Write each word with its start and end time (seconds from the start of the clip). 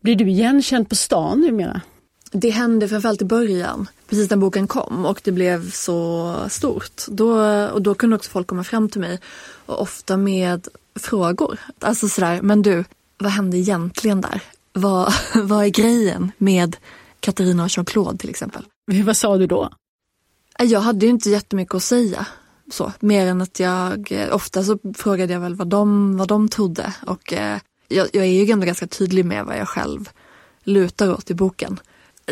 Blir 0.00 0.16
du 0.16 0.30
igenkänd 0.30 0.88
på 0.88 0.94
stan 0.94 1.40
numera? 1.40 1.80
Det 2.32 2.50
hände 2.50 2.88
framförallt 2.88 3.22
i 3.22 3.24
början, 3.24 3.88
precis 4.08 4.30
när 4.30 4.36
boken 4.36 4.66
kom 4.66 5.06
och 5.06 5.20
det 5.24 5.32
blev 5.32 5.70
så 5.70 6.34
stort. 6.48 7.02
Då, 7.08 7.40
och 7.68 7.82
då 7.82 7.94
kunde 7.94 8.16
också 8.16 8.30
folk 8.30 8.46
komma 8.46 8.64
fram 8.64 8.88
till 8.88 9.00
mig 9.00 9.18
och 9.66 9.80
ofta 9.82 10.16
med 10.16 10.68
frågor. 10.94 11.58
Alltså 11.78 12.08
sådär, 12.08 12.42
men 12.42 12.62
du, 12.62 12.84
vad 13.18 13.32
hände 13.32 13.58
egentligen 13.58 14.20
där? 14.20 14.42
Vad, 14.72 15.12
vad 15.34 15.64
är 15.64 15.68
grejen 15.68 16.32
med 16.38 16.76
Katarina 17.20 17.62
och 17.62 17.68
Jean-Claude 17.68 18.18
till 18.18 18.30
exempel? 18.30 18.64
Vad 19.04 19.16
sa 19.16 19.36
du 19.36 19.46
då? 19.46 19.70
Jag 20.58 20.80
hade 20.80 21.06
ju 21.06 21.10
inte 21.10 21.30
jättemycket 21.30 21.74
att 21.74 21.82
säga. 21.82 22.26
Så, 22.72 22.92
mer 23.00 23.26
än 23.26 23.42
att 23.42 23.60
jag, 23.60 24.12
ofta 24.32 24.64
så 24.64 24.78
frågade 24.94 25.32
jag 25.32 25.40
väl 25.40 25.54
vad 25.54 25.68
de, 25.68 26.16
vad 26.16 26.28
de 26.28 26.48
trodde 26.48 26.94
och 27.06 27.32
eh, 27.32 27.58
jag, 27.90 28.08
jag 28.12 28.24
är 28.24 28.44
ju 28.44 28.52
ändå 28.52 28.66
ganska 28.66 28.86
tydlig 28.86 29.24
med 29.24 29.44
vad 29.44 29.58
jag 29.58 29.68
själv 29.68 30.08
lutar 30.64 31.12
åt 31.12 31.30
i 31.30 31.34
boken. 31.34 31.80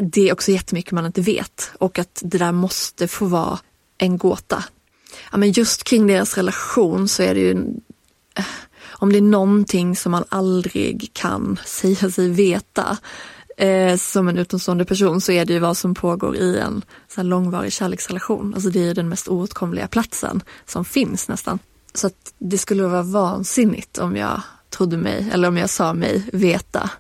Det 0.00 0.28
är 0.28 0.32
också 0.32 0.50
jättemycket 0.50 0.92
man 0.92 1.06
inte 1.06 1.20
vet 1.20 1.70
och 1.78 1.98
att 1.98 2.22
det 2.24 2.38
där 2.38 2.52
måste 2.52 3.08
få 3.08 3.26
vara 3.26 3.58
en 3.98 4.18
gåta. 4.18 4.64
Ja, 5.32 5.38
men 5.38 5.52
just 5.52 5.84
kring 5.84 6.06
deras 6.06 6.36
relation 6.36 7.08
så 7.08 7.22
är 7.22 7.34
det 7.34 7.40
ju 7.40 7.50
eh, 8.34 8.44
om 8.88 9.12
det 9.12 9.18
är 9.18 9.22
någonting 9.22 9.96
som 9.96 10.12
man 10.12 10.24
aldrig 10.28 11.10
kan 11.12 11.58
säga 11.64 12.10
sig 12.10 12.28
veta 12.28 12.98
eh, 13.56 13.96
som 13.96 14.28
en 14.28 14.38
utomstående 14.38 14.84
person 14.84 15.20
så 15.20 15.32
är 15.32 15.44
det 15.44 15.52
ju 15.52 15.58
vad 15.58 15.76
som 15.76 15.94
pågår 15.94 16.36
i 16.36 16.58
en 16.58 16.84
så 17.08 17.22
långvarig 17.22 17.72
kärleksrelation. 17.72 18.54
Alltså 18.54 18.70
det 18.70 18.80
är 18.80 18.84
ju 18.84 18.94
den 18.94 19.08
mest 19.08 19.28
oåtkomliga 19.28 19.88
platsen 19.88 20.42
som 20.66 20.84
finns 20.84 21.28
nästan. 21.28 21.58
Så 21.94 22.06
att 22.06 22.34
det 22.38 22.58
skulle 22.58 22.82
vara 22.82 23.02
vansinnigt 23.02 23.98
om 23.98 24.16
jag 24.16 24.42
trodde 24.70 24.96
mig, 24.96 25.28
eller 25.32 25.48
om 25.48 25.56
jag 25.56 25.70
sa 25.70 25.92
mig 25.92 26.24
veta 26.32 26.90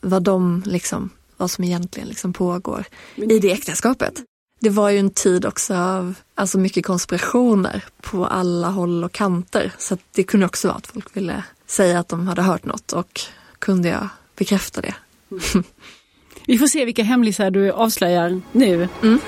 vad 0.00 0.22
de 0.22 0.62
liksom, 0.66 1.10
vad 1.36 1.50
som 1.50 1.64
egentligen 1.64 2.08
liksom 2.08 2.32
pågår 2.32 2.84
i 3.16 3.38
det 3.38 3.52
äktenskapet. 3.52 4.22
Det 4.60 4.70
var 4.70 4.90
ju 4.90 4.98
en 4.98 5.10
tid 5.10 5.46
också 5.46 5.74
av 5.74 6.14
alltså 6.34 6.58
mycket 6.58 6.86
konspirationer 6.86 7.84
på 8.02 8.26
alla 8.26 8.68
håll 8.68 9.04
och 9.04 9.12
kanter. 9.12 9.72
Så 9.78 9.98
det 10.12 10.22
kunde 10.22 10.46
också 10.46 10.68
vara 10.68 10.76
att 10.76 10.86
folk 10.86 11.16
ville 11.16 11.42
säga 11.66 11.98
att 11.98 12.08
de 12.08 12.28
hade 12.28 12.42
hört 12.42 12.64
något 12.64 12.92
och 12.92 13.20
kunde 13.58 13.88
jag 13.88 14.08
bekräfta 14.36 14.80
det. 14.80 14.94
Vi 16.46 16.58
får 16.58 16.66
se 16.66 16.84
vilka 16.84 17.02
hemlisar 17.02 17.50
du 17.50 17.70
avslöjar 17.70 18.40
nu. 18.52 18.88
Mm. 19.02 19.18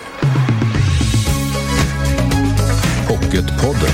Pocketpodden. 3.09 3.91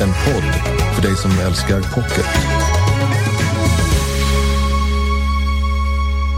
En 0.00 0.08
podd 0.08 0.75
för 0.96 1.02
dig 1.02 1.16
som 1.16 1.30
älskar 1.30 1.80
pocket. 1.94 2.26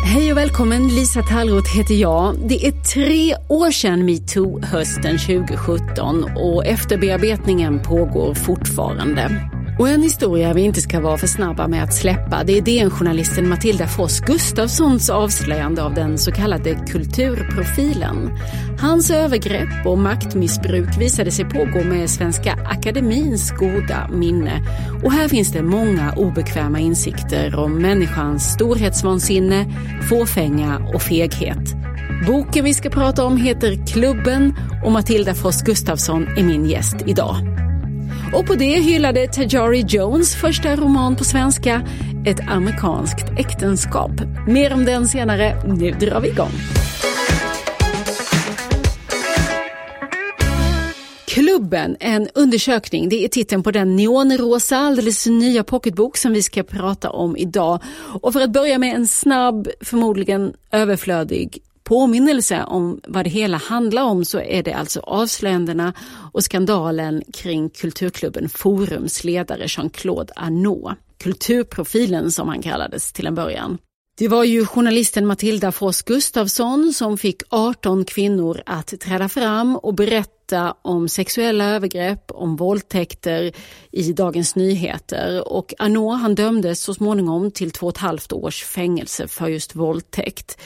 Hej 0.05 0.33
och 0.33 0.39
välkommen, 0.39 0.89
Lisa 0.89 1.23
Tallroth 1.23 1.77
heter 1.77 1.95
jag. 1.95 2.37
Det 2.49 2.67
är 2.67 2.73
tre 2.73 3.35
år 3.49 3.71
sedan 3.71 4.05
metoo 4.05 4.61
hösten 4.63 5.19
2017 5.19 6.25
och 6.37 6.67
efterbearbetningen 6.67 7.83
pågår 7.83 8.35
fortfarande. 8.35 9.51
Och 9.79 9.89
en 9.89 10.03
historia 10.03 10.53
vi 10.53 10.63
inte 10.63 10.81
ska 10.81 11.01
vara 11.01 11.19
för 11.19 11.27
snabba 11.27 11.69
med 11.69 11.83
att 11.83 11.95
släppa 11.95 12.45
det 12.45 12.59
är 12.59 12.63
DN-journalisten 12.63 13.49
Matilda 13.49 13.87
Foss 13.87 14.21
Gustafssons 14.21 15.11
avslöjande 15.11 15.83
av 15.83 15.95
den 15.95 16.19
så 16.19 16.33
kallade 16.33 16.75
kulturprofilen. 16.75 18.39
Hans 18.81 19.11
övergrepp 19.11 19.87
och 19.87 19.99
maktmissbruk 19.99 20.99
visade 20.99 21.31
sig 21.31 21.45
pågå 21.45 21.85
med 21.85 22.11
Svenska 22.11 22.53
Akademins 22.53 23.51
goda 23.51 24.09
minne. 24.13 24.63
Och 25.05 25.13
här 25.13 25.29
finns 25.29 25.53
det 25.53 25.63
många 25.63 26.13
obekväma 26.17 26.79
insikter 26.79 27.55
om 27.55 27.83
människans 27.83 28.53
storhetsvansinne, 28.53 29.67
fåfänga 30.09 30.91
och 30.95 31.03
feghet. 31.03 31.75
Boken 32.27 32.65
vi 32.65 32.75
ska 32.75 32.91
prata 32.91 33.25
om 33.25 33.37
heter 33.37 33.87
Klubben 33.87 34.55
och 34.85 34.93
Matilda 34.93 35.35
Foss 35.35 35.63
Gustafsson 35.63 36.27
är 36.39 36.43
min 36.43 36.65
gäst 36.65 36.97
idag. 37.07 37.68
Och 38.35 38.47
på 38.47 38.55
det 38.55 38.81
hyllade 38.81 39.29
Tajari 39.29 39.85
Jones 39.89 40.35
första 40.35 40.77
roman 40.77 41.17
på 41.17 41.25
svenska, 41.25 41.83
Ett 42.27 42.41
amerikanskt 42.49 43.25
äktenskap. 43.39 44.11
Mer 44.47 44.73
om 44.73 44.85
den 44.85 45.09
senare. 45.09 45.63
Nu 45.67 45.91
drar 45.91 46.21
vi 46.21 46.29
igång. 46.29 46.51
Klubben, 51.27 51.97
en 52.01 52.29
undersökning, 52.35 53.09
det 53.09 53.25
är 53.25 53.29
titeln 53.29 53.63
på 53.63 53.71
den 53.71 53.97
neonrosa, 53.97 54.77
alldeles 54.77 55.27
nya 55.27 55.65
pocketbok 55.65 56.17
som 56.17 56.33
vi 56.33 56.43
ska 56.43 56.63
prata 56.63 57.11
om 57.11 57.37
idag. 57.37 57.83
Och 58.23 58.33
för 58.33 58.41
att 58.41 58.51
börja 58.51 58.79
med 58.79 58.95
en 58.95 59.07
snabb, 59.07 59.69
förmodligen 59.81 60.53
överflödig 60.73 61.63
påminnelse 61.89 62.65
om 62.65 63.01
vad 63.07 63.25
det 63.25 63.31
hela 63.31 63.57
handlar 63.57 64.03
om 64.03 64.25
så 64.25 64.41
är 64.41 64.63
det 64.63 64.73
alltså 64.73 65.01
avslöjandena 65.01 65.93
och 66.33 66.45
skandalen 66.45 67.23
kring 67.33 67.71
kulturklubben 67.71 68.49
Forums 68.49 69.25
ledare 69.25 69.65
Jean-Claude 69.67 70.33
Arnault. 70.37 70.99
Kulturprofilen 71.23 72.31
som 72.31 72.49
han 72.49 72.63
kallades 72.63 73.13
till 73.13 73.27
en 73.27 73.35
början. 73.35 73.79
Det 74.19 74.29
var 74.29 74.45
ju 74.45 74.67
journalisten 74.67 75.27
Matilda 75.27 75.73
Fors 75.73 76.03
Gustafsson 76.03 76.93
som 76.93 77.19
fick 77.19 77.43
18 77.49 78.05
kvinnor 78.05 78.63
att 78.67 79.01
träda 79.01 79.29
fram 79.29 79.77
och 79.77 79.95
berätta 79.95 80.75
om 80.83 81.09
sexuella 81.09 81.65
övergrepp, 81.65 82.31
om 82.31 82.57
våldtäkter 82.57 83.53
i 83.91 84.13
Dagens 84.13 84.57
Nyheter. 84.57 85.53
Och 85.53 85.75
Arnault 85.79 86.21
han 86.21 86.35
dömdes 86.35 86.81
så 86.81 86.95
småningom 86.95 87.51
till 87.51 87.71
två 87.71 87.87
och 87.87 87.93
ett 87.93 87.99
halvt 87.99 88.33
års 88.33 88.65
fängelse 88.65 89.29
för 89.29 89.49
just 89.49 89.75
våldtäkt. 89.75 90.59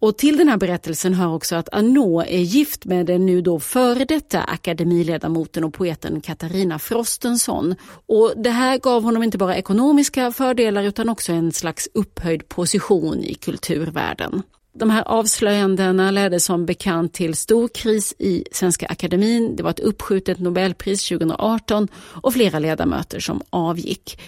Och 0.00 0.18
till 0.18 0.36
den 0.36 0.48
här 0.48 0.56
berättelsen 0.56 1.14
hör 1.14 1.34
också 1.34 1.56
att 1.56 1.74
Arnault 1.74 2.28
är 2.28 2.38
gift 2.38 2.84
med 2.84 3.06
den 3.06 3.26
nu 3.26 3.40
då 3.40 3.60
före 3.60 4.04
detta 4.04 4.42
akademiledamoten 4.42 5.64
och 5.64 5.74
poeten 5.74 6.20
Katarina 6.20 6.78
Frostenson. 6.78 7.74
Och 8.06 8.32
det 8.36 8.50
här 8.50 8.78
gav 8.78 9.02
honom 9.02 9.22
inte 9.22 9.38
bara 9.38 9.56
ekonomiska 9.56 10.32
fördelar 10.32 10.82
utan 10.82 11.08
också 11.08 11.32
en 11.32 11.52
slags 11.52 11.88
upphöjd 11.94 12.48
position 12.48 13.24
i 13.24 13.34
kulturvärlden. 13.34 14.42
De 14.72 14.90
här 14.90 15.02
avslöjandena 15.02 16.10
ledde 16.10 16.40
som 16.40 16.66
bekant 16.66 17.12
till 17.12 17.34
stor 17.34 17.68
kris 17.68 18.14
i 18.18 18.44
Svenska 18.52 18.86
Akademin. 18.86 19.56
Det 19.56 19.62
var 19.62 19.70
ett 19.70 19.80
uppskjutet 19.80 20.38
Nobelpris 20.38 21.08
2018 21.08 21.88
och 21.94 22.32
flera 22.32 22.58
ledamöter 22.58 23.20
som 23.20 23.42
avgick. 23.50 24.20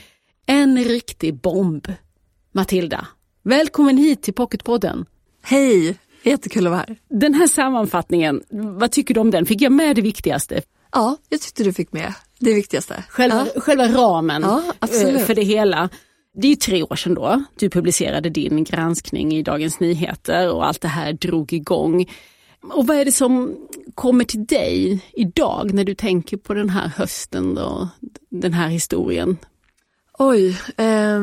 En 0.47 0.84
riktig 0.84 1.34
bomb. 1.34 1.93
Matilda, 2.53 3.06
välkommen 3.43 3.97
hit 3.97 4.22
till 4.22 4.34
Pocketpodden. 4.34 5.06
Hej, 5.43 5.99
jättekul 6.23 6.67
att 6.67 6.71
vara 6.71 6.85
här. 6.89 6.97
Den 7.09 7.35
här 7.35 7.47
sammanfattningen, 7.47 8.43
vad 8.51 8.93
tycker 8.93 9.15
du 9.15 9.21
om 9.21 9.31
den? 9.31 9.47
Fick 9.47 9.61
jag 9.61 9.73
med 9.73 9.97
det 9.97 10.03
viktigaste? 10.03 10.63
Ja, 10.93 11.17
jag 11.29 11.41
tyckte 11.41 11.65
du 11.65 11.73
fick 11.73 11.93
med 11.93 12.15
det 12.39 12.55
viktigaste. 12.55 13.05
Själva, 13.09 13.47
ja. 13.55 13.61
själva 13.61 13.89
ramen 13.89 14.43
ja, 14.43 14.63
eh, 14.81 15.19
för 15.19 15.35
det 15.35 15.43
hela. 15.43 15.89
Det 16.35 16.47
är 16.47 16.51
ju 16.51 16.57
tre 16.57 16.83
år 16.83 16.97
sedan 16.97 17.15
då 17.15 17.45
du 17.59 17.71
publicerade 17.71 18.31
din 18.31 18.65
granskning 18.65 19.33
i 19.33 19.43
Dagens 19.43 19.81
Nyheter 19.81 20.53
och 20.53 20.67
allt 20.67 20.81
det 20.81 20.89
här 20.89 21.13
drog 21.13 21.53
igång. 21.53 22.07
Och 22.73 22.87
vad 22.87 22.97
är 22.97 23.05
det 23.05 23.13
som 23.13 23.57
kommer 23.95 24.25
till 24.25 24.47
dig 24.47 25.05
idag 25.13 25.75
när 25.75 25.85
du 25.85 25.95
tänker 25.95 26.37
på 26.37 26.55
den 26.55 26.71
här 26.71 26.89
hösten 26.89 27.59
och 27.59 27.87
den 28.31 28.53
här 28.53 28.69
historien? 28.69 29.37
Oj, 30.19 30.49
eh, 30.77 31.21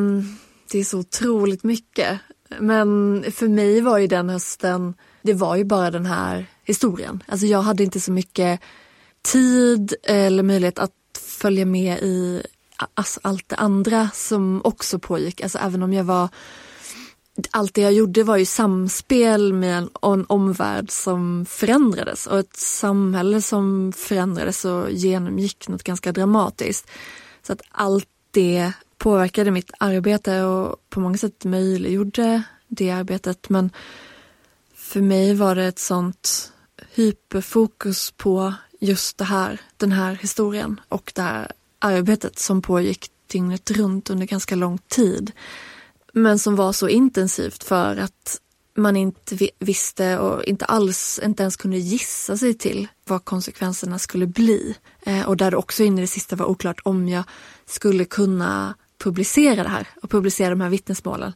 det 0.71 0.79
är 0.79 0.83
så 0.83 0.99
otroligt 0.99 1.63
mycket. 1.63 2.19
Men 2.59 3.23
för 3.31 3.47
mig 3.47 3.81
var 3.81 3.97
ju 3.97 4.07
den 4.07 4.29
hösten, 4.29 4.93
det 5.21 5.33
var 5.33 5.55
ju 5.55 5.63
bara 5.63 5.91
den 5.91 6.05
här 6.05 6.45
historien. 6.63 7.23
Alltså 7.27 7.45
jag 7.45 7.61
hade 7.61 7.83
inte 7.83 7.99
så 7.99 8.11
mycket 8.11 8.61
tid 9.21 9.93
eller 10.03 10.43
möjlighet 10.43 10.79
att 10.79 10.91
följa 11.19 11.65
med 11.65 11.97
i 11.97 12.43
alltså 12.93 13.19
allt 13.23 13.49
det 13.49 13.55
andra 13.55 14.09
som 14.13 14.61
också 14.63 14.99
pågick. 14.99 15.41
Alltså 15.41 15.57
även 15.57 15.83
om 15.83 15.93
jag 15.93 16.03
var 16.03 16.29
allt 17.51 17.73
det 17.73 17.81
jag 17.81 17.93
gjorde 17.93 18.23
var 18.23 18.37
ju 18.37 18.45
samspel 18.45 19.53
med 19.53 19.77
en, 19.77 19.89
en 20.01 20.25
omvärld 20.27 20.91
som 20.91 21.45
förändrades 21.49 22.27
och 22.27 22.39
ett 22.39 22.57
samhälle 22.57 23.41
som 23.41 23.93
förändrades 23.95 24.65
och 24.65 24.91
genomgick 24.91 25.67
något 25.67 25.83
ganska 25.83 26.11
dramatiskt. 26.11 26.89
Så 27.41 27.53
att 27.53 27.61
allt 27.71 28.07
det 28.31 28.71
påverkade 28.99 29.51
mitt 29.51 29.71
arbete 29.79 30.43
och 30.43 30.89
på 30.89 30.99
många 30.99 31.17
sätt 31.17 31.45
möjliggjorde 31.45 32.43
det 32.67 32.91
arbetet. 32.91 33.49
Men 33.49 33.71
för 34.73 35.01
mig 35.01 35.35
var 35.35 35.55
det 35.55 35.65
ett 35.65 35.79
sånt 35.79 36.51
hyperfokus 36.93 38.11
på 38.11 38.53
just 38.79 39.17
det 39.17 39.25
här, 39.25 39.61
den 39.77 39.91
här 39.91 40.15
historien 40.15 40.81
och 40.89 41.11
det 41.15 41.21
här 41.21 41.51
arbetet 41.79 42.39
som 42.39 42.61
pågick 42.61 43.11
dygnet 43.27 43.71
runt 43.71 44.09
under 44.09 44.25
ganska 44.25 44.55
lång 44.55 44.77
tid. 44.77 45.31
Men 46.13 46.39
som 46.39 46.55
var 46.55 46.73
så 46.73 46.87
intensivt 46.87 47.63
för 47.63 47.97
att 47.97 48.41
man 48.75 48.95
inte 48.95 49.49
visste 49.59 50.19
och 50.19 50.43
inte 50.43 50.65
alls, 50.65 51.19
inte 51.23 51.43
ens 51.43 51.55
kunde 51.55 51.77
gissa 51.77 52.37
sig 52.37 52.53
till 52.53 52.87
vad 53.05 53.25
konsekvenserna 53.25 53.99
skulle 53.99 54.27
bli. 54.27 54.75
Eh, 55.01 55.27
och 55.27 55.37
där 55.37 55.51
det 55.51 55.57
också 55.57 55.83
in 55.83 55.97
i 55.97 56.01
det 56.01 56.07
sista 56.07 56.35
var 56.35 56.45
oklart 56.45 56.79
om 56.83 57.09
jag 57.09 57.23
skulle 57.65 58.05
kunna 58.05 58.75
publicera 58.99 59.63
det 59.63 59.69
här 59.69 59.87
och 60.01 60.09
publicera 60.09 60.49
de 60.49 60.61
här 60.61 60.69
vittnesmålen. 60.69 61.33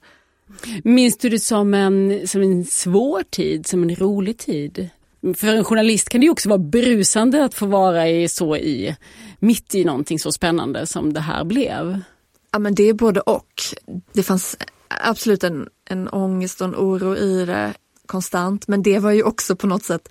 Minns 0.83 1.17
du 1.17 1.29
det 1.29 1.39
som 1.39 1.73
en, 1.73 2.27
som 2.27 2.41
en 2.41 2.65
svår 2.65 3.23
tid, 3.29 3.67
som 3.67 3.83
en 3.83 3.95
rolig 3.95 4.37
tid? 4.37 4.89
För 5.35 5.47
en 5.47 5.63
journalist 5.63 6.09
kan 6.09 6.21
det 6.21 6.29
också 6.29 6.49
vara 6.49 6.59
brusande 6.59 7.45
att 7.45 7.53
få 7.53 7.65
vara 7.65 8.09
i, 8.09 8.29
så 8.29 8.55
i, 8.55 8.95
mitt 9.39 9.75
i 9.75 9.85
någonting 9.85 10.19
så 10.19 10.31
spännande 10.31 10.85
som 10.85 11.13
det 11.13 11.19
här 11.19 11.43
blev. 11.43 11.99
Ja 12.51 12.59
men 12.59 12.75
det 12.75 12.83
är 12.83 12.93
både 12.93 13.19
och. 13.19 13.61
Det 14.13 14.23
fanns 14.23 14.57
absolut 14.87 15.43
en, 15.43 15.69
en 15.85 16.07
ångest 16.07 16.61
och 16.61 16.67
en 16.67 16.75
oro 16.75 17.15
i 17.15 17.45
det 17.45 17.73
konstant. 18.05 18.67
Men 18.67 18.83
det 18.83 18.99
var 18.99 19.11
ju 19.11 19.23
också 19.23 19.55
på 19.55 19.67
något 19.67 19.83
sätt 19.83 20.09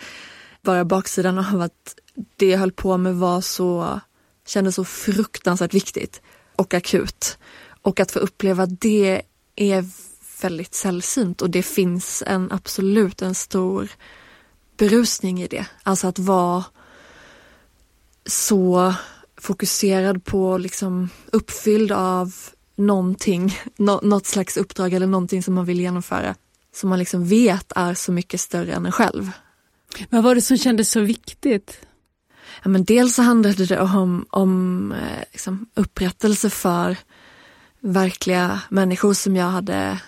bara 0.63 0.85
baksidan 0.85 1.39
av 1.39 1.61
att 1.61 1.95
det 2.37 2.47
jag 2.47 2.59
höll 2.59 2.73
på 2.73 2.97
med 2.97 3.17
var 3.17 3.41
så, 3.41 4.01
kändes 4.47 4.75
så 4.75 4.85
fruktansvärt 4.85 5.75
viktigt 5.75 6.23
och 6.57 6.75
akut. 6.75 7.39
Och 7.83 8.01
att 8.01 8.11
få 8.11 8.19
uppleva 8.19 8.67
det 8.67 9.23
är 9.57 9.85
väldigt 10.43 10.75
sällsynt 10.75 11.43
och 11.43 11.51
det 11.51 11.63
finns 11.63 12.23
en 12.27 12.53
absolut 12.53 13.23
en 13.23 13.35
stor 13.35 13.89
berusning 14.77 15.43
i 15.43 15.47
det. 15.47 15.67
Alltså 15.83 16.07
att 16.07 16.19
vara 16.19 16.65
så 18.27 18.95
fokuserad 19.41 20.25
på, 20.25 20.59
liksom 20.59 21.09
uppfylld 21.33 21.93
av 21.93 22.35
någonting, 22.77 23.59
något 23.79 24.27
slags 24.27 24.57
uppdrag 24.57 24.93
eller 24.93 25.07
någonting 25.07 25.43
som 25.43 25.55
man 25.55 25.65
vill 25.65 25.81
genomföra. 25.81 26.35
Som 26.75 26.91
man 26.91 26.99
liksom 26.99 27.27
vet 27.27 27.73
är 27.77 27.95
så 27.95 28.13
mycket 28.13 28.41
större 28.41 28.73
än 28.73 28.87
en 28.87 28.93
själv. 28.93 29.31
Vad 30.11 30.23
var 30.23 30.35
det 30.35 30.43
som 30.43 30.59
kändes 30.59 30.91
så 30.91 31.01
viktigt? 31.01 31.79
Ja, 32.63 32.71
men 32.71 32.85
dels 32.85 33.15
så 33.15 33.23
handlade 33.23 33.67
det 33.67 33.81
om, 33.81 34.27
om 34.31 34.93
eh, 34.93 35.25
liksom 35.33 35.67
upprättelse 35.75 36.51
för 36.51 36.97
verkliga 37.81 38.61
människor 38.69 39.15
som 39.15 39.37
jag 39.37 39.51
hade 39.51 40.01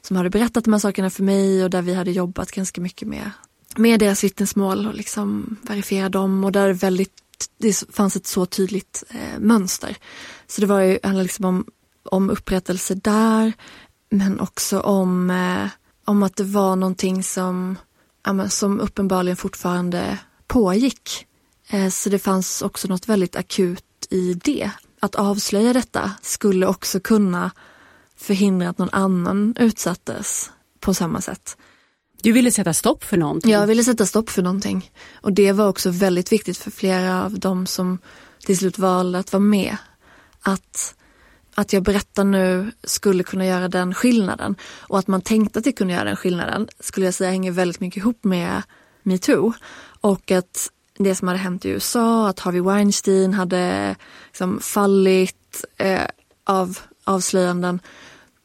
som 0.00 0.16
hade 0.16 0.30
berättat 0.30 0.64
de 0.64 0.72
här 0.72 0.80
sakerna 0.80 1.10
för 1.10 1.22
mig 1.22 1.64
och 1.64 1.70
där 1.70 1.82
vi 1.82 1.94
hade 1.94 2.10
jobbat 2.10 2.52
ganska 2.52 2.80
mycket 2.80 3.08
med, 3.08 3.30
med 3.76 4.00
deras 4.00 4.24
vittnesmål 4.24 4.86
och 4.86 4.94
liksom 4.94 5.56
verifiera 5.62 6.08
dem 6.08 6.44
och 6.44 6.52
där 6.52 6.66
det 6.66 6.72
väldigt 6.72 7.12
det 7.58 7.84
fanns 7.94 8.16
ett 8.16 8.26
så 8.26 8.46
tydligt 8.46 9.04
eh, 9.10 9.38
mönster. 9.38 9.96
Så 10.46 10.60
det 10.60 10.66
var 10.66 10.80
ju 10.80 10.98
handlade 11.02 11.22
liksom 11.22 11.44
om, 11.44 11.66
om 12.04 12.30
upprättelse 12.30 12.94
där 12.94 13.52
men 14.10 14.40
också 14.40 14.80
om, 14.80 15.30
eh, 15.30 15.68
om 16.04 16.22
att 16.22 16.36
det 16.36 16.44
var 16.44 16.76
någonting 16.76 17.22
som, 17.22 17.78
ja, 18.24 18.48
som 18.48 18.80
uppenbarligen 18.80 19.36
fortfarande 19.36 20.18
pågick. 20.46 21.26
Eh, 21.74 21.88
så 21.88 22.10
det 22.10 22.18
fanns 22.18 22.62
också 22.62 22.88
något 22.88 23.08
väldigt 23.08 23.36
akut 23.36 23.84
i 24.10 24.34
det. 24.34 24.70
Att 25.00 25.14
avslöja 25.14 25.72
detta 25.72 26.10
skulle 26.22 26.66
också 26.66 27.00
kunna 27.00 27.50
förhindra 28.16 28.68
att 28.68 28.78
någon 28.78 28.90
annan 28.92 29.54
utsattes 29.58 30.50
på 30.80 30.94
samma 30.94 31.20
sätt. 31.20 31.56
Du 32.22 32.32
ville 32.32 32.50
sätta 32.50 32.72
stopp 32.72 33.04
för 33.04 33.16
någonting? 33.16 33.50
Jag 33.50 33.66
ville 33.66 33.84
sätta 33.84 34.06
stopp 34.06 34.30
för 34.30 34.42
någonting. 34.42 34.90
Och 35.14 35.32
det 35.32 35.52
var 35.52 35.68
också 35.68 35.90
väldigt 35.90 36.32
viktigt 36.32 36.58
för 36.58 36.70
flera 36.70 37.24
av 37.24 37.38
dem 37.38 37.66
som 37.66 37.98
till 38.46 38.58
slut 38.58 38.78
valde 38.78 39.18
att 39.18 39.32
vara 39.32 39.40
med. 39.40 39.76
Att, 40.42 40.94
att 41.54 41.72
jag 41.72 41.82
berättar 41.82 42.24
nu 42.24 42.72
skulle 42.84 43.22
kunna 43.22 43.46
göra 43.46 43.68
den 43.68 43.94
skillnaden. 43.94 44.56
Och 44.80 44.98
att 44.98 45.06
man 45.06 45.20
tänkte 45.20 45.58
att 45.58 45.64
det 45.64 45.72
kunde 45.72 45.94
göra 45.94 46.04
den 46.04 46.16
skillnaden 46.16 46.68
skulle 46.80 47.06
jag 47.06 47.14
säga 47.14 47.30
hänger 47.30 47.50
väldigt 47.50 47.80
mycket 47.80 47.96
ihop 47.96 48.24
med 48.24 48.62
metoo. 49.02 49.52
Och 50.00 50.30
att 50.30 50.70
det 50.98 51.14
som 51.14 51.28
hade 51.28 51.40
hänt 51.40 51.64
i 51.64 51.68
USA, 51.68 52.28
att 52.28 52.40
Harvey 52.40 52.60
Weinstein 52.60 53.34
hade 53.34 53.96
liksom 54.26 54.60
fallit 54.60 55.64
eh, 55.76 56.06
av 56.44 56.78
avslöjanden 57.04 57.80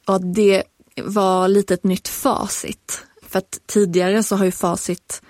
och 0.07 0.15
att 0.15 0.35
det 0.35 0.63
var 1.03 1.47
lite 1.47 1.73
ett 1.73 1.83
nytt 1.83 2.07
facit. 2.07 3.03
För 3.27 3.39
att 3.39 3.59
tidigare 3.65 4.23
så 4.23 4.35
har 4.35 4.45
ju 4.45 4.51
facit 4.51 5.21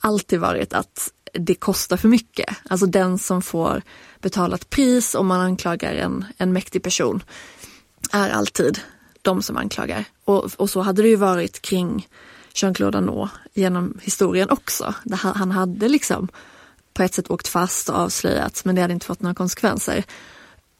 alltid 0.00 0.40
varit 0.40 0.72
att 0.72 1.12
det 1.32 1.54
kostar 1.54 1.96
för 1.96 2.08
mycket. 2.08 2.56
Alltså 2.68 2.86
den 2.86 3.18
som 3.18 3.42
får 3.42 3.82
betala 4.20 4.56
ett 4.56 4.70
pris 4.70 5.14
om 5.14 5.26
man 5.26 5.40
anklagar 5.40 5.94
en, 5.94 6.24
en 6.38 6.52
mäktig 6.52 6.82
person 6.82 7.22
är 8.12 8.30
alltid 8.30 8.80
de 9.22 9.42
som 9.42 9.56
anklagar. 9.56 10.04
Och, 10.24 10.44
och 10.56 10.70
så 10.70 10.80
hade 10.80 11.02
det 11.02 11.08
ju 11.08 11.16
varit 11.16 11.62
kring 11.62 12.08
Jean-Claude 12.54 12.98
Arnault 12.98 13.30
genom 13.54 13.98
historien 14.02 14.50
också. 14.50 14.94
Han 15.12 15.50
hade 15.50 15.88
liksom 15.88 16.28
på 16.96 17.02
ett 17.02 17.14
sätt 17.14 17.30
åkt 17.30 17.48
fast 17.48 17.88
och 17.88 17.96
avslöjats 17.96 18.64
men 18.64 18.74
det 18.74 18.80
hade 18.80 18.94
inte 18.94 19.06
fått 19.06 19.20
några 19.20 19.34
konsekvenser. 19.34 20.04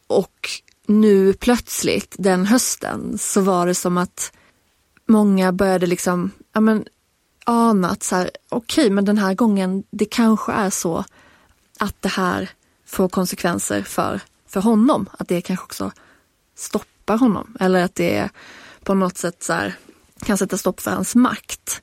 Och 0.07 0.49
nu 0.87 1.33
plötsligt 1.33 2.15
den 2.19 2.45
hösten 2.45 3.17
så 3.17 3.41
var 3.41 3.67
det 3.67 3.75
som 3.75 3.97
att 3.97 4.31
många 5.05 5.51
började 5.51 5.85
liksom, 5.85 6.31
ja 6.53 6.61
men 6.61 6.85
ana 7.45 7.89
att 7.89 8.03
så 8.03 8.15
här, 8.15 8.29
okej 8.49 8.83
okay, 8.83 8.93
men 8.93 9.05
den 9.05 9.17
här 9.17 9.33
gången 9.33 9.83
det 9.89 10.05
kanske 10.05 10.51
är 10.51 10.69
så 10.69 11.05
att 11.79 11.95
det 12.01 12.09
här 12.09 12.49
får 12.85 13.09
konsekvenser 13.09 13.81
för, 13.81 14.21
för 14.47 14.61
honom. 14.61 15.09
Att 15.19 15.27
det 15.27 15.41
kanske 15.41 15.63
också 15.63 15.91
stoppar 16.55 17.17
honom 17.17 17.57
eller 17.59 17.83
att 17.83 17.95
det 17.95 18.29
på 18.83 18.93
något 18.93 19.17
sätt 19.17 19.43
så 19.43 19.53
här, 19.53 19.75
kan 20.25 20.37
sätta 20.37 20.57
stopp 20.57 20.81
för 20.81 20.91
hans 20.91 21.15
makt. 21.15 21.81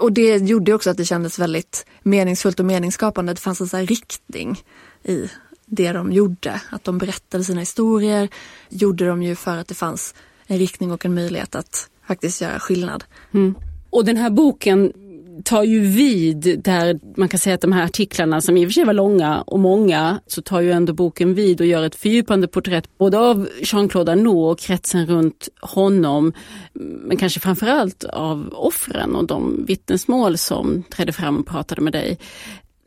Och 0.00 0.12
det 0.12 0.36
gjorde 0.36 0.74
också 0.74 0.90
att 0.90 0.96
det 0.96 1.04
kändes 1.04 1.38
väldigt 1.38 1.86
meningsfullt 2.02 2.60
och 2.60 2.66
meningsskapande. 2.66 3.34
Det 3.34 3.40
fanns 3.40 3.60
en 3.60 3.68
så 3.68 3.76
riktning 3.76 4.62
i 5.04 5.30
det 5.66 5.92
de 5.92 6.12
gjorde. 6.12 6.60
Att 6.70 6.84
de 6.84 6.98
berättade 6.98 7.44
sina 7.44 7.60
historier 7.60 8.28
gjorde 8.68 9.06
de 9.06 9.22
ju 9.22 9.34
för 9.34 9.56
att 9.56 9.68
det 9.68 9.74
fanns 9.74 10.14
en 10.46 10.58
riktning 10.58 10.92
och 10.92 11.04
en 11.04 11.14
möjlighet 11.14 11.54
att 11.54 11.90
faktiskt 12.06 12.40
göra 12.40 12.58
skillnad. 12.58 13.04
Mm. 13.34 13.54
Och 13.90 14.04
den 14.04 14.16
här 14.16 14.30
boken 14.30 14.92
tar 15.44 15.62
ju 15.62 15.80
vid 15.80 16.60
där 16.64 17.00
man 17.16 17.28
kan 17.28 17.40
säga 17.40 17.54
att 17.54 17.60
de 17.60 17.72
här 17.72 17.84
artiklarna 17.84 18.40
som 18.40 18.56
i 18.56 18.64
och 18.64 18.68
för 18.68 18.72
sig 18.72 18.84
var 18.84 18.92
långa 18.92 19.40
och 19.40 19.58
många 19.58 20.20
så 20.26 20.42
tar 20.42 20.60
ju 20.60 20.72
ändå 20.72 20.92
boken 20.92 21.34
vid 21.34 21.60
och 21.60 21.66
gör 21.66 21.82
ett 21.82 21.94
fördjupande 21.94 22.48
porträtt 22.48 22.98
både 22.98 23.18
av 23.18 23.48
Jean-Claude 23.60 24.12
Arnault 24.12 24.52
och 24.52 24.66
kretsen 24.66 25.06
runt 25.06 25.48
honom 25.60 26.32
men 26.72 27.16
kanske 27.16 27.40
framförallt 27.40 28.04
av 28.04 28.48
offren 28.52 29.16
och 29.16 29.26
de 29.26 29.64
vittnesmål 29.66 30.38
som 30.38 30.82
trädde 30.82 31.12
fram 31.12 31.36
och 31.38 31.46
pratade 31.46 31.80
med 31.80 31.92
dig. 31.92 32.18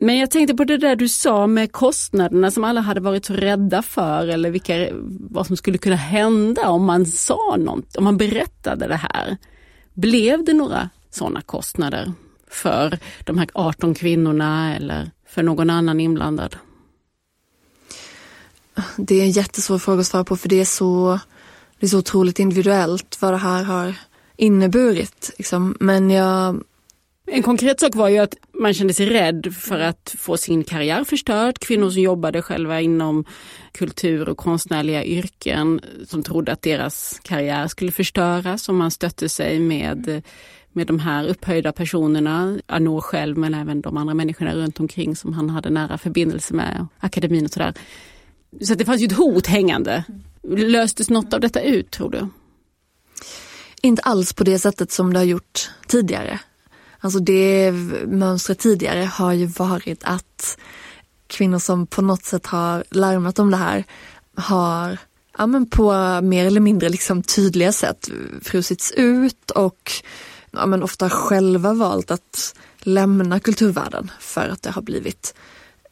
Men 0.02 0.18
jag 0.18 0.30
tänkte 0.30 0.54
på 0.54 0.64
det 0.64 0.76
där 0.76 0.96
du 0.96 1.08
sa 1.08 1.46
med 1.46 1.72
kostnaderna 1.72 2.50
som 2.50 2.64
alla 2.64 2.80
hade 2.80 3.00
varit 3.00 3.24
så 3.24 3.32
rädda 3.32 3.82
för 3.82 4.28
eller 4.28 4.50
vilka, 4.50 4.88
vad 5.30 5.46
som 5.46 5.56
skulle 5.56 5.78
kunna 5.78 5.96
hända 5.96 6.68
om 6.68 6.84
man 6.84 7.06
sa 7.06 7.56
något, 7.58 7.96
om 7.96 8.04
man 8.04 8.16
berättade 8.16 8.88
det 8.88 9.00
här. 9.14 9.36
Blev 9.94 10.44
det 10.44 10.52
några 10.52 10.90
sådana 11.10 11.40
kostnader 11.40 12.12
för 12.50 12.98
de 13.24 13.38
här 13.38 13.48
18 13.54 13.94
kvinnorna 13.94 14.76
eller 14.76 15.10
för 15.26 15.42
någon 15.42 15.70
annan 15.70 16.00
inblandad? 16.00 16.56
Det 18.96 19.14
är 19.14 19.22
en 19.22 19.30
jättesvår 19.30 19.78
fråga 19.78 20.00
att 20.00 20.06
svara 20.06 20.24
på 20.24 20.36
för 20.36 20.48
det 20.48 20.60
är 20.60 20.64
så, 20.64 21.20
det 21.78 21.86
är 21.86 21.90
så 21.90 21.98
otroligt 21.98 22.38
individuellt 22.38 23.18
vad 23.20 23.32
det 23.32 23.36
här 23.36 23.62
har 23.64 23.94
inneburit. 24.36 25.30
Liksom. 25.38 25.76
Men 25.80 26.10
jag 26.10 26.62
en 27.32 27.42
konkret 27.42 27.80
sak 27.80 27.94
var 27.94 28.08
ju 28.08 28.18
att 28.18 28.34
man 28.52 28.74
kände 28.74 28.94
sig 28.94 29.06
rädd 29.06 29.54
för 29.54 29.80
att 29.80 30.14
få 30.18 30.36
sin 30.36 30.64
karriär 30.64 31.04
förstörd. 31.04 31.58
Kvinnor 31.58 31.90
som 31.90 32.02
jobbade 32.02 32.42
själva 32.42 32.80
inom 32.80 33.24
kultur 33.72 34.28
och 34.28 34.36
konstnärliga 34.36 35.04
yrken 35.04 35.80
som 36.06 36.22
trodde 36.22 36.52
att 36.52 36.62
deras 36.62 37.20
karriär 37.22 37.66
skulle 37.66 37.92
förstöras 37.92 38.68
om 38.68 38.76
man 38.76 38.90
stötte 38.90 39.28
sig 39.28 39.58
med, 39.58 40.22
med 40.72 40.86
de 40.86 40.98
här 40.98 41.28
upphöjda 41.28 41.72
personerna. 41.72 42.58
Arnault 42.66 43.04
själv 43.04 43.38
men 43.38 43.54
även 43.54 43.80
de 43.80 43.96
andra 43.96 44.14
människorna 44.14 44.54
runt 44.54 44.80
omkring 44.80 45.16
som 45.16 45.32
han 45.32 45.50
hade 45.50 45.70
nära 45.70 45.98
förbindelse 45.98 46.54
med, 46.54 46.86
akademin 46.98 47.44
och 47.44 47.50
sådär. 47.50 47.74
Så 48.60 48.74
det 48.74 48.84
fanns 48.84 49.02
ju 49.02 49.06
ett 49.06 49.12
hot 49.12 49.46
hängande. 49.46 50.04
Löstes 50.42 51.10
något 51.10 51.34
av 51.34 51.40
detta 51.40 51.62
ut 51.62 51.90
tror 51.90 52.10
du? 52.10 52.28
Inte 53.82 54.02
alls 54.02 54.32
på 54.32 54.44
det 54.44 54.58
sättet 54.58 54.92
som 54.92 55.12
det 55.12 55.18
har 55.18 55.24
gjort 55.24 55.70
tidigare. 55.86 56.40
Alltså 56.98 57.18
det 57.18 57.72
mönstret 58.06 58.58
tidigare 58.58 59.04
har 59.04 59.32
ju 59.32 59.46
varit 59.46 60.04
att 60.04 60.58
kvinnor 61.26 61.58
som 61.58 61.86
på 61.86 62.02
något 62.02 62.24
sätt 62.24 62.46
har 62.46 62.84
larmat 62.90 63.38
om 63.38 63.50
det 63.50 63.56
här 63.56 63.84
har 64.34 64.98
ja, 65.38 65.46
men 65.46 65.66
på 65.66 65.92
mer 66.22 66.46
eller 66.46 66.60
mindre 66.60 66.88
liksom 66.88 67.22
tydliga 67.22 67.72
sätt 67.72 68.08
frusits 68.42 68.92
ut 68.92 69.50
och 69.50 69.92
ja, 70.50 70.66
men 70.66 70.82
ofta 70.82 71.10
själva 71.10 71.74
valt 71.74 72.10
att 72.10 72.54
lämna 72.78 73.40
kulturvärlden 73.40 74.10
för 74.20 74.48
att 74.48 74.62
det 74.62 74.70
har 74.70 74.82
blivit 74.82 75.34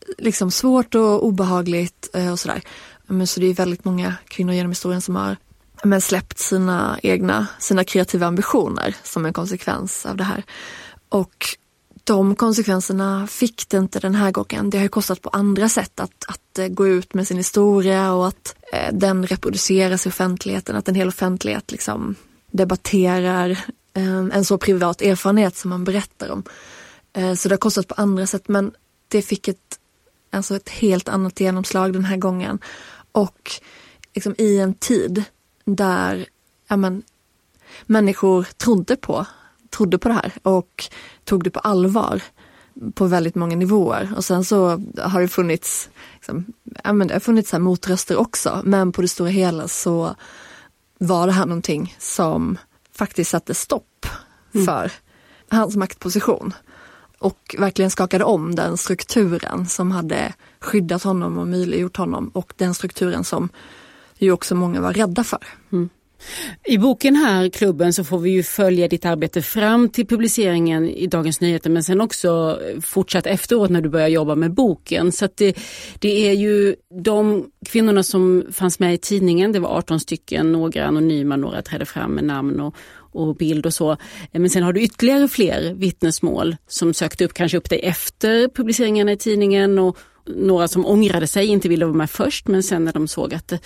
eh, 0.01 0.25
liksom 0.25 0.51
svårt 0.51 0.95
och 0.95 1.27
obehagligt 1.27 2.11
eh, 2.15 2.33
och 2.33 2.41
sådär. 2.41 2.63
Men 3.07 3.27
så 3.27 3.41
det 3.41 3.47
är 3.47 3.55
väldigt 3.55 3.85
många 3.85 4.15
kvinnor 4.29 4.55
genom 4.55 4.71
historien 4.71 5.01
som 5.01 5.17
har 5.17 5.37
men 5.85 6.01
släppt 6.01 6.39
sina 6.39 6.99
egna, 7.03 7.47
sina 7.59 7.85
kreativa 7.85 8.27
ambitioner 8.27 8.97
som 9.03 9.27
en 9.27 9.33
konsekvens 9.33 10.07
av 10.07 10.17
det 10.17 10.25
här. 10.25 10.45
Och 11.09 11.47
de 12.05 12.35
konsekvenserna 12.35 13.27
fick 13.27 13.69
det 13.69 13.77
inte 13.77 14.01
den 14.01 14.15
här 14.15 14.31
gången. 14.31 14.71
Det 14.71 14.79
har 14.79 14.83
ju 14.83 14.89
kostat 14.89 15.23
på 15.23 15.29
andra 15.29 15.69
sätt 15.69 16.01
att, 16.01 16.25
att 16.29 16.59
eh, 16.59 16.69
gå 16.69 16.89
ut 16.89 17.15
med 17.15 17.27
sin 17.27 17.37
historia 17.37 18.13
och 18.13 18.29
att 18.29 18.57
eh, 18.73 18.93
den 18.93 19.27
reproduceras 19.27 20.07
i 20.07 20.09
offentligheten, 20.09 20.77
att 20.77 20.89
en 20.89 20.95
hel 20.95 21.09
offentlighet 21.09 21.73
liksom 21.73 22.15
debatterar 22.51 23.59
Ehm, 23.99 24.31
en 24.35 24.45
så 24.45 24.59
privat 24.59 25.03
erfarenhet 25.03 25.57
som 25.57 25.71
man 25.71 25.85
berättar 25.85 26.31
om. 26.31 26.43
Ehm, 27.13 27.37
så 27.37 27.49
det 27.49 27.53
har 27.53 27.59
kostat 27.59 27.89
på 27.89 27.95
andra 27.95 28.27
sätt 28.27 28.49
men 28.49 28.73
det 29.09 29.23
fick 29.23 29.49
ett, 29.49 29.79
alltså 30.31 30.57
ett 30.57 30.69
helt 30.69 31.09
annat 31.09 31.41
genomslag 31.41 31.93
den 31.93 32.05
här 32.05 32.17
gången. 32.17 32.59
Och 33.13 33.53
liksom 34.15 34.35
i 34.39 34.59
en 34.59 34.75
tid 34.75 35.25
där 35.65 36.27
ja, 36.69 36.77
men, 36.77 37.03
människor 37.87 38.43
trodde 38.57 38.97
på, 38.97 39.27
trodde 39.71 39.99
på 39.99 40.09
det 40.09 40.15
här 40.15 40.33
och 40.43 40.85
tog 41.25 41.45
det 41.45 41.51
på 41.51 41.61
allvar 41.61 42.23
på 42.95 43.07
väldigt 43.07 43.35
många 43.35 43.57
nivåer. 43.57 44.13
Och 44.17 44.25
sen 44.25 44.45
så 44.45 44.83
har 44.99 45.21
det 45.21 45.29
funnits, 45.29 45.91
liksom, 46.15 46.45
ja, 46.85 46.93
men 46.93 47.09
det 47.09 47.15
har 47.15 47.21
funnits 47.21 47.53
här 47.53 47.59
motröster 47.59 48.17
också 48.17 48.63
men 48.65 48.93
på 48.93 49.03
det 49.03 49.09
stora 49.09 49.29
hela 49.29 49.69
så 49.69 50.15
var 50.99 51.27
det 51.27 51.33
här 51.33 51.47
någonting 51.47 51.97
som 51.99 52.59
faktiskt 52.99 53.31
satte 53.31 53.55
stopp 53.55 54.07
mm. 54.55 54.67
för 54.67 54.81
mm. 54.83 55.61
hans 55.61 55.77
maktposition 55.77 56.55
och 57.19 57.57
verkligen 57.59 57.91
skakade 57.91 58.25
om 58.25 58.55
den 58.55 58.77
strukturen 58.77 59.67
som 59.67 59.91
hade 59.91 60.35
skyddat 60.61 61.03
honom 61.03 61.39
och 61.39 61.49
möjliggjort 61.49 61.97
honom 61.97 62.29
och 62.29 62.53
den 62.57 62.75
strukturen 62.75 63.25
som 63.25 63.49
ju 64.19 64.33
också 64.33 64.55
många 64.55 64.81
var 64.81 64.93
rädda 64.93 65.25
för. 65.25 65.47
Mm. 65.73 65.89
I 66.65 66.79
boken 66.79 67.17
här, 67.17 67.49
Klubben, 67.49 67.93
så 67.93 68.05
får 68.05 68.19
vi 68.19 68.31
ju 68.31 68.43
följa 68.43 68.89
ditt 68.89 69.05
arbete 69.05 69.43
fram 69.43 69.89
till 69.89 70.07
publiceringen 70.07 70.89
i 70.91 71.07
Dagens 71.07 71.41
Nyheter 71.41 71.71
men 71.71 71.85
sen 71.85 72.01
också 72.01 72.61
eh, 72.67 72.81
fortsatt 72.81 73.27
efteråt 73.27 73.71
när 73.71 73.81
du 73.81 73.89
börjar 73.89 74.09
jobba 74.09 74.35
med 74.35 74.55
boken. 74.55 75.13
Så 75.13 75.29
det, 75.35 75.57
det 75.99 76.29
är 76.29 76.33
ju 76.33 76.77
de 77.03 77.47
kvinnorna 77.67 78.03
som 78.03 78.45
fanns 78.53 78.79
med 78.79 78.95
i 78.95 78.99
tidningen, 78.99 79.53
det 79.53 79.61
var 79.61 79.77
18 79.77 80.01
stycken, 80.01 80.53
några 80.53 80.85
anonyma, 80.85 81.37
några 81.37 81.63
trädde 81.63 81.87
fram 81.87 82.11
med 82.11 82.25
namn 82.25 82.61
och, 82.61 82.75
och 83.13 83.37
bild 83.37 83.67
och 83.67 83.75
så. 83.75 83.93
Eh, 83.93 83.97
men 84.33 84.51
sen 84.51 84.63
har 84.63 84.73
du 84.73 84.81
ytterligare 84.81 85.29
fler 85.29 85.75
vittnesmål 85.75 86.57
som 86.69 86.95
sökte 86.95 87.25
upp, 87.25 87.35
kanske 87.35 87.59
upp 87.59 87.71
dig 87.71 87.81
efter 87.81 88.49
publiceringarna 88.49 89.13
i 89.13 89.17
tidningen 89.17 89.79
och 89.79 89.99
några 90.37 90.69
som 90.69 90.87
ångrade 90.87 91.27
sig, 91.27 91.47
inte 91.47 91.69
ville 91.69 91.85
vara 91.85 91.97
med 91.97 92.11
först 92.11 92.49
men 92.49 92.63
sen 92.63 92.85
när 92.85 92.93
de 92.93 93.09
såg 93.09 93.35
att 93.35 93.53
eh, 93.53 93.59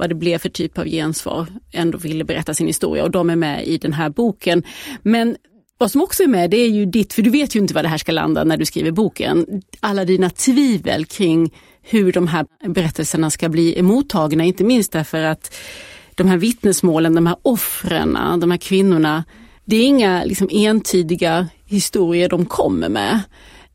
vad 0.00 0.08
det 0.08 0.14
blev 0.14 0.38
för 0.38 0.48
typ 0.48 0.78
av 0.78 0.84
gensvar, 0.84 1.46
ändå 1.72 1.98
ville 1.98 2.24
berätta 2.24 2.54
sin 2.54 2.66
historia. 2.66 3.04
Och 3.04 3.10
de 3.10 3.30
är 3.30 3.36
med 3.36 3.66
i 3.66 3.78
den 3.78 3.92
här 3.92 4.10
boken. 4.10 4.62
Men 5.02 5.36
vad 5.78 5.90
som 5.90 6.02
också 6.02 6.22
är 6.22 6.26
med 6.26 6.50
det 6.50 6.56
är 6.56 6.68
ju 6.68 6.86
ditt, 6.86 7.12
för 7.12 7.22
du 7.22 7.30
vet 7.30 7.54
ju 7.56 7.60
inte 7.60 7.74
vad 7.74 7.84
det 7.84 7.88
här 7.88 7.98
ska 7.98 8.12
landa 8.12 8.44
när 8.44 8.56
du 8.56 8.64
skriver 8.64 8.90
boken, 8.90 9.62
alla 9.80 10.04
dina 10.04 10.30
tvivel 10.30 11.04
kring 11.06 11.54
hur 11.82 12.12
de 12.12 12.26
här 12.28 12.46
berättelserna 12.66 13.30
ska 13.30 13.48
bli 13.48 13.78
emottagna, 13.78 14.44
inte 14.44 14.64
minst 14.64 14.92
därför 14.92 15.22
att 15.22 15.54
de 16.14 16.28
här 16.28 16.36
vittnesmålen, 16.36 17.14
de 17.14 17.26
här 17.26 17.36
offren, 17.42 18.40
de 18.40 18.50
här 18.50 18.58
kvinnorna, 18.58 19.24
det 19.64 19.76
är 19.76 19.86
inga 19.86 20.24
liksom 20.24 20.48
entydiga 20.52 21.48
historier 21.64 22.28
de 22.28 22.46
kommer 22.46 22.88
med 22.88 23.20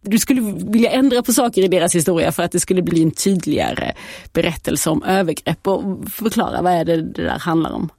du 0.06 0.20
skulle 0.20 0.42
vilja 0.72 0.92
ändra 0.92 1.24
på 1.24 1.34
saker 1.34 1.64
i 1.64 1.68
deras 1.68 1.96
historia 1.96 2.32
för 2.32 2.44
att 2.44 2.52
det 2.52 2.60
skulle 2.60 2.82
bli 2.82 3.04
en 3.04 3.12
tydligare 3.12 3.94
berättelse 4.34 4.90
om 4.90 5.04
övergrepp 5.04 5.68
och 5.68 6.10
förklara 6.10 6.62
vad 6.62 6.74
är 6.74 6.86
det 6.86 7.02
det 7.02 7.24
där 7.24 7.40
handlar 7.40 7.72
om. 7.72 7.90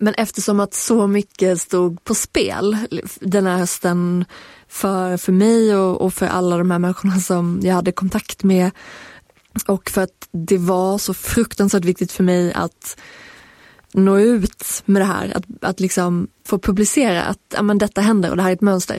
Men 0.00 0.14
eftersom 0.14 0.60
att 0.60 0.74
så 0.74 1.06
mycket 1.06 1.60
stod 1.60 2.04
på 2.04 2.14
spel 2.14 2.76
den 3.20 3.46
här 3.46 3.58
hösten 3.58 4.24
för, 4.68 5.16
för 5.16 5.32
mig 5.32 5.76
och, 5.76 6.00
och 6.00 6.14
för 6.14 6.26
alla 6.26 6.58
de 6.58 6.70
här 6.70 6.78
människorna 6.78 7.20
som 7.20 7.60
jag 7.62 7.74
hade 7.74 7.92
kontakt 7.92 8.42
med 8.42 8.70
och 9.66 9.90
för 9.90 10.02
att 10.02 10.28
det 10.32 10.58
var 10.58 10.98
så 10.98 11.14
fruktansvärt 11.14 11.84
viktigt 11.84 12.12
för 12.12 12.24
mig 12.24 12.52
att 12.52 12.96
nå 13.92 14.18
ut 14.18 14.82
med 14.84 15.02
det 15.02 15.06
här, 15.06 15.32
att, 15.36 15.44
att 15.60 15.80
liksom 15.80 16.28
få 16.46 16.58
publicera 16.58 17.22
att 17.22 17.54
amen, 17.54 17.78
detta 17.78 18.00
händer 18.00 18.30
och 18.30 18.36
det 18.36 18.42
här 18.42 18.50
är 18.50 18.54
ett 18.54 18.60
mönster 18.60 18.98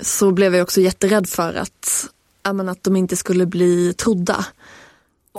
så 0.00 0.32
blev 0.32 0.54
jag 0.54 0.62
också 0.62 0.80
jätterädd 0.80 1.28
för 1.28 1.54
att, 1.54 2.08
menar, 2.52 2.72
att 2.72 2.82
de 2.82 2.96
inte 2.96 3.16
skulle 3.16 3.46
bli 3.46 3.94
trodda. 3.94 4.46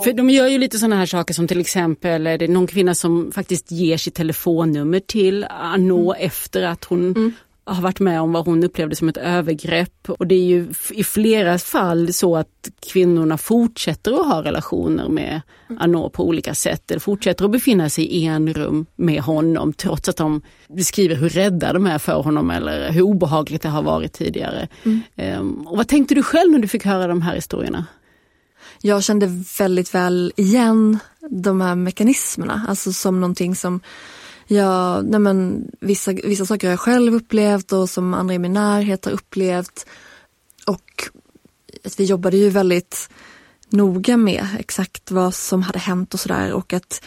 För 0.04 0.12
de 0.12 0.30
gör 0.30 0.48
ju 0.48 0.58
lite 0.58 0.78
sådana 0.78 0.96
här 0.96 1.06
saker 1.06 1.34
som 1.34 1.48
till 1.48 1.60
exempel 1.60 2.26
är 2.26 2.38
det 2.38 2.48
någon 2.48 2.66
kvinna 2.66 2.94
som 2.94 3.32
faktiskt 3.32 3.70
ger 3.70 3.96
sitt 3.96 4.14
telefonnummer 4.14 5.00
till 5.00 5.44
Arnaud 5.44 6.16
mm. 6.16 6.26
efter 6.26 6.62
att 6.62 6.84
hon 6.84 7.00
mm 7.00 7.32
har 7.64 7.82
varit 7.82 8.00
med 8.00 8.20
om 8.20 8.32
vad 8.32 8.44
hon 8.44 8.64
upplevde 8.64 8.96
som 8.96 9.08
ett 9.08 9.16
övergrepp. 9.16 10.10
Och 10.10 10.26
det 10.26 10.34
är 10.34 10.44
ju 10.44 10.68
i 10.90 11.04
flera 11.04 11.58
fall 11.58 12.12
så 12.12 12.36
att 12.36 12.70
kvinnorna 12.92 13.38
fortsätter 13.38 14.12
att 14.12 14.26
ha 14.26 14.42
relationer 14.42 15.08
med 15.08 15.40
Arnaud 15.78 16.12
på 16.12 16.28
olika 16.28 16.54
sätt. 16.54 16.90
Eller 16.90 17.00
fortsätter 17.00 17.44
att 17.44 17.50
befinna 17.50 17.90
sig 17.90 18.04
i 18.04 18.24
en 18.24 18.54
rum 18.54 18.86
med 18.96 19.22
honom 19.22 19.72
trots 19.72 20.08
att 20.08 20.16
de 20.16 20.42
beskriver 20.68 21.14
hur 21.14 21.28
rädda 21.28 21.72
de 21.72 21.86
är 21.86 21.98
för 21.98 22.22
honom 22.22 22.50
eller 22.50 22.92
hur 22.92 23.02
obehagligt 23.02 23.62
det 23.62 23.68
har 23.68 23.82
varit 23.82 24.12
tidigare. 24.12 24.68
Mm. 24.84 25.40
Um, 25.40 25.66
och 25.66 25.76
vad 25.76 25.88
tänkte 25.88 26.14
du 26.14 26.22
själv 26.22 26.50
när 26.50 26.58
du 26.58 26.68
fick 26.68 26.84
höra 26.84 27.06
de 27.06 27.22
här 27.22 27.34
historierna? 27.34 27.86
Jag 28.82 29.02
kände 29.02 29.44
väldigt 29.58 29.94
väl 29.94 30.32
igen 30.36 30.98
de 31.30 31.60
här 31.60 31.74
mekanismerna, 31.74 32.66
alltså 32.68 32.92
som 32.92 33.20
någonting 33.20 33.56
som 33.56 33.80
Ja, 34.52 35.02
nej 35.02 35.20
men, 35.20 35.70
vissa, 35.80 36.12
vissa 36.12 36.46
saker 36.46 36.66
har 36.66 36.72
jag 36.72 36.80
själv 36.80 37.14
upplevt 37.14 37.72
och 37.72 37.90
som 37.90 38.14
andra 38.14 38.34
i 38.34 38.38
min 38.38 38.52
närhet 38.52 39.04
har 39.04 39.12
upplevt. 39.12 39.86
Och 40.66 41.08
att 41.84 42.00
vi 42.00 42.04
jobbade 42.04 42.36
ju 42.36 42.48
väldigt 42.48 43.10
noga 43.68 44.16
med 44.16 44.46
exakt 44.58 45.10
vad 45.10 45.34
som 45.34 45.62
hade 45.62 45.78
hänt 45.78 46.14
och 46.14 46.20
sådär 46.20 46.52
och 46.52 46.72
att 46.72 47.04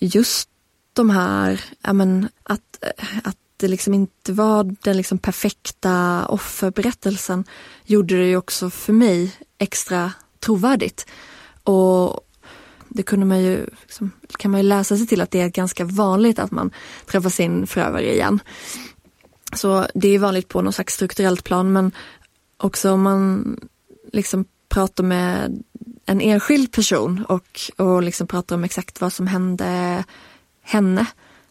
just 0.00 0.48
de 0.92 1.10
här, 1.10 1.64
ja 1.82 1.92
men 1.92 2.28
att, 2.42 2.84
att 3.24 3.36
det 3.56 3.68
liksom 3.68 3.94
inte 3.94 4.32
var 4.32 4.76
den 4.82 4.96
liksom 4.96 5.18
perfekta 5.18 6.26
offerberättelsen 6.26 7.44
gjorde 7.84 8.16
det 8.16 8.26
ju 8.26 8.36
också 8.36 8.70
för 8.70 8.92
mig 8.92 9.36
extra 9.58 10.12
trovärdigt. 10.40 11.06
Och 11.62 12.20
det 12.94 13.02
kunde 13.02 13.26
man 13.26 13.42
ju, 13.42 13.66
liksom, 13.82 14.10
kan 14.38 14.50
man 14.50 14.60
ju 14.60 14.68
läsa 14.68 14.96
sig 14.96 15.06
till 15.06 15.20
att 15.20 15.30
det 15.30 15.40
är 15.40 15.48
ganska 15.48 15.84
vanligt 15.84 16.38
att 16.38 16.50
man 16.50 16.70
träffar 17.06 17.30
sin 17.30 17.66
förövare 17.66 18.14
igen. 18.14 18.40
Så 19.52 19.86
det 19.94 20.08
är 20.08 20.18
vanligt 20.18 20.48
på 20.48 20.62
något 20.62 20.74
slags 20.74 20.94
strukturellt 20.94 21.44
plan 21.44 21.72
men 21.72 21.92
också 22.56 22.92
om 22.92 23.02
man 23.02 23.56
liksom 24.12 24.44
pratar 24.68 25.04
med 25.04 25.62
en 26.06 26.20
enskild 26.20 26.72
person 26.72 27.24
och, 27.28 27.60
och 27.76 28.02
liksom 28.02 28.26
pratar 28.26 28.56
om 28.56 28.64
exakt 28.64 29.00
vad 29.00 29.12
som 29.12 29.26
hände 29.26 30.04
henne 30.62 31.06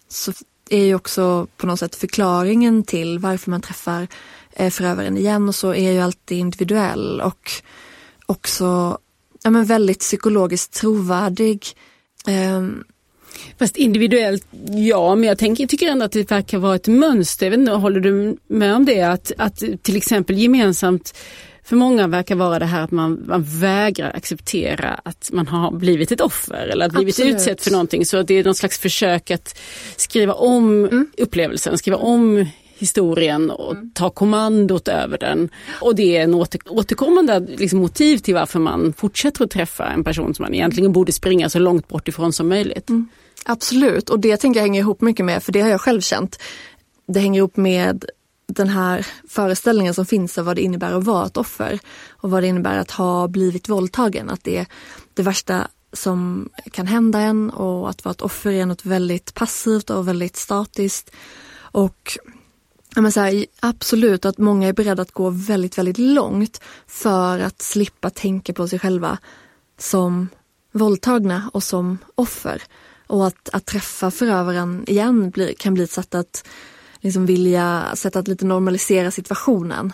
så 0.07 0.33
är 0.69 0.85
ju 0.85 0.95
också 0.95 1.47
på 1.57 1.67
något 1.67 1.79
sätt 1.79 1.95
förklaringen 1.95 2.83
till 2.83 3.19
varför 3.19 3.51
man 3.51 3.61
träffar 3.61 4.07
eh, 4.51 4.69
förövaren 4.69 5.17
igen 5.17 5.47
och 5.49 5.55
så 5.55 5.73
är 5.73 5.91
ju 5.91 5.99
alltid 5.99 6.37
individuell 6.37 7.21
och 7.21 7.51
också 8.25 8.97
ja, 9.43 9.49
men 9.49 9.65
väldigt 9.65 9.99
psykologiskt 9.99 10.73
trovärdig. 10.73 11.67
Um, 12.27 12.83
Fast 13.59 13.77
individuellt, 13.77 14.45
ja, 14.69 15.15
men 15.15 15.27
jag 15.29 15.37
tänker, 15.37 15.67
tycker 15.67 15.87
ändå 15.87 16.05
att 16.05 16.11
det 16.11 16.31
verkar 16.31 16.57
vara 16.57 16.75
ett 16.75 16.87
mönster. 16.87 17.45
Jag 17.45 17.51
vet 17.51 17.59
inte, 17.59 17.71
håller 17.71 17.99
du 17.99 18.37
med 18.47 18.75
om 18.75 18.85
det? 18.85 19.01
Att, 19.01 19.31
att 19.37 19.63
till 19.81 19.97
exempel 19.97 20.37
gemensamt 20.37 21.13
för 21.63 21.75
många 21.75 22.07
verkar 22.07 22.35
vara 22.35 22.59
det 22.59 22.65
här 22.65 22.81
att 22.81 22.91
man, 22.91 23.23
man 23.25 23.43
vägrar 23.43 24.11
acceptera 24.15 24.99
att 25.03 25.29
man 25.33 25.47
har 25.47 25.71
blivit 25.71 26.11
ett 26.11 26.21
offer 26.21 26.67
eller 26.67 26.85
att 26.85 26.93
blivit 26.93 27.15
Absolut. 27.15 27.35
utsatt 27.35 27.61
för 27.61 27.71
någonting. 27.71 28.05
Så 28.05 28.23
det 28.23 28.33
är 28.33 28.43
någon 28.43 28.55
slags 28.55 28.79
försök 28.79 29.31
att 29.31 29.59
skriva 29.95 30.33
om 30.33 30.85
mm. 30.85 31.11
upplevelsen, 31.17 31.77
skriva 31.77 31.97
om 31.97 32.45
historien 32.83 33.51
och 33.51 33.71
mm. 33.71 33.91
ta 33.93 34.09
kommandot 34.09 34.87
över 34.87 35.17
den. 35.17 35.49
Och 35.81 35.95
det 35.95 36.17
är 36.17 36.23
en 36.23 36.33
åter, 36.33 36.61
återkommande 36.69 37.39
liksom, 37.39 37.79
motiv 37.79 38.17
till 38.17 38.33
varför 38.33 38.59
man 38.59 38.93
fortsätter 38.93 39.43
att 39.43 39.51
träffa 39.51 39.85
en 39.85 40.03
person 40.03 40.33
som 40.33 40.43
man 40.43 40.53
egentligen 40.53 40.91
borde 40.91 41.11
springa 41.11 41.49
så 41.49 41.59
långt 41.59 41.87
bort 41.87 42.07
ifrån 42.07 42.33
som 42.33 42.49
möjligt. 42.49 42.89
Mm. 42.89 43.07
Absolut, 43.45 44.09
och 44.09 44.19
det 44.19 44.37
tänker 44.37 44.59
jag 44.59 44.63
hänger 44.63 44.79
ihop 44.79 45.01
mycket 45.01 45.25
med, 45.25 45.43
för 45.43 45.51
det 45.51 45.61
har 45.61 45.69
jag 45.69 45.81
själv 45.81 46.01
känt. 46.01 46.39
Det 47.07 47.19
hänger 47.19 47.37
ihop 47.37 47.57
med 47.57 48.05
den 48.47 48.69
här 48.69 49.07
föreställningen 49.29 49.93
som 49.93 50.05
finns 50.05 50.37
av 50.37 50.45
vad 50.45 50.55
det 50.55 50.61
innebär 50.61 50.93
att 50.93 51.03
vara 51.03 51.25
ett 51.25 51.37
offer 51.37 51.79
och 52.11 52.31
vad 52.31 52.43
det 52.43 52.47
innebär 52.47 52.77
att 52.77 52.91
ha 52.91 53.27
blivit 53.27 53.69
våldtagen. 53.69 54.29
Att 54.29 54.43
det 54.43 54.57
är 54.57 54.65
det 55.13 55.23
värsta 55.23 55.67
som 55.93 56.49
kan 56.71 56.87
hända 56.87 57.19
en 57.19 57.49
och 57.49 57.89
att 57.89 58.05
vara 58.05 58.11
ett 58.11 58.21
offer 58.21 58.51
är 58.51 58.65
något 58.65 58.85
väldigt 58.85 59.33
passivt 59.33 59.89
och 59.89 60.07
väldigt 60.07 60.35
statiskt. 60.35 61.11
Och 61.55 62.17
men 63.01 63.11
så 63.11 63.19
här, 63.19 63.45
absolut 63.59 64.25
att 64.25 64.37
många 64.37 64.67
är 64.67 64.73
beredda 64.73 65.01
att 65.01 65.11
gå 65.11 65.29
väldigt, 65.29 65.77
väldigt 65.77 65.97
långt 65.97 66.61
för 66.87 67.39
att 67.39 67.61
slippa 67.61 68.09
tänka 68.09 68.53
på 68.53 68.67
sig 68.67 68.79
själva 68.79 69.17
som 69.77 70.29
våldtagna 70.71 71.49
och 71.53 71.63
som 71.63 71.97
offer. 72.15 72.63
Och 73.07 73.27
att, 73.27 73.49
att 73.53 73.65
träffa 73.65 74.11
förövaren 74.11 74.83
igen 74.87 75.29
blir, 75.29 75.53
kan 75.53 75.73
bli 75.73 75.83
ett 75.83 75.91
sätt 75.91 76.15
att 76.15 76.47
liksom 76.99 77.25
vilja, 77.25 77.91
sätt 77.95 78.15
att 78.15 78.27
lite 78.27 78.45
normalisera 78.45 79.11
situationen. 79.11 79.93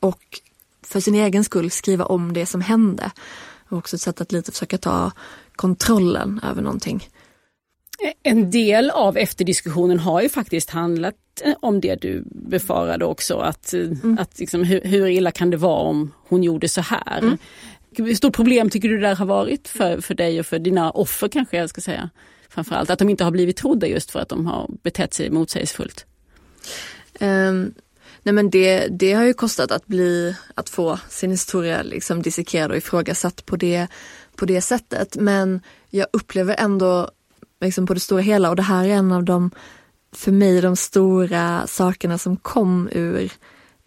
Och 0.00 0.40
för 0.82 1.00
sin 1.00 1.14
egen 1.14 1.44
skull 1.44 1.70
skriva 1.70 2.04
om 2.04 2.32
det 2.32 2.46
som 2.46 2.60
hände. 2.60 3.10
Och 3.68 3.78
också 3.78 3.96
ett 3.96 4.02
sätt 4.02 4.20
att 4.20 4.32
lite 4.32 4.52
försöka 4.52 4.78
ta 4.78 5.12
kontrollen 5.56 6.40
över 6.42 6.62
någonting. 6.62 7.08
En 8.22 8.50
del 8.50 8.90
av 8.90 9.16
efterdiskussionen 9.16 9.98
har 9.98 10.22
ju 10.22 10.28
faktiskt 10.28 10.70
handlat 10.70 11.14
eh, 11.44 11.54
om 11.60 11.80
det 11.80 11.94
du 11.94 12.24
befarade 12.26 13.04
också, 13.04 13.38
att, 13.38 13.72
mm. 13.72 14.18
att 14.20 14.38
liksom, 14.38 14.64
hur, 14.64 14.80
hur, 14.84 15.06
illa 15.06 15.30
kan 15.30 15.50
det 15.50 15.56
vara 15.56 15.82
om 15.82 16.12
hon 16.28 16.42
gjorde 16.42 16.68
så 16.68 16.80
här? 16.80 17.18
Mm. 17.18 17.38
Hur 17.96 18.14
stort 18.14 18.36
problem 18.36 18.70
tycker 18.70 18.88
du 18.88 18.96
det 18.96 19.08
där 19.08 19.16
har 19.16 19.26
varit 19.26 19.68
för, 19.68 20.00
för 20.00 20.14
dig 20.14 20.40
och 20.40 20.46
för 20.46 20.58
dina 20.58 20.90
offer 20.90 21.28
kanske 21.28 21.56
jag 21.56 21.70
ska 21.70 21.80
säga? 21.80 22.10
Framförallt 22.48 22.90
att 22.90 22.98
de 22.98 23.08
inte 23.08 23.24
har 23.24 23.30
blivit 23.30 23.56
trodda 23.56 23.86
just 23.86 24.10
för 24.10 24.20
att 24.20 24.28
de 24.28 24.46
har 24.46 24.70
betett 24.82 25.14
sig 25.14 25.30
motsägelsefullt. 25.30 26.06
Um, 27.20 27.74
nej 28.22 28.32
men 28.34 28.50
det, 28.50 28.86
det 28.86 29.12
har 29.12 29.24
ju 29.24 29.34
kostat 29.34 29.72
att 29.72 29.86
bli, 29.86 30.36
att 30.54 30.68
få 30.68 30.98
sin 31.08 31.30
historia 31.30 31.82
liksom 31.82 32.22
dissekerad 32.22 32.70
och 32.70 32.76
ifrågasatt 32.76 33.46
på 33.46 33.56
det, 33.56 33.86
på 34.36 34.46
det 34.46 34.60
sättet. 34.60 35.16
Men 35.16 35.60
jag 35.90 36.06
upplever 36.12 36.54
ändå 36.58 37.10
liksom 37.60 37.86
på 37.86 37.94
det 37.94 38.00
stora 38.00 38.22
hela 38.22 38.50
och 38.50 38.56
det 38.56 38.62
här 38.62 38.84
är 38.84 38.88
en 38.88 39.12
av 39.12 39.24
de, 39.24 39.50
för 40.12 40.32
mig, 40.32 40.60
de 40.60 40.76
stora 40.76 41.66
sakerna 41.66 42.18
som 42.18 42.36
kom 42.36 42.88
ur 42.92 43.32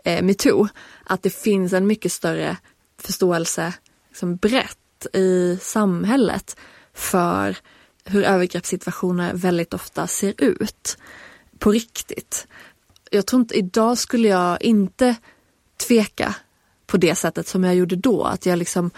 eh, 0.05 0.23
metoo. 0.23 0.67
Att 1.03 1.23
det 1.23 1.29
finns 1.29 1.73
en 1.73 1.87
mycket 1.87 2.11
större 2.11 2.57
förståelse 2.97 3.73
liksom 4.09 4.35
brett 4.35 5.05
i 5.13 5.57
samhället 5.61 6.57
för 6.93 7.57
hur 8.05 8.23
övergreppssituationer 8.23 9.33
väldigt 9.33 9.73
ofta 9.73 10.07
ser 10.07 10.33
ut 10.37 10.97
på 11.59 11.71
riktigt. 11.71 12.47
Jag 13.11 13.25
tror 13.25 13.41
inte, 13.41 13.57
idag 13.57 13.97
skulle 13.97 14.27
jag 14.27 14.61
inte 14.61 15.15
tveka 15.87 16.35
på 16.87 16.97
det 16.97 17.15
sättet 17.15 17.47
som 17.47 17.63
jag 17.63 17.75
gjorde 17.75 17.95
då. 17.95 18.23
Att 18.23 18.45
jag 18.45 18.59
liksom 18.59 18.91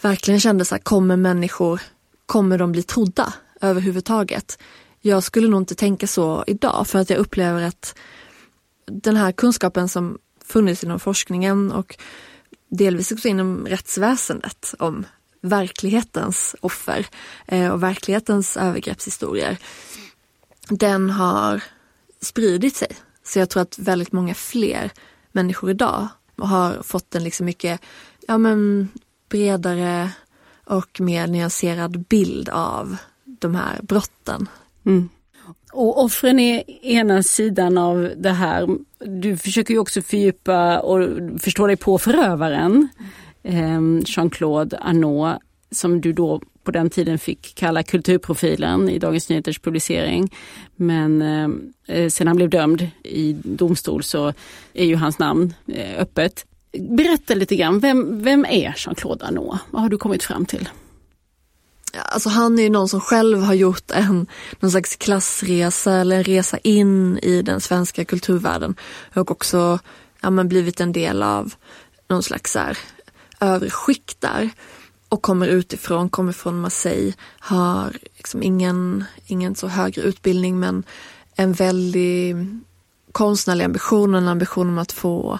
verkligen 0.00 0.40
kände 0.40 0.64
så 0.64 0.74
här, 0.74 0.82
kommer 0.82 1.16
människor, 1.16 1.80
kommer 2.26 2.58
de 2.58 2.72
bli 2.72 2.82
trodda 2.82 3.32
överhuvudtaget? 3.60 4.58
Jag 5.00 5.22
skulle 5.22 5.48
nog 5.48 5.60
inte 5.60 5.74
tänka 5.74 6.06
så 6.06 6.44
idag 6.46 6.86
för 6.86 6.98
att 6.98 7.10
jag 7.10 7.18
upplever 7.18 7.62
att 7.62 7.98
den 8.86 9.16
här 9.16 9.32
kunskapen 9.32 9.88
som 9.88 10.18
funnits 10.44 10.84
inom 10.84 11.00
forskningen 11.00 11.72
och 11.72 11.96
delvis 12.68 13.12
också 13.12 13.28
inom 13.28 13.66
rättsväsendet 13.66 14.74
om 14.78 15.06
verklighetens 15.40 16.56
offer 16.60 17.06
eh, 17.46 17.68
och 17.68 17.82
verklighetens 17.82 18.56
övergreppshistorier. 18.56 19.58
Den 20.68 21.10
har 21.10 21.62
spridit 22.20 22.76
sig. 22.76 22.88
Så 23.24 23.38
jag 23.38 23.50
tror 23.50 23.62
att 23.62 23.78
väldigt 23.78 24.12
många 24.12 24.34
fler 24.34 24.90
människor 25.32 25.70
idag 25.70 26.08
har 26.36 26.82
fått 26.82 27.14
en 27.14 27.24
liksom 27.24 27.46
mycket 27.46 27.80
ja, 28.26 28.38
men 28.38 28.88
bredare 29.28 30.10
och 30.64 31.00
mer 31.00 31.26
nyanserad 31.26 31.98
bild 32.00 32.48
av 32.48 32.96
de 33.38 33.54
här 33.54 33.82
brotten. 33.82 34.48
Mm. 34.86 35.08
Och 35.72 36.04
offren 36.04 36.38
är 36.38 36.84
ena 36.86 37.22
sidan 37.22 37.78
av 37.78 38.10
det 38.16 38.30
här. 38.30 38.68
Du 38.98 39.36
försöker 39.36 39.74
ju 39.74 39.80
också 39.80 40.02
fördjupa 40.02 40.80
och 40.80 41.08
förstå 41.40 41.66
dig 41.66 41.76
på 41.76 41.98
förövaren. 41.98 42.88
Ehm, 43.42 44.02
Jean-Claude 44.06 44.78
Arnault 44.78 45.42
som 45.70 46.00
du 46.00 46.12
då 46.12 46.40
på 46.62 46.70
den 46.70 46.90
tiden 46.90 47.18
fick 47.18 47.54
kalla 47.54 47.82
kulturprofilen 47.82 48.88
i 48.88 48.98
Dagens 48.98 49.28
Nyheters 49.28 49.58
publicering. 49.58 50.34
Men 50.76 51.22
ehm, 51.22 51.72
eh, 51.86 52.08
sen 52.08 52.26
han 52.26 52.36
blev 52.36 52.50
dömd 52.50 52.88
i 53.04 53.36
domstol 53.42 54.02
så 54.02 54.32
är 54.72 54.84
ju 54.84 54.96
hans 54.96 55.18
namn 55.18 55.54
eh, 55.66 56.00
öppet. 56.00 56.44
Berätta 56.72 57.34
lite 57.34 57.56
grann, 57.56 57.80
vem, 57.80 58.22
vem 58.22 58.44
är 58.44 58.74
Jean-Claude 58.76 59.24
Arnault? 59.24 59.60
Vad 59.70 59.82
har 59.82 59.88
du 59.88 59.96
kommit 59.96 60.22
fram 60.22 60.46
till? 60.46 60.68
Alltså 61.94 62.28
han 62.28 62.58
är 62.58 62.62
ju 62.62 62.70
någon 62.70 62.88
som 62.88 63.00
själv 63.00 63.42
har 63.42 63.54
gjort 63.54 63.90
en 63.90 64.26
någon 64.60 64.70
slags 64.70 64.96
klassresa 64.96 65.92
eller 65.92 66.16
en 66.16 66.24
resa 66.24 66.58
in 66.58 67.18
i 67.18 67.42
den 67.42 67.60
svenska 67.60 68.04
kulturvärlden 68.04 68.74
och 69.14 69.30
också 69.30 69.78
ja, 70.20 70.30
men 70.30 70.48
blivit 70.48 70.80
en 70.80 70.92
del 70.92 71.22
av 71.22 71.54
någon 72.08 72.22
slags 72.22 72.54
här, 72.54 72.78
övre 73.40 73.70
skikt 73.70 74.20
där 74.20 74.50
och 75.08 75.22
kommer 75.22 75.48
utifrån, 75.48 76.08
kommer 76.08 76.32
från 76.32 76.60
Marseille, 76.60 77.12
har 77.38 77.92
liksom 78.16 78.42
ingen, 78.42 79.04
ingen 79.26 79.54
så 79.54 79.66
högre 79.68 80.02
utbildning 80.02 80.60
men 80.60 80.82
en 81.34 81.52
väldig 81.52 82.36
konstnärlig 83.12 83.64
ambition, 83.64 84.14
en 84.14 84.28
ambition 84.28 84.68
om 84.68 84.78
att 84.78 84.92
få 84.92 85.38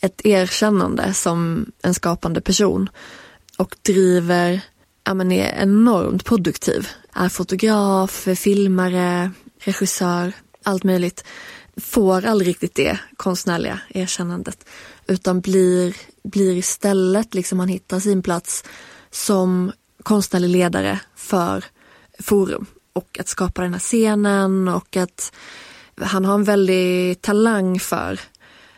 ett 0.00 0.26
erkännande 0.26 1.14
som 1.14 1.66
en 1.82 1.94
skapande 1.94 2.40
person 2.40 2.88
och 3.56 3.76
driver, 3.82 4.60
ja 5.08 5.14
men 5.14 5.32
är 5.32 5.62
enormt 5.62 6.24
produktiv. 6.24 6.88
Är 7.12 7.28
fotograf, 7.28 8.28
filmare, 8.36 9.30
regissör, 9.58 10.32
allt 10.62 10.84
möjligt. 10.84 11.24
Får 11.76 12.24
aldrig 12.24 12.48
riktigt 12.48 12.74
det 12.74 12.98
konstnärliga 13.16 13.80
erkännandet 13.88 14.68
utan 15.06 15.40
blir, 15.40 15.96
blir 16.24 16.56
istället, 16.56 17.34
liksom 17.34 17.58
han 17.60 17.68
hittar 17.68 18.00
sin 18.00 18.22
plats 18.22 18.64
som 19.10 19.72
konstnärlig 20.02 20.48
ledare 20.48 21.00
för 21.16 21.64
Forum 22.18 22.66
och 22.92 23.18
att 23.20 23.28
skapa 23.28 23.62
den 23.62 23.72
här 23.72 23.80
scenen 23.80 24.68
och 24.68 24.96
att 24.96 25.32
han 26.00 26.24
har 26.24 26.34
en 26.34 26.44
väldig 26.44 27.20
talang 27.22 27.78
för 27.78 28.20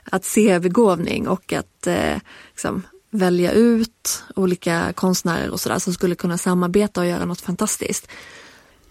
att 0.04 0.24
se 0.24 0.58
begåvning 0.58 1.28
och 1.28 1.52
att 1.52 1.86
eh, 1.86 2.16
liksom, 2.50 2.82
välja 3.10 3.52
ut 3.52 4.24
olika 4.36 4.92
konstnärer 4.92 5.50
och 5.50 5.60
sådär 5.60 5.78
som 5.78 5.92
skulle 5.92 6.14
kunna 6.14 6.38
samarbeta 6.38 7.00
och 7.00 7.06
göra 7.06 7.24
något 7.24 7.40
fantastiskt. 7.40 8.08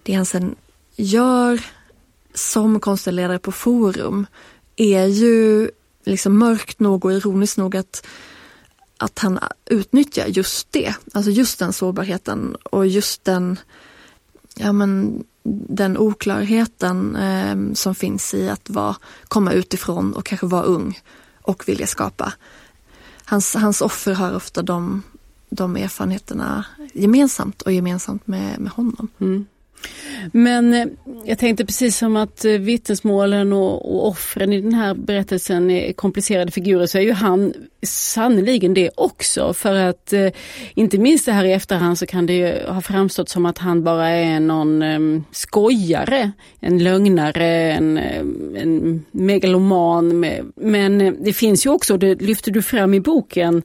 Det 0.04 0.14
han 0.14 0.26
sen 0.26 0.56
gör 0.96 1.62
som 2.34 2.80
konstledare 2.80 3.40
på 3.40 3.52
Forum 3.52 4.26
är 4.76 5.06
ju 5.06 5.72
liksom 6.06 6.38
mörkt 6.38 6.80
nog 6.80 7.06
och 7.06 7.14
ironiskt 7.14 7.58
nog 7.58 7.76
att 7.76 8.06
att 9.02 9.20
han 9.20 9.40
utnyttjar 9.66 10.28
just 10.28 10.72
det, 10.72 10.94
alltså 11.14 11.32
just 11.32 11.60
den 11.60 11.74
sårbarheten 11.74 12.56
och 12.56 12.88
just 12.88 13.24
den, 13.24 13.60
ja 14.56 14.72
men, 14.72 15.24
den 15.70 15.98
oklarheten 15.98 17.16
eh, 17.16 17.74
som 17.74 17.96
finns 17.96 18.34
i 18.34 18.50
att 18.50 18.70
vara, 18.70 18.96
komma 19.28 19.52
utifrån 19.52 20.14
och 20.14 20.26
kanske 20.26 20.48
vara 20.48 20.64
ung 20.64 21.00
och 21.42 21.68
vilja 21.68 21.88
skapa. 21.88 22.34
Hans, 23.30 23.56
hans 23.56 23.82
offer 23.82 24.14
har 24.14 24.36
ofta 24.36 24.62
de, 24.62 25.04
de 25.50 25.78
erfarenheterna 25.78 26.66
gemensamt 26.94 27.62
och 27.62 27.72
gemensamt 27.72 28.28
med, 28.28 28.60
med 28.60 28.72
honom. 28.72 29.08
Mm. 29.20 29.46
Men 30.32 30.74
eh, 30.74 30.86
jag 31.26 31.38
tänkte 31.38 31.66
precis 31.66 31.98
som 31.98 32.16
att 32.16 32.46
eh, 32.46 32.52
vittnesmålen 32.52 33.54
och, 33.54 33.96
och 33.96 34.08
offren 34.08 34.54
i 34.54 34.62
den 34.62 34.74
här 34.74 34.94
berättelsen 34.94 35.72
är 35.72 35.94
komplicerade 35.94 36.52
figurer 36.52 36.86
så 36.86 36.98
är 36.98 37.02
ju 37.02 37.12
han 37.12 37.54
sannoliken 37.84 38.74
det 38.74 38.90
också. 38.96 39.54
För 39.54 39.76
att 39.76 40.14
eh, 40.14 40.28
inte 40.74 40.98
minst 40.98 41.26
det 41.26 41.32
här 41.32 41.46
i 41.46 41.54
efterhand 41.54 41.98
så 41.98 42.06
kan 42.06 42.26
det 42.26 42.34
ju 42.34 42.66
ha 42.68 42.82
framstått 42.82 43.30
som 43.30 43.46
att 43.46 43.58
han 43.58 43.84
bara 43.84 44.10
är 44.10 44.40
någon 44.40 44.82
ehm, 44.82 45.24
skojare, 45.32 46.32
en 46.60 46.84
lögnare, 46.84 47.72
en, 47.72 47.98
en 47.98 49.06
megaloman. 49.12 50.26
Men 50.56 51.18
det 51.24 51.34
finns 51.34 51.66
ju 51.66 51.70
också, 51.70 51.98
det 51.98 52.22
lyfter 52.22 52.52
du 52.52 52.62
fram 52.62 52.94
i 52.94 53.00
boken, 53.00 53.64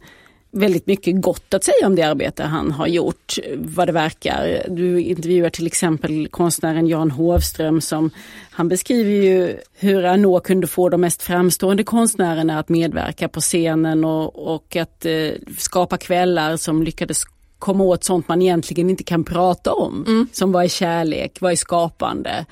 väldigt 0.55 0.87
mycket 0.87 1.21
gott 1.21 1.55
att 1.55 1.65
säga 1.65 1.87
om 1.87 1.95
det 1.95 2.03
arbete 2.03 2.43
han 2.43 2.71
har 2.71 2.87
gjort, 2.87 3.39
vad 3.55 3.89
det 3.89 3.93
verkar. 3.93 4.67
Du 4.69 5.01
intervjuar 5.01 5.51
till 5.51 5.67
exempel 5.67 6.29
konstnären 6.29 6.87
Jan 6.87 7.11
Hovström 7.11 7.81
som 7.81 8.11
han 8.51 8.69
beskriver 8.69 9.11
ju 9.11 9.57
hur 9.73 10.05
Arnault 10.05 10.45
kunde 10.45 10.67
få 10.67 10.89
de 10.89 11.01
mest 11.01 11.23
framstående 11.23 11.85
konstnärerna 11.85 12.59
att 12.59 12.69
medverka 12.69 13.29
på 13.29 13.41
scenen 13.41 14.05
och, 14.05 14.55
och 14.55 14.77
att 14.77 15.05
eh, 15.05 15.31
skapa 15.59 15.97
kvällar 15.97 16.57
som 16.57 16.83
lyckades 16.83 17.25
komma 17.59 17.85
åt 17.85 18.05
sånt 18.05 18.29
man 18.29 18.43
egentligen 18.43 18.91
inte 18.91 19.05
kan 19.05 19.25
prata 19.25 19.73
om. 19.73 20.05
Mm. 20.07 20.29
Som 20.33 20.53
vad 20.53 20.65
är 20.65 20.69
kärlek, 20.69 21.41
vad 21.41 21.53
är 21.53 21.57
skapande. 21.57 22.47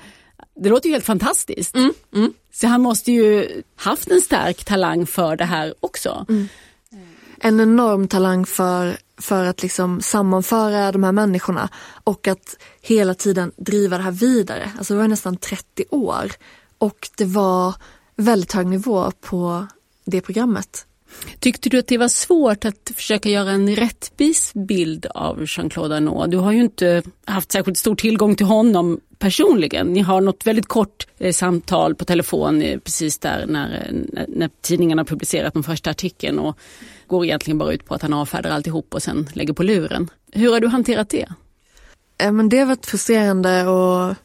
Det 0.55 0.69
låter 0.69 0.87
ju 0.87 0.93
helt 0.93 1.05
fantastiskt. 1.05 1.75
Mm. 1.75 1.93
Mm. 2.15 2.33
Så 2.53 2.67
han 2.67 2.81
måste 2.81 3.11
ju 3.11 3.61
haft 3.75 4.11
en 4.11 4.21
stark 4.21 4.63
talang 4.63 5.05
för 5.05 5.35
det 5.35 5.45
här 5.45 5.73
också. 5.79 6.25
En 7.45 7.59
enorm 7.59 8.07
talang 8.07 8.45
för, 8.45 8.97
för 9.17 9.45
att 9.45 9.61
liksom 9.61 10.01
sammanföra 10.01 10.91
de 10.91 11.03
här 11.03 11.11
människorna 11.11 11.69
och 12.03 12.27
att 12.27 12.57
hela 12.81 13.13
tiden 13.13 13.51
driva 13.57 13.97
det 13.97 14.03
här 14.03 14.11
vidare. 14.11 14.71
Alltså 14.77 14.93
det 14.93 14.99
var 14.99 15.07
nästan 15.07 15.37
30 15.37 15.85
år 15.89 16.31
och 16.77 17.09
det 17.17 17.25
var 17.25 17.75
väldigt 18.15 18.53
hög 18.53 18.67
nivå 18.67 19.11
på 19.21 19.67
det 20.05 20.21
programmet. 20.21 20.85
Tyckte 21.39 21.69
du 21.69 21.79
att 21.79 21.87
det 21.87 21.97
var 21.97 22.07
svårt 22.07 22.65
att 22.65 22.91
försöka 22.95 23.29
göra 23.29 23.51
en 23.51 23.75
rättvis 23.75 24.53
bild 24.53 25.05
av 25.05 25.45
Jean-Claude 25.47 25.95
Arnault? 25.95 26.31
Du 26.31 26.37
har 26.37 26.51
ju 26.51 26.61
inte 26.61 27.03
haft 27.25 27.51
särskilt 27.51 27.77
stor 27.77 27.95
tillgång 27.95 28.35
till 28.35 28.45
honom 28.45 28.99
personligen. 29.19 29.87
Ni 29.87 29.99
har 29.99 30.21
något 30.21 30.47
väldigt 30.47 30.67
kort 30.67 31.07
eh, 31.17 31.33
samtal 31.33 31.95
på 31.95 32.05
telefon 32.05 32.61
eh, 32.61 32.79
precis 32.79 33.19
där 33.19 33.45
när, 33.47 33.91
när, 34.13 34.25
när 34.27 34.49
tidningarna 34.61 35.05
publicerat 35.05 35.53
den 35.53 35.63
första 35.63 35.89
artikeln 35.89 36.39
och 36.39 36.57
går 37.13 37.25
egentligen 37.25 37.57
bara 37.57 37.73
ut 37.73 37.85
på 37.85 37.95
att 37.95 38.01
han 38.01 38.13
avfärdar 38.13 38.51
alltihop 38.51 38.93
och 38.93 39.03
sen 39.03 39.29
lägger 39.33 39.53
på 39.53 39.63
luren. 39.63 40.09
Hur 40.31 40.51
har 40.53 40.59
du 40.59 40.67
hanterat 40.67 41.09
det? 41.09 41.27
Eh, 42.17 42.31
men 42.31 42.49
det 42.49 42.59
har 42.59 42.65
varit 42.65 42.85
frustrerande 42.85 43.67
och 43.67 44.15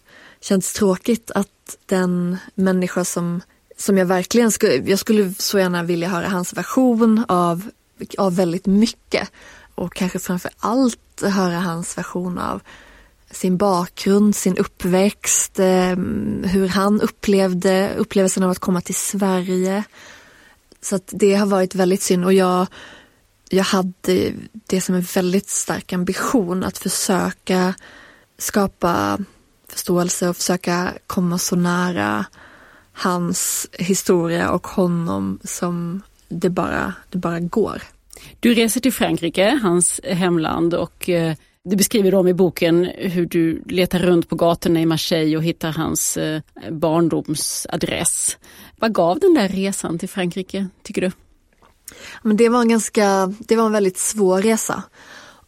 känts 0.40 0.72
tråkigt 0.72 1.31
att 1.35 1.77
den 1.87 2.37
människa 2.55 3.05
som, 3.05 3.40
som 3.77 3.98
jag 3.98 4.07
verkligen 4.07 4.51
skulle, 4.51 4.74
jag 4.74 4.98
skulle 4.98 5.35
så 5.38 5.59
gärna 5.59 5.83
vilja 5.83 6.09
höra 6.09 6.29
hans 6.29 6.53
version 6.53 7.24
av, 7.29 7.70
av 8.18 8.37
väldigt 8.37 8.66
mycket. 8.66 9.31
Och 9.74 9.94
kanske 9.94 10.18
framför 10.18 10.51
allt 10.59 11.22
höra 11.22 11.59
hans 11.61 11.98
version 11.98 12.38
av 12.38 12.62
sin 13.31 13.57
bakgrund, 13.57 14.37
sin 14.37 14.57
uppväxt, 14.57 15.59
eh, 15.59 15.96
hur 16.44 16.68
han 16.68 17.01
upplevde 17.01 17.94
upplevelsen 17.98 18.42
av 18.42 18.51
att 18.51 18.59
komma 18.59 18.81
till 18.81 18.94
Sverige. 18.94 19.85
Så 20.88 20.96
att 20.96 21.12
det 21.12 21.35
har 21.35 21.46
varit 21.46 21.74
väldigt 21.74 22.03
synd 22.03 22.24
och 22.24 22.33
jag, 22.33 22.66
jag 23.51 23.64
hade 23.64 24.33
det 24.66 24.81
som 24.81 24.94
en 24.94 25.07
väldigt 25.14 25.48
stark 25.48 25.92
ambition 25.92 26.64
att 26.64 26.79
försöka 26.79 27.74
skapa 28.38 29.18
förståelse 29.68 30.29
och 30.29 30.37
försöka 30.37 30.92
komma 31.07 31.38
så 31.38 31.57
nära 31.57 32.27
hans 32.92 33.66
historia 33.72 34.51
och 34.51 34.66
honom 34.66 35.38
som 35.44 36.03
det 36.29 36.51
bara, 36.51 36.94
det 37.11 37.18
bara 37.18 37.40
går. 37.40 37.83
Du 38.40 38.55
reser 38.55 38.81
till 38.81 38.92
Frankrike, 38.92 39.59
hans 39.62 40.01
hemland 40.05 40.74
och 40.74 41.09
eh, 41.09 41.37
du 41.68 41.76
beskriver 41.76 42.14
om 42.14 42.28
i 42.28 42.35
boken 42.35 42.85
hur 42.85 43.26
du 43.26 43.62
letar 43.66 43.98
runt 43.98 44.28
på 44.28 44.37
gatorna 44.37 44.81
i 44.81 44.87
Marseille 44.87 45.37
och 45.37 45.42
hittar 45.42 45.72
hans 45.72 46.16
eh, 46.16 46.40
barndomsadress. 46.70 48.37
Vad 48.76 48.94
gav 48.94 49.20
den 49.20 49.35
där 49.35 49.48
resan 49.48 49.98
till 49.98 50.09
Frankrike, 50.09 50.68
tycker 50.83 51.00
du? 51.00 51.11
Men 52.22 52.37
det 52.37 52.48
var 52.48 52.61
en 52.61 52.68
ganska, 52.68 53.35
det 53.38 53.57
var 53.57 53.66
en 53.66 53.72
väldigt 53.72 53.98
svår 53.98 54.42
resa. 54.42 54.83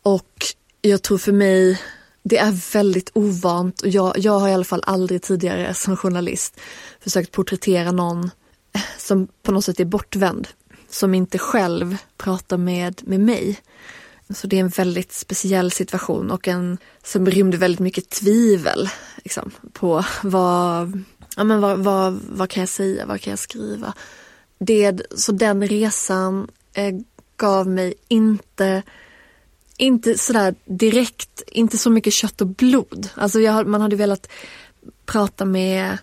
Och 0.02 0.44
jag 0.80 1.02
tror 1.02 1.18
för 1.18 1.32
mig, 1.32 1.80
det 2.22 2.38
är 2.38 2.72
väldigt 2.72 3.10
ovant 3.14 3.80
och 3.80 3.88
jag, 3.88 4.18
jag 4.18 4.38
har 4.38 4.48
i 4.48 4.52
alla 4.52 4.64
fall 4.64 4.82
aldrig 4.86 5.22
tidigare 5.22 5.74
som 5.74 5.96
journalist 5.96 6.60
försökt 7.00 7.32
porträttera 7.32 7.92
någon 7.92 8.24
eh, 8.74 8.80
som 8.98 9.28
på 9.42 9.52
något 9.52 9.64
sätt 9.64 9.80
är 9.80 9.84
bortvänd. 9.84 10.48
Som 10.88 11.14
inte 11.14 11.38
själv 11.38 11.96
pratar 12.16 12.56
med, 12.56 13.00
med 13.04 13.20
mig. 13.20 13.60
Så 14.34 14.46
det 14.46 14.56
är 14.56 14.60
en 14.60 14.68
väldigt 14.68 15.12
speciell 15.12 15.70
situation 15.70 16.30
och 16.30 16.48
en 16.48 16.78
som 17.02 17.26
rymde 17.26 17.56
väldigt 17.56 17.80
mycket 17.80 18.10
tvivel 18.10 18.88
liksom, 19.16 19.50
på 19.72 20.04
vad, 20.22 21.02
ja, 21.36 21.44
men 21.44 21.60
vad, 21.60 21.78
vad, 21.78 22.20
vad 22.28 22.50
kan 22.50 22.60
jag 22.60 22.68
säga, 22.68 23.06
vad 23.06 23.20
kan 23.20 23.30
jag 23.30 23.38
skriva. 23.38 23.94
Det, 24.58 25.00
så 25.14 25.32
den 25.32 25.68
resan 25.68 26.48
eh, 26.72 26.94
gav 27.36 27.68
mig 27.68 27.94
inte, 28.08 28.82
inte 29.76 30.18
sådär 30.18 30.54
direkt, 30.64 31.42
inte 31.46 31.78
så 31.78 31.90
mycket 31.90 32.12
kött 32.12 32.40
och 32.40 32.46
blod. 32.46 33.08
Alltså 33.14 33.40
jag, 33.40 33.66
man 33.66 33.80
hade 33.80 33.96
velat 33.96 34.28
prata 35.06 35.44
med, 35.44 35.98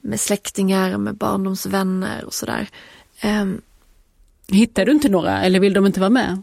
med 0.00 0.20
släktingar, 0.20 0.98
med 0.98 1.16
barndomsvänner 1.16 2.24
och 2.24 2.34
sådär. 2.34 2.68
Um, 3.24 3.60
Hittar 4.48 4.84
du 4.84 4.92
inte 4.92 5.08
några 5.08 5.42
eller 5.42 5.60
vill 5.60 5.72
de 5.72 5.86
inte 5.86 6.00
vara 6.00 6.10
med? 6.10 6.42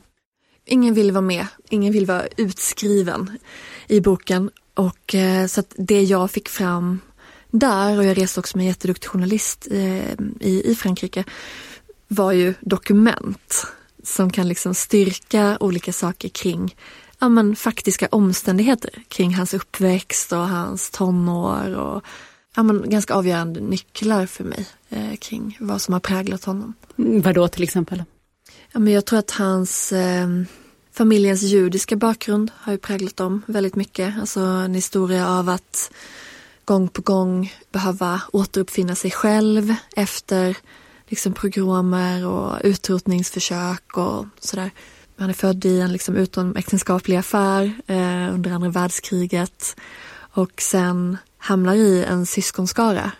Ingen 0.71 0.93
vill 0.93 1.11
vara 1.11 1.21
med, 1.21 1.47
ingen 1.69 1.93
vill 1.93 2.05
vara 2.05 2.27
utskriven 2.37 3.37
i 3.87 4.01
boken. 4.01 4.49
Och 4.73 5.15
eh, 5.15 5.47
så 5.47 5.59
att 5.59 5.73
det 5.77 6.01
jag 6.01 6.31
fick 6.31 6.49
fram 6.49 6.99
där, 7.49 7.97
och 7.97 8.05
jag 8.05 8.17
reste 8.17 8.39
också 8.39 8.57
med 8.57 8.63
en 8.63 8.67
jätteduktig 8.67 9.09
journalist 9.09 9.67
eh, 9.71 10.11
i, 10.39 10.61
i 10.65 10.75
Frankrike, 10.75 11.23
var 12.07 12.31
ju 12.31 12.53
dokument 12.59 13.67
som 14.03 14.29
kan 14.29 14.47
liksom 14.47 14.73
styrka 14.73 15.57
olika 15.59 15.93
saker 15.93 16.29
kring 16.29 16.75
ja, 17.19 17.29
men, 17.29 17.55
faktiska 17.55 18.07
omständigheter 18.11 19.03
kring 19.07 19.35
hans 19.35 19.53
uppväxt 19.53 20.31
och 20.31 20.47
hans 20.47 20.89
tonår 20.89 21.75
och 21.75 22.03
ja, 22.55 22.63
men, 22.63 22.89
ganska 22.89 23.13
avgörande 23.13 23.59
nycklar 23.59 24.25
för 24.25 24.43
mig 24.43 24.65
eh, 24.89 25.15
kring 25.19 25.57
vad 25.59 25.81
som 25.81 25.93
har 25.93 25.99
präglat 25.99 26.43
honom. 26.43 26.73
Mm, 26.97 27.21
vad 27.21 27.35
då 27.35 27.47
till 27.47 27.63
exempel? 27.63 28.03
Ja, 28.71 28.79
men 28.79 28.93
jag 28.93 29.05
tror 29.05 29.19
att 29.19 29.31
hans 29.31 29.91
eh, 29.91 30.27
familjens 30.93 31.41
judiska 31.41 31.95
bakgrund 31.95 32.51
har 32.55 32.71
ju 32.71 32.77
präglat 32.77 33.17
dem 33.17 33.41
väldigt 33.45 33.75
mycket. 33.75 34.13
Alltså 34.19 34.39
en 34.39 34.73
historia 34.73 35.27
av 35.27 35.49
att 35.49 35.91
gång 36.65 36.87
på 36.87 37.01
gång 37.01 37.53
behöva 37.71 38.21
återuppfinna 38.33 38.95
sig 38.95 39.11
själv 39.11 39.73
efter 39.95 40.57
liksom 41.07 41.33
progromer 41.33 42.27
och 42.27 42.61
utrotningsförsök 42.63 43.97
och 43.97 44.25
sådär. 44.39 44.71
Han 45.17 45.29
är 45.29 45.33
född 45.33 45.65
i 45.65 45.79
en 45.79 45.93
liksom 45.93 46.15
utomäktenskaplig 46.15 47.15
affär 47.15 47.73
eh, 47.87 48.33
under 48.33 48.51
andra 48.51 48.69
världskriget 48.69 49.75
och 50.33 50.61
sen 50.61 51.17
hamnar 51.37 51.75
i 51.75 52.03
en 52.03 52.25
syskonskara 52.25 53.11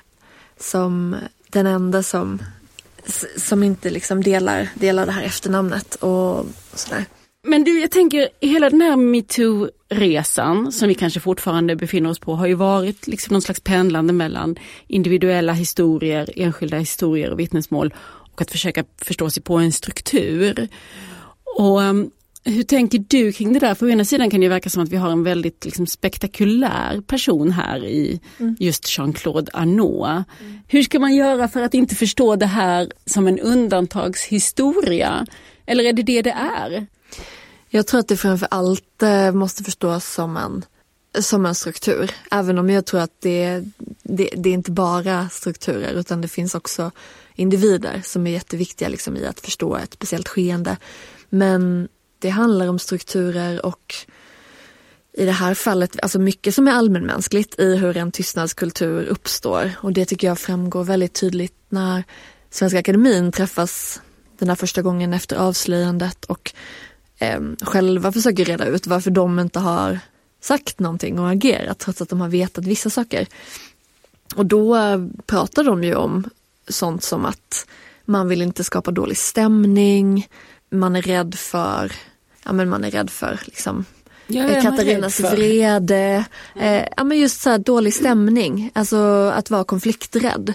som 0.59 1.15
den 1.49 1.67
enda 1.67 2.03
som 2.03 2.41
som 3.37 3.63
inte 3.63 3.89
liksom 3.89 4.23
delar, 4.23 4.69
delar 4.75 5.05
det 5.05 5.11
här 5.11 5.23
efternamnet 5.23 5.95
och, 5.95 6.39
och 6.39 6.45
sådär. 6.73 7.05
Men 7.43 7.63
du, 7.63 7.79
jag 7.79 7.91
tänker 7.91 8.29
hela 8.41 8.69
den 8.69 8.81
här 8.81 8.95
metoo-resan 8.95 10.71
som 10.71 10.87
vi 10.87 10.95
kanske 10.95 11.19
fortfarande 11.19 11.75
befinner 11.75 12.09
oss 12.09 12.19
på 12.19 12.35
har 12.35 12.47
ju 12.47 12.53
varit 12.53 13.07
liksom 13.07 13.33
någon 13.33 13.41
slags 13.41 13.59
pendlande 13.59 14.13
mellan 14.13 14.55
individuella 14.87 15.53
historier, 15.53 16.29
enskilda 16.35 16.77
historier 16.77 17.31
och 17.31 17.39
vittnesmål 17.39 17.93
och 18.31 18.41
att 18.41 18.51
försöka 18.51 18.83
förstå 19.01 19.29
sig 19.29 19.43
på 19.43 19.57
en 19.57 19.71
struktur. 19.71 20.67
Och 21.57 21.81
um, 21.81 22.11
hur 22.43 22.63
tänker 22.63 23.05
du 23.07 23.31
kring 23.31 23.53
det 23.53 23.59
där? 23.59 23.75
För 23.75 23.85
å 23.85 23.89
ena 23.89 24.05
sidan 24.05 24.29
kan 24.29 24.41
det 24.41 24.49
verka 24.49 24.69
som 24.69 24.83
att 24.83 24.89
vi 24.89 24.97
har 24.97 25.11
en 25.11 25.23
väldigt 25.23 25.65
liksom, 25.65 25.87
spektakulär 25.87 27.01
person 27.01 27.51
här 27.51 27.85
i 27.85 28.19
mm. 28.39 28.55
just 28.59 28.97
Jean-Claude 28.97 29.51
Arnault. 29.53 30.25
Mm. 30.39 30.59
Hur 30.67 30.83
ska 30.83 30.99
man 30.99 31.15
göra 31.15 31.47
för 31.47 31.61
att 31.61 31.73
inte 31.73 31.95
förstå 31.95 32.35
det 32.35 32.45
här 32.45 32.91
som 33.05 33.27
en 33.27 33.39
undantagshistoria? 33.39 35.25
Eller 35.65 35.83
är 35.83 35.93
det 35.93 36.03
det 36.03 36.21
det 36.21 36.35
är? 36.59 36.87
Jag 37.73 37.87
tror 37.87 37.99
att 37.99 38.07
det 38.07 38.17
framför 38.17 38.47
allt 38.51 39.03
eh, 39.03 39.31
måste 39.31 39.63
förstås 39.63 40.05
som 40.05 40.37
en, 40.37 40.65
som 41.23 41.45
en 41.45 41.55
struktur. 41.55 42.11
Även 42.31 42.57
om 42.57 42.69
jag 42.69 42.85
tror 42.85 42.99
att 42.99 43.21
det, 43.21 43.63
det, 44.03 44.29
det 44.37 44.49
är 44.49 44.53
inte 44.53 44.71
bara 44.71 45.29
strukturer 45.29 45.93
utan 45.93 46.21
det 46.21 46.27
finns 46.27 46.55
också 46.55 46.91
individer 47.35 48.01
som 48.03 48.27
är 48.27 48.31
jätteviktiga 48.31 48.89
liksom, 48.89 49.17
i 49.17 49.25
att 49.25 49.39
förstå 49.39 49.75
ett 49.75 49.93
speciellt 49.93 50.27
skeende. 50.27 50.77
Men 51.29 51.87
det 52.19 52.29
handlar 52.29 52.67
om 52.67 52.79
strukturer 52.79 53.65
och 53.65 53.95
i 55.13 55.25
det 55.25 55.31
här 55.31 55.53
fallet, 55.53 55.99
alltså 56.01 56.19
mycket 56.19 56.55
som 56.55 56.67
är 56.67 56.71
allmänmänskligt 56.71 57.59
i 57.59 57.75
hur 57.75 57.97
en 57.97 58.11
tystnadskultur 58.11 59.05
uppstår. 59.05 59.71
Och 59.77 59.93
det 59.93 60.05
tycker 60.05 60.27
jag 60.27 60.39
framgår 60.39 60.83
väldigt 60.83 61.13
tydligt 61.13 61.55
när 61.69 62.03
Svenska 62.49 62.79
Akademin 62.79 63.31
träffas 63.31 64.01
den 64.39 64.49
här 64.49 64.55
första 64.55 64.81
gången 64.81 65.13
efter 65.13 65.35
avslöjandet 65.35 66.25
och 66.25 66.53
eh, 67.21 67.39
själva 67.61 68.11
försöker 68.11 68.45
reda 68.45 68.65
ut 68.65 68.87
varför 68.87 69.11
de 69.11 69.39
inte 69.39 69.59
har 69.59 69.99
sagt 70.41 70.79
någonting 70.79 71.19
och 71.19 71.29
agerat 71.29 71.79
trots 71.79 72.01
att 72.01 72.09
de 72.09 72.21
har 72.21 72.29
vetat 72.29 72.65
vissa 72.65 72.89
saker. 72.89 73.27
Och 74.35 74.45
då 74.45 74.75
eh, 74.75 75.05
pratar 75.25 75.63
de 75.63 75.83
ju 75.83 75.95
om 75.95 76.29
sånt 76.67 77.03
som 77.03 77.25
att 77.25 77.67
man 78.05 78.27
vill 78.27 78.41
inte 78.41 78.63
skapa 78.63 78.91
dålig 78.91 79.17
stämning, 79.17 80.27
man 80.69 80.95
är 80.95 81.01
rädd 81.01 81.35
för, 81.35 81.91
ja 82.43 82.53
men 82.53 82.69
man 82.69 82.83
är 82.83 82.91
rädd 82.91 83.09
för 83.09 83.39
liksom 83.45 83.85
Ja, 84.27 84.61
Katarinas 84.61 85.19
vrede. 85.19 86.25
Eh, 86.55 86.83
ja, 86.97 87.03
men 87.03 87.17
just 87.17 87.41
så 87.41 87.49
här 87.49 87.57
dålig 87.57 87.93
stämning, 87.93 88.71
alltså 88.73 89.31
att 89.35 89.49
vara 89.49 89.63
konflikträdd. 89.63 90.53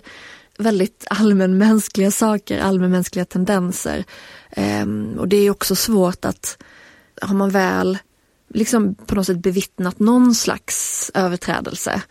Väldigt 0.58 1.06
allmänmänskliga 1.10 2.10
saker, 2.10 2.60
allmänmänskliga 2.60 3.24
tendenser. 3.24 4.04
Eh, 4.50 4.86
och 5.18 5.28
det 5.28 5.36
är 5.36 5.50
också 5.50 5.76
svårt 5.76 6.24
att, 6.24 6.62
har 7.22 7.34
man 7.34 7.50
väl 7.50 7.98
liksom 8.48 8.94
på 8.94 9.14
något 9.14 9.26
sätt 9.26 9.38
bevittnat 9.38 9.98
någon 9.98 10.34
slags 10.34 11.10
överträdelse 11.14 12.02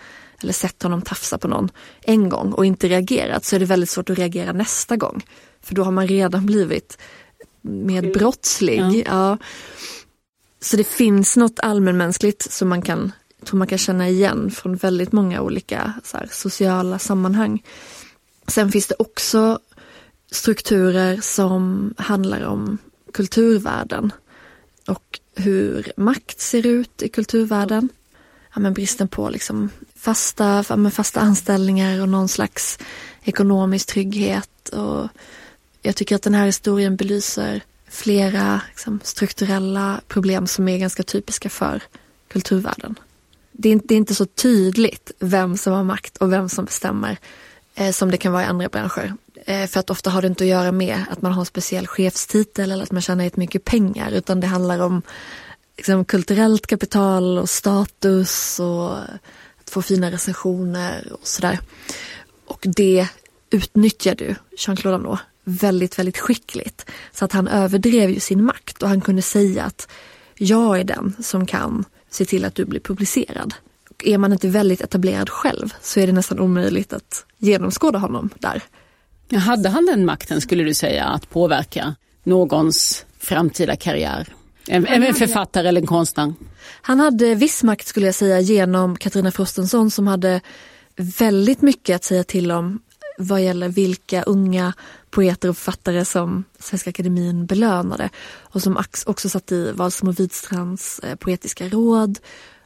eller 0.41 0.53
sett 0.53 0.83
honom 0.83 1.01
tafsa 1.01 1.37
på 1.37 1.47
någon 1.47 1.69
en 2.01 2.29
gång 2.29 2.51
och 2.51 2.65
inte 2.65 2.87
reagerat 2.87 3.45
så 3.45 3.55
är 3.55 3.59
det 3.59 3.65
väldigt 3.65 3.89
svårt 3.89 4.09
att 4.09 4.17
reagera 4.17 4.53
nästa 4.53 4.95
gång. 4.95 5.25
För 5.61 5.75
då 5.75 5.83
har 5.83 5.91
man 5.91 6.07
redan 6.07 6.45
blivit 6.45 6.97
medbrottslig. 7.61 8.79
Ja. 8.79 9.03
ja. 9.05 9.37
Så 10.61 10.77
det 10.77 10.83
finns 10.83 11.37
något 11.37 11.59
allmänmänskligt 11.59 12.51
som 12.51 12.69
man 12.69 12.81
kan, 12.81 13.11
tror 13.45 13.57
man 13.57 13.67
kan 13.67 13.77
känna 13.77 14.09
igen 14.09 14.51
från 14.51 14.75
väldigt 14.75 15.11
många 15.11 15.41
olika 15.41 15.93
här, 16.13 16.27
sociala 16.31 16.99
sammanhang. 16.99 17.63
Sen 18.47 18.71
finns 18.71 18.87
det 18.87 18.95
också 18.99 19.59
strukturer 20.31 21.21
som 21.21 21.93
handlar 21.97 22.41
om 22.45 22.77
kulturvärlden 23.13 24.11
och 24.87 25.19
hur 25.35 25.91
makt 25.97 26.41
ser 26.41 26.65
ut 26.65 27.01
i 27.01 27.09
kulturvärlden. 27.09 27.89
Ja, 28.53 28.59
men 28.59 28.73
bristen 28.73 29.07
på 29.07 29.29
liksom 29.29 29.69
fasta, 29.95 30.63
ja, 30.69 30.89
fasta 30.89 31.19
anställningar 31.19 32.01
och 32.01 32.09
någon 32.09 32.27
slags 32.27 32.79
ekonomisk 33.23 33.87
trygghet. 33.87 34.69
Och 34.69 35.09
jag 35.81 35.95
tycker 35.95 36.15
att 36.15 36.21
den 36.21 36.33
här 36.33 36.45
historien 36.45 36.95
belyser 36.95 37.61
flera 37.89 38.61
liksom, 38.69 38.99
strukturella 39.03 40.01
problem 40.07 40.47
som 40.47 40.67
är 40.67 40.77
ganska 40.77 41.03
typiska 41.03 41.49
för 41.49 41.83
kulturvärlden. 42.27 42.99
det 43.51 43.69
är, 43.69 43.73
inte, 43.73 43.87
det 43.87 43.93
är 43.93 43.97
inte 43.97 44.15
så 44.15 44.25
tydligt 44.25 45.11
vem 45.19 45.57
som 45.57 45.73
har 45.73 45.83
makt 45.83 46.17
och 46.17 46.31
vem 46.31 46.49
som 46.49 46.65
bestämmer 46.65 47.17
Eh, 47.75 47.91
som 47.91 48.11
det 48.11 48.17
kan 48.17 48.31
vara 48.33 48.43
i 48.43 48.45
andra 48.45 48.69
branscher. 48.69 49.13
Eh, 49.45 49.67
för 49.67 49.79
att 49.79 49.89
ofta 49.89 50.09
har 50.09 50.21
det 50.21 50.27
inte 50.27 50.43
att 50.43 50.49
göra 50.49 50.71
med 50.71 51.05
att 51.09 51.21
man 51.21 51.31
har 51.31 51.41
en 51.41 51.45
speciell 51.45 51.87
chefstitel 51.87 52.71
eller 52.71 52.83
att 52.83 52.91
man 52.91 53.01
tjänar 53.01 53.23
jättemycket 53.23 53.65
pengar 53.65 54.11
utan 54.11 54.39
det 54.39 54.47
handlar 54.47 54.79
om 54.79 55.01
liksom, 55.77 56.05
kulturellt 56.05 56.67
kapital 56.67 57.37
och 57.37 57.49
status 57.49 58.59
och 58.59 58.97
att 59.59 59.69
få 59.69 59.81
fina 59.81 60.11
recensioner 60.11 61.13
och 61.13 61.27
sådär. 61.27 61.59
Och 62.45 62.59
det 62.61 63.07
utnyttjar 63.49 64.15
du, 64.15 64.35
Jean-Claude 64.57 64.95
Arnault, 64.95 65.21
väldigt, 65.43 65.99
väldigt 65.99 66.17
skickligt. 66.17 66.85
Så 67.11 67.25
att 67.25 67.31
han 67.31 67.47
överdrev 67.47 68.09
ju 68.09 68.19
sin 68.19 68.43
makt 68.43 68.83
och 68.83 68.89
han 68.89 69.01
kunde 69.01 69.21
säga 69.21 69.63
att 69.63 69.87
jag 70.35 70.79
är 70.79 70.83
den 70.83 71.15
som 71.23 71.45
kan 71.45 71.85
se 72.09 72.25
till 72.25 72.45
att 72.45 72.55
du 72.55 72.65
blir 72.65 72.79
publicerad. 72.79 73.53
Är 74.03 74.17
man 74.17 74.33
inte 74.33 74.47
väldigt 74.47 74.81
etablerad 74.81 75.29
själv 75.29 75.73
så 75.81 75.99
är 75.99 76.07
det 76.07 76.13
nästan 76.13 76.39
omöjligt 76.39 76.93
att 76.93 77.25
genomskåda 77.37 77.99
honom 77.99 78.29
där. 78.39 78.63
Hade 79.39 79.69
han 79.69 79.85
den 79.85 80.05
makten 80.05 80.41
skulle 80.41 80.63
du 80.63 80.73
säga 80.73 81.05
att 81.05 81.29
påverka 81.29 81.95
någons 82.23 83.05
framtida 83.19 83.75
karriär? 83.75 84.27
En, 84.67 84.87
en 84.87 85.13
författare 85.13 85.67
eller 85.67 85.81
en 85.81 85.87
konstnär? 85.87 86.33
Han 86.81 86.99
hade 86.99 87.35
viss 87.35 87.63
makt 87.63 87.87
skulle 87.87 88.05
jag 88.05 88.15
säga 88.15 88.39
genom 88.39 88.95
Katarina 88.95 89.31
Frostenson 89.31 89.91
som 89.91 90.07
hade 90.07 90.41
väldigt 90.95 91.61
mycket 91.61 91.95
att 91.95 92.03
säga 92.03 92.23
till 92.23 92.51
om 92.51 92.79
vad 93.17 93.43
gäller 93.43 93.69
vilka 93.69 94.23
unga 94.23 94.73
poeter 95.09 95.49
och 95.49 95.57
författare 95.57 96.05
som 96.05 96.43
Svenska 96.59 96.89
Akademin 96.89 97.45
belönade 97.45 98.09
och 98.39 98.61
som 98.61 98.83
också 99.05 99.29
satt 99.29 99.51
i 99.51 99.71
Wahlström 99.71 100.09
och 100.09 100.19
Widstrands 100.19 100.99
eh, 100.99 101.15
poetiska 101.15 101.69
råd 101.69 102.19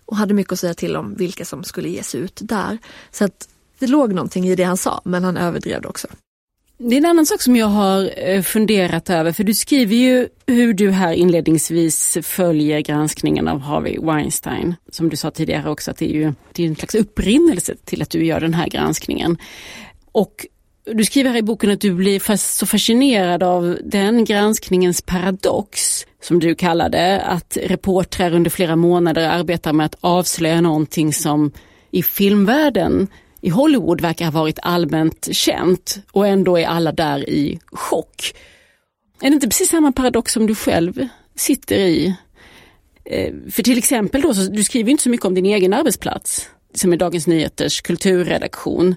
och 0.10 0.17
hade 0.17 0.34
mycket 0.34 0.54
att 0.54 0.60
säga 0.60 0.74
till 0.74 0.95
om 0.95 1.15
vilka 1.15 1.45
som 1.45 1.63
skulle 1.63 1.89
ges 1.89 2.15
ut 2.15 2.39
där. 2.43 2.78
Så 3.12 3.26
att 3.26 3.50
det 3.80 3.88
låg 3.88 4.13
någonting 4.13 4.48
i 4.48 4.56
det 4.56 4.63
han 4.63 4.78
sa, 4.78 5.02
men 5.06 5.24
han 5.24 5.38
överdrev 5.38 5.82
det 5.82 5.88
också. 5.88 6.08
Det 6.78 6.95
är 6.95 6.98
en 6.98 7.06
annan 7.06 7.26
sak 7.26 7.41
som 7.41 7.56
jag 7.56 7.67
har 7.67 8.12
eh, 8.17 8.41
funderat 8.41 9.10
över, 9.10 9.32
för 9.32 9.43
du 9.43 9.54
skriver 9.54 9.95
ju 9.95 10.28
hur 10.45 10.74
du 10.74 10.91
här 10.91 11.13
inledningsvis 11.13 12.17
följer 12.24 12.80
granskningen 12.80 13.48
av 13.48 13.60
Harvey 13.60 14.00
Weinstein. 14.00 14.76
Som 14.91 15.10
du 15.10 15.15
sa 15.15 15.32
tidigare 15.32 15.69
också, 15.69 15.91
att 15.91 15.98
det 15.98 16.06
är 16.06 16.13
ju 16.13 16.34
det 16.52 16.63
är 16.63 16.67
en 16.67 16.76
slags 16.76 16.95
upprinnelse 16.95 17.76
till 17.86 18.02
att 18.02 18.10
du 18.10 18.26
gör 18.26 18.39
den 18.39 18.54
här 18.54 18.67
granskningen. 18.67 19.38
Och 20.12 20.45
du 20.86 21.06
skriver 21.06 21.30
här 21.30 21.38
i 21.38 21.41
boken 21.41 21.72
att 21.72 21.82
du 21.82 21.93
blir 21.93 22.38
så 22.38 22.65
fascinerad 22.65 23.43
av 23.43 23.78
den 23.84 24.26
granskningens 24.26 25.02
paradox, 25.02 26.06
som 26.21 26.39
du 26.39 26.55
kallar 26.55 26.89
det, 26.89 27.21
att 27.21 27.58
reportrar 27.63 28.34
under 28.34 28.49
flera 28.49 28.75
månader 28.75 29.29
arbetar 29.29 29.73
med 29.73 29.86
att 29.86 29.95
avslöja 30.01 30.62
någonting 30.62 31.13
som 31.13 31.51
i 31.91 32.03
filmvärlden 32.03 33.08
i 33.41 33.49
Hollywood 33.49 34.01
verkar 34.01 34.25
ha 34.25 34.32
varit 34.32 34.60
allmänt 34.62 35.27
känt 35.32 35.97
och 36.12 36.27
ändå 36.27 36.58
är 36.58 36.65
alla 36.65 36.91
där 36.91 37.29
i 37.29 37.60
chock. 37.71 38.34
Är 39.21 39.29
det 39.29 39.34
inte 39.34 39.47
precis 39.47 39.69
samma 39.69 39.91
paradox 39.91 40.34
som 40.34 40.47
du 40.47 40.55
själv 40.55 41.08
sitter 41.36 41.75
i? 41.75 42.15
Eh, 43.05 43.34
för 43.51 43.63
till 43.63 43.77
exempel 43.77 44.21
då, 44.21 44.34
så, 44.34 44.51
du 44.51 44.63
skriver 44.63 44.91
inte 44.91 45.03
så 45.03 45.10
mycket 45.10 45.25
om 45.25 45.34
din 45.34 45.45
egen 45.45 45.73
arbetsplats, 45.73 46.49
som 46.73 46.93
är 46.93 46.97
Dagens 46.97 47.27
Nyheters 47.27 47.82
kulturredaktion. 47.82 48.95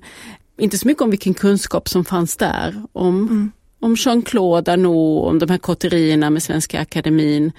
Inte 0.58 0.78
så 0.78 0.88
mycket 0.88 1.02
om 1.02 1.10
vilken 1.10 1.34
kunskap 1.34 1.88
som 1.88 2.04
fanns 2.04 2.36
där, 2.36 2.82
om, 2.92 3.16
mm 3.16 3.52
om 3.82 3.94
Jean-Claude 3.96 4.72
Arnault, 4.72 5.28
om 5.28 5.38
de 5.38 5.50
här 5.50 5.58
kotterierna 5.58 6.30
med 6.30 6.42
Svenska 6.42 6.80
Akademin. 6.80 7.52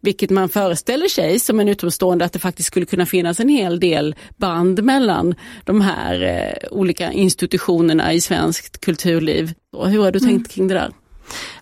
Vilket 0.00 0.30
man 0.30 0.48
föreställer 0.48 1.08
sig 1.08 1.38
som 1.38 1.60
en 1.60 1.68
utomstående 1.68 2.24
att 2.24 2.32
det 2.32 2.38
faktiskt 2.38 2.66
skulle 2.66 2.86
kunna 2.86 3.06
finnas 3.06 3.40
en 3.40 3.48
hel 3.48 3.80
del 3.80 4.14
band 4.36 4.84
mellan 4.84 5.34
de 5.64 5.80
här 5.80 6.22
eh, 6.22 6.68
olika 6.78 7.12
institutionerna 7.12 8.12
i 8.12 8.20
svenskt 8.20 8.80
kulturliv. 8.80 9.54
Och 9.72 9.90
hur 9.90 10.02
har 10.02 10.12
du 10.12 10.20
tänkt 10.20 10.30
mm. 10.30 10.44
kring 10.44 10.68
det 10.68 10.74
där? 10.74 10.92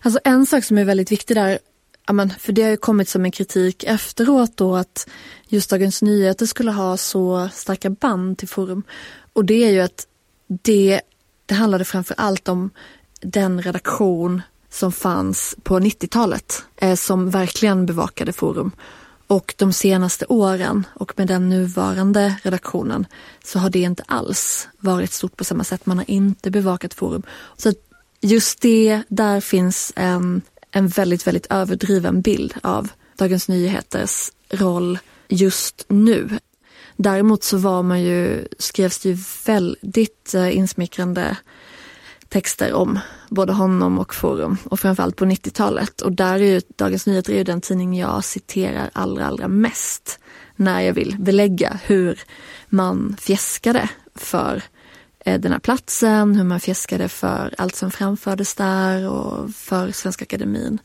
Alltså 0.01 0.19
en 0.23 0.45
sak 0.45 0.63
som 0.63 0.77
är 0.77 0.85
väldigt 0.85 1.11
viktig 1.11 1.37
där, 1.37 1.59
för 2.39 2.51
det 2.51 2.61
har 2.61 2.69
ju 2.69 2.77
kommit 2.77 3.09
som 3.09 3.25
en 3.25 3.31
kritik 3.31 3.83
efteråt 3.83 4.57
då 4.57 4.75
att 4.75 5.09
just 5.47 5.69
Dagens 5.69 6.01
Nyheter 6.01 6.45
skulle 6.45 6.71
ha 6.71 6.97
så 6.97 7.49
starka 7.53 7.89
band 7.89 8.37
till 8.37 8.47
Forum. 8.47 8.83
Och 9.33 9.45
det 9.45 9.63
är 9.63 9.71
ju 9.71 9.81
att 9.81 10.07
det, 10.47 11.01
det 11.45 11.55
handlade 11.55 11.85
framför 11.85 12.15
allt 12.17 12.47
om 12.47 12.69
den 13.25 13.61
redaktion 13.61 14.41
som 14.69 14.91
fanns 14.91 15.55
på 15.63 15.79
90-talet 15.79 16.63
eh, 16.77 16.95
som 16.95 17.29
verkligen 17.29 17.85
bevakade 17.85 18.33
Forum. 18.33 18.71
Och 19.27 19.53
de 19.57 19.73
senaste 19.73 20.25
åren 20.25 20.87
och 20.93 21.13
med 21.17 21.27
den 21.27 21.49
nuvarande 21.49 22.35
redaktionen 22.43 23.05
så 23.43 23.59
har 23.59 23.69
det 23.69 23.79
inte 23.79 24.03
alls 24.07 24.67
varit 24.77 25.11
stort 25.11 25.37
på 25.37 25.43
samma 25.43 25.63
sätt. 25.63 25.85
Man 25.85 25.97
har 25.97 26.09
inte 26.09 26.51
bevakat 26.51 26.93
Forum. 26.93 27.23
Så 27.57 27.73
just 28.21 28.61
det, 28.61 29.01
där 29.07 29.41
finns 29.41 29.93
en, 29.95 30.41
en 30.71 30.87
väldigt, 30.87 31.27
väldigt 31.27 31.45
överdriven 31.49 32.21
bild 32.21 32.53
av 32.63 32.89
Dagens 33.17 33.47
Nyheters 33.47 34.31
roll 34.49 34.99
just 35.27 35.85
nu. 35.87 36.39
Däremot 36.97 37.43
så 37.43 37.57
var 37.57 37.83
man 37.83 38.03
ju, 38.03 38.47
skrevs 38.59 38.99
det 38.99 39.09
ju 39.09 39.17
väldigt 39.45 40.33
eh, 40.33 40.57
insmickrande 40.57 41.37
texter 42.35 42.73
om 42.73 42.99
både 43.29 43.53
honom 43.53 43.99
och 43.99 44.13
Forum 44.13 44.57
och 44.63 44.79
framförallt 44.79 45.15
på 45.15 45.25
90-talet. 45.25 46.01
Och 46.01 46.11
där 46.11 46.33
är 46.33 46.53
ju 46.53 46.61
Dagens 46.75 47.07
Nyheter 47.07 47.33
är 47.33 47.37
ju 47.37 47.43
den 47.43 47.61
tidning 47.61 47.97
jag 47.97 48.23
citerar 48.23 48.89
allra, 48.93 49.25
allra 49.25 49.47
mest 49.47 50.19
när 50.55 50.81
jag 50.81 50.93
vill 50.93 51.15
belägga 51.19 51.79
hur 51.83 52.19
man 52.69 53.15
fjäskade 53.19 53.89
för 54.15 54.63
eh, 55.19 55.39
den 55.39 55.51
här 55.51 55.59
platsen, 55.59 56.35
hur 56.35 56.43
man 56.43 56.59
fjäskade 56.59 57.09
för 57.09 57.55
allt 57.57 57.75
som 57.75 57.91
framfördes 57.91 58.55
där 58.55 59.09
och 59.09 59.49
för 59.49 59.91
Svenska 59.91 60.25
Akademin. 60.25 60.79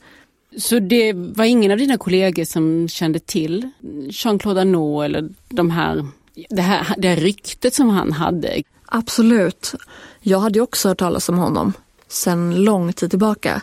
Så 0.59 0.79
det 0.79 1.13
var 1.13 1.45
ingen 1.45 1.73
av 1.73 1.79
dina 1.79 1.99
kollegor 1.99 2.45
som 2.45 2.89
kände 2.89 3.19
till 3.19 3.71
Jean-Claude 4.11 4.61
Arnault 4.61 5.05
eller 5.05 5.29
de 5.49 5.71
här, 5.71 6.07
det, 6.51 6.63
här, 6.63 6.95
det 6.99 7.09
här 7.09 7.17
ryktet 7.17 7.75
som 7.75 7.89
han 7.89 8.13
hade? 8.13 8.63
Absolut. 8.93 9.75
Jag 10.21 10.41
hade 10.41 10.61
också 10.61 10.89
hört 10.89 10.99
talas 10.99 11.29
om 11.29 11.39
honom 11.39 11.73
sedan 12.09 12.65
lång 12.65 12.93
tid 12.93 13.11
tillbaka. 13.11 13.63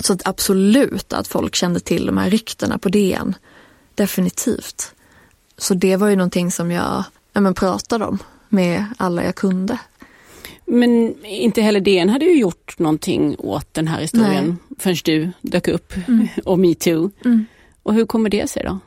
Så 0.00 0.12
att 0.12 0.26
absolut 0.26 1.12
att 1.12 1.28
folk 1.28 1.54
kände 1.54 1.80
till 1.80 2.06
de 2.06 2.18
här 2.18 2.30
ryktena 2.30 2.78
på 2.78 2.88
DN. 2.88 3.34
Definitivt. 3.94 4.94
Så 5.58 5.74
det 5.74 5.96
var 5.96 6.08
ju 6.08 6.16
någonting 6.16 6.50
som 6.50 6.70
jag 6.70 7.04
ja, 7.32 7.40
men 7.40 7.54
pratade 7.54 8.04
om 8.04 8.18
med 8.48 8.84
alla 8.96 9.24
jag 9.24 9.34
kunde. 9.34 9.78
Men 10.66 11.24
inte 11.24 11.62
heller 11.62 11.80
DN 11.80 12.08
hade 12.08 12.24
ju 12.24 12.38
gjort 12.38 12.78
någonting 12.78 13.36
åt 13.38 13.74
den 13.74 13.88
här 13.88 14.00
historien 14.00 14.58
Nej. 14.68 14.78
förrän 14.78 14.96
du 15.04 15.32
dök 15.40 15.68
upp 15.68 15.92
mm. 16.08 16.28
och 16.44 16.58
metoo. 16.58 17.10
Mm. 17.24 17.46
Och 17.82 17.94
hur 17.94 18.06
kommer 18.06 18.30
det 18.30 18.50
sig 18.50 18.62
då? 18.64 18.78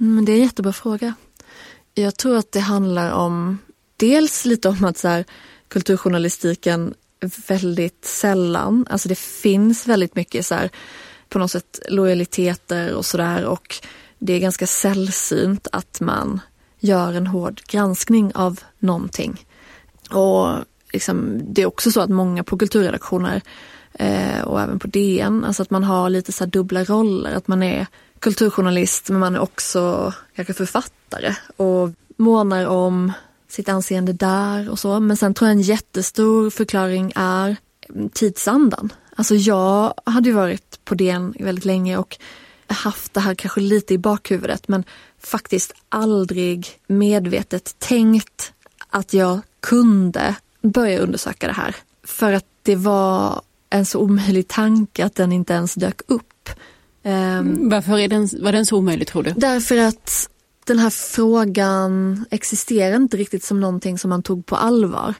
Mm, 0.00 0.24
det 0.24 0.32
är 0.32 0.36
en 0.36 0.42
jättebra 0.42 0.72
fråga. 0.72 1.14
Jag 1.94 2.16
tror 2.16 2.36
att 2.36 2.52
det 2.52 2.60
handlar 2.60 3.10
om 3.12 3.58
dels 3.96 4.44
lite 4.44 4.68
om 4.68 4.84
att 4.84 4.98
så 4.98 5.08
här, 5.08 5.24
kulturjournalistiken 5.68 6.94
väldigt 7.48 8.04
sällan, 8.04 8.86
alltså 8.90 9.08
det 9.08 9.18
finns 9.18 9.86
väldigt 9.86 10.16
mycket 10.16 10.46
så 10.46 10.54
här, 10.54 10.70
på 11.28 11.38
något 11.38 11.50
sätt 11.50 11.80
lojaliteter 11.88 12.94
och 12.94 13.06
sådär 13.06 13.44
och 13.44 13.76
det 14.18 14.32
är 14.32 14.38
ganska 14.38 14.66
sällsynt 14.66 15.68
att 15.72 16.00
man 16.00 16.40
gör 16.78 17.12
en 17.12 17.26
hård 17.26 17.60
granskning 17.66 18.32
av 18.34 18.60
någonting. 18.78 19.46
Och 20.10 20.48
liksom, 20.92 21.40
det 21.54 21.62
är 21.62 21.66
också 21.66 21.90
så 21.90 22.00
att 22.00 22.10
många 22.10 22.44
på 22.44 22.58
kulturredaktioner 22.58 23.42
eh, 23.92 24.40
och 24.40 24.60
även 24.60 24.78
på 24.78 24.86
DN, 24.86 25.44
alltså 25.44 25.62
att 25.62 25.70
man 25.70 25.84
har 25.84 26.10
lite 26.10 26.32
så 26.32 26.46
dubbla 26.46 26.84
roller, 26.84 27.34
att 27.34 27.48
man 27.48 27.62
är 27.62 27.86
kulturjournalist 28.18 29.10
men 29.10 29.20
man 29.20 29.34
är 29.34 29.40
också 29.40 30.12
kanske 30.36 30.54
författare 30.54 31.34
och 31.56 31.90
månar 32.16 32.66
om 32.66 33.12
sitt 33.48 33.68
anseende 33.68 34.12
där 34.12 34.70
och 34.70 34.78
så. 34.78 35.00
Men 35.00 35.16
sen 35.16 35.34
tror 35.34 35.48
jag 35.48 35.56
en 35.56 35.62
jättestor 35.62 36.50
förklaring 36.50 37.12
är 37.14 37.56
tidsandan. 38.12 38.92
Alltså 39.16 39.34
jag 39.34 39.94
hade 40.04 40.28
ju 40.28 40.34
varit 40.34 40.84
på 40.84 40.94
DN 40.94 41.34
väldigt 41.40 41.64
länge 41.64 41.96
och 41.96 42.16
haft 42.66 43.14
det 43.14 43.20
här 43.20 43.34
kanske 43.34 43.60
lite 43.60 43.94
i 43.94 43.98
bakhuvudet 43.98 44.68
men 44.68 44.84
faktiskt 45.22 45.72
aldrig 45.88 46.68
medvetet 46.86 47.78
tänkt 47.78 48.52
att 48.90 49.14
jag 49.14 49.40
kunde 49.60 50.34
börja 50.62 50.98
undersöka 50.98 51.46
det 51.46 51.52
här. 51.52 51.76
För 52.04 52.32
att 52.32 52.44
det 52.62 52.76
var 52.76 53.42
en 53.70 53.86
så 53.86 53.98
omöjlig 54.00 54.48
tanke 54.48 55.04
att 55.04 55.14
den 55.14 55.32
inte 55.32 55.52
ens 55.52 55.74
dök 55.74 56.00
upp. 56.06 56.50
Um, 57.02 57.68
Varför 57.68 57.98
är 57.98 58.08
den, 58.08 58.28
var 58.40 58.52
den 58.52 58.66
så 58.66 58.76
omöjlig 58.76 59.08
tror 59.08 59.22
du? 59.22 59.32
Därför 59.36 59.76
att 59.76 60.30
den 60.66 60.78
här 60.78 60.90
frågan 60.90 62.24
existerar 62.30 62.96
inte 62.96 63.16
riktigt 63.16 63.44
som 63.44 63.60
någonting 63.60 63.98
som 63.98 64.10
man 64.10 64.22
tog 64.22 64.46
på 64.46 64.56
allvar. 64.56 65.14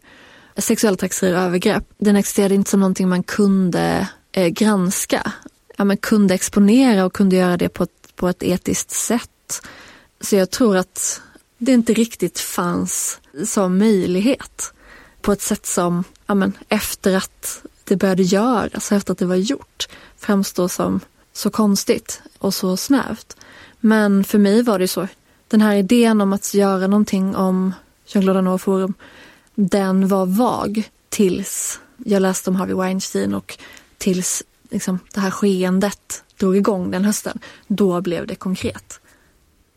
Sexuella 0.57 0.97
trakasserier 0.97 1.37
och 1.37 1.43
övergrepp, 1.43 1.85
den 1.99 2.17
existerade 2.17 2.55
inte 2.55 2.71
som 2.71 2.81
någonting 2.81 3.09
man 3.09 3.23
kunde 3.23 4.09
eh, 4.33 4.49
granska. 4.49 5.33
Ja, 5.77 5.85
man 5.85 5.97
kunde 5.97 6.35
exponera 6.35 7.05
och 7.05 7.13
kunde 7.13 7.37
göra 7.37 7.57
det 7.57 7.69
på 7.69 7.83
ett, 7.83 8.17
på 8.17 8.29
ett 8.29 8.43
etiskt 8.43 8.91
sätt. 8.91 9.67
Så 10.21 10.37
jag 10.37 10.51
tror 10.51 10.77
att 10.77 11.21
det 11.59 11.73
inte 11.73 11.93
riktigt 11.93 12.39
fanns 12.39 13.21
som 13.45 13.79
möjlighet. 13.79 14.73
På 15.21 15.33
ett 15.33 15.43
sätt 15.43 15.67
som, 15.67 16.05
ja 16.27 16.35
men, 16.35 16.53
efter 16.69 17.17
att 17.17 17.63
det 17.85 17.97
började 17.97 18.23
göras, 18.23 18.93
efter 18.93 19.13
att 19.13 19.19
det 19.19 19.27
var 19.27 19.37
gjort, 19.37 19.89
framstår 20.17 20.69
som 20.69 21.01
så 21.33 21.51
konstigt 21.51 22.23
och 22.39 22.55
så 22.55 22.77
snävt. 22.77 23.37
Men 23.81 24.25
för 24.25 24.39
mig 24.39 24.63
var 24.63 24.79
det 24.79 24.89
så. 24.89 25.09
Den 25.49 25.61
här 25.61 25.77
idén 25.77 26.21
om 26.21 26.33
att 26.33 26.55
göra 26.55 26.87
någonting 26.87 27.37
om 27.37 27.75
Jean-Claude 28.07 28.39
Arnault 28.39 28.63
Forum, 28.63 28.95
den 29.55 30.09
var 30.09 30.27
vag 30.27 30.91
tills 31.09 31.81
jag 32.05 32.23
läste 32.23 32.51
om 32.51 32.57
Harvey 32.57 32.75
Weinstein 32.75 33.35
och 33.35 33.59
tills 33.99 34.43
liksom, 34.71 34.99
det 35.15 35.21
här 35.21 35.31
skeendet 35.31 36.25
drog 36.37 36.57
igång 36.57 36.91
den 36.91 37.05
hösten. 37.05 37.39
Då 37.67 38.01
blev 38.01 38.27
det 38.27 38.35
konkret. 38.35 39.01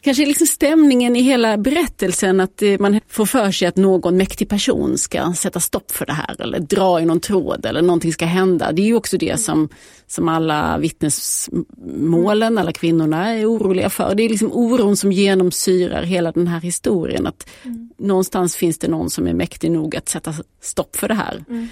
Kanske 0.02 0.26
liksom 0.26 0.48
stämningen 0.48 1.16
i 1.16 1.22
hela 1.22 1.58
berättelsen 1.58 2.40
att 2.40 2.62
eh, 2.62 2.80
man 2.80 3.00
får 3.08 3.26
för 3.26 3.52
sig 3.52 3.68
att 3.68 3.76
någon 3.76 4.18
mäktig 4.18 4.50
person 4.50 4.98
ska 4.98 5.34
sätta 5.34 5.60
stopp 5.60 5.92
för 5.92 6.06
det 6.06 6.14
här 6.14 6.42
eller 6.42 6.60
dra 6.60 7.02
i 7.02 7.06
någon 7.06 7.20
tråd 7.20 7.66
eller 7.66 7.82
någonting 7.82 8.14
ska 8.14 8.26
hända. 8.26 8.72
Det 8.72 8.82
är 8.82 8.86
ju 8.86 8.96
också 8.96 9.18
det 9.18 9.40
som, 9.40 9.70
som 10.08 10.30
alla 10.30 10.78
vittnesmålen, 10.78 12.58
alla 12.58 12.72
kvinnorna 12.72 13.36
är 13.36 13.46
oroliga 13.46 13.90
för. 13.90 14.16
Det 14.16 14.24
är 14.24 14.30
liksom 14.30 14.52
oron 14.54 14.98
som 14.98 15.12
genomsyrar 15.12 16.04
hela 16.04 16.32
den 16.32 16.48
här 16.48 16.62
historien. 16.62 17.28
Att 17.28 17.50
mm. 17.64 17.90
Någonstans 17.98 18.56
finns 18.56 18.78
det 18.78 18.88
någon 18.88 19.10
som 19.10 19.28
är 19.28 19.34
mäktig 19.34 19.72
nog 19.72 19.96
att 19.96 20.10
sätta 20.10 20.34
stopp 20.62 20.96
för 20.96 21.08
det 21.08 21.14
här. 21.14 21.44
Mm. 21.50 21.68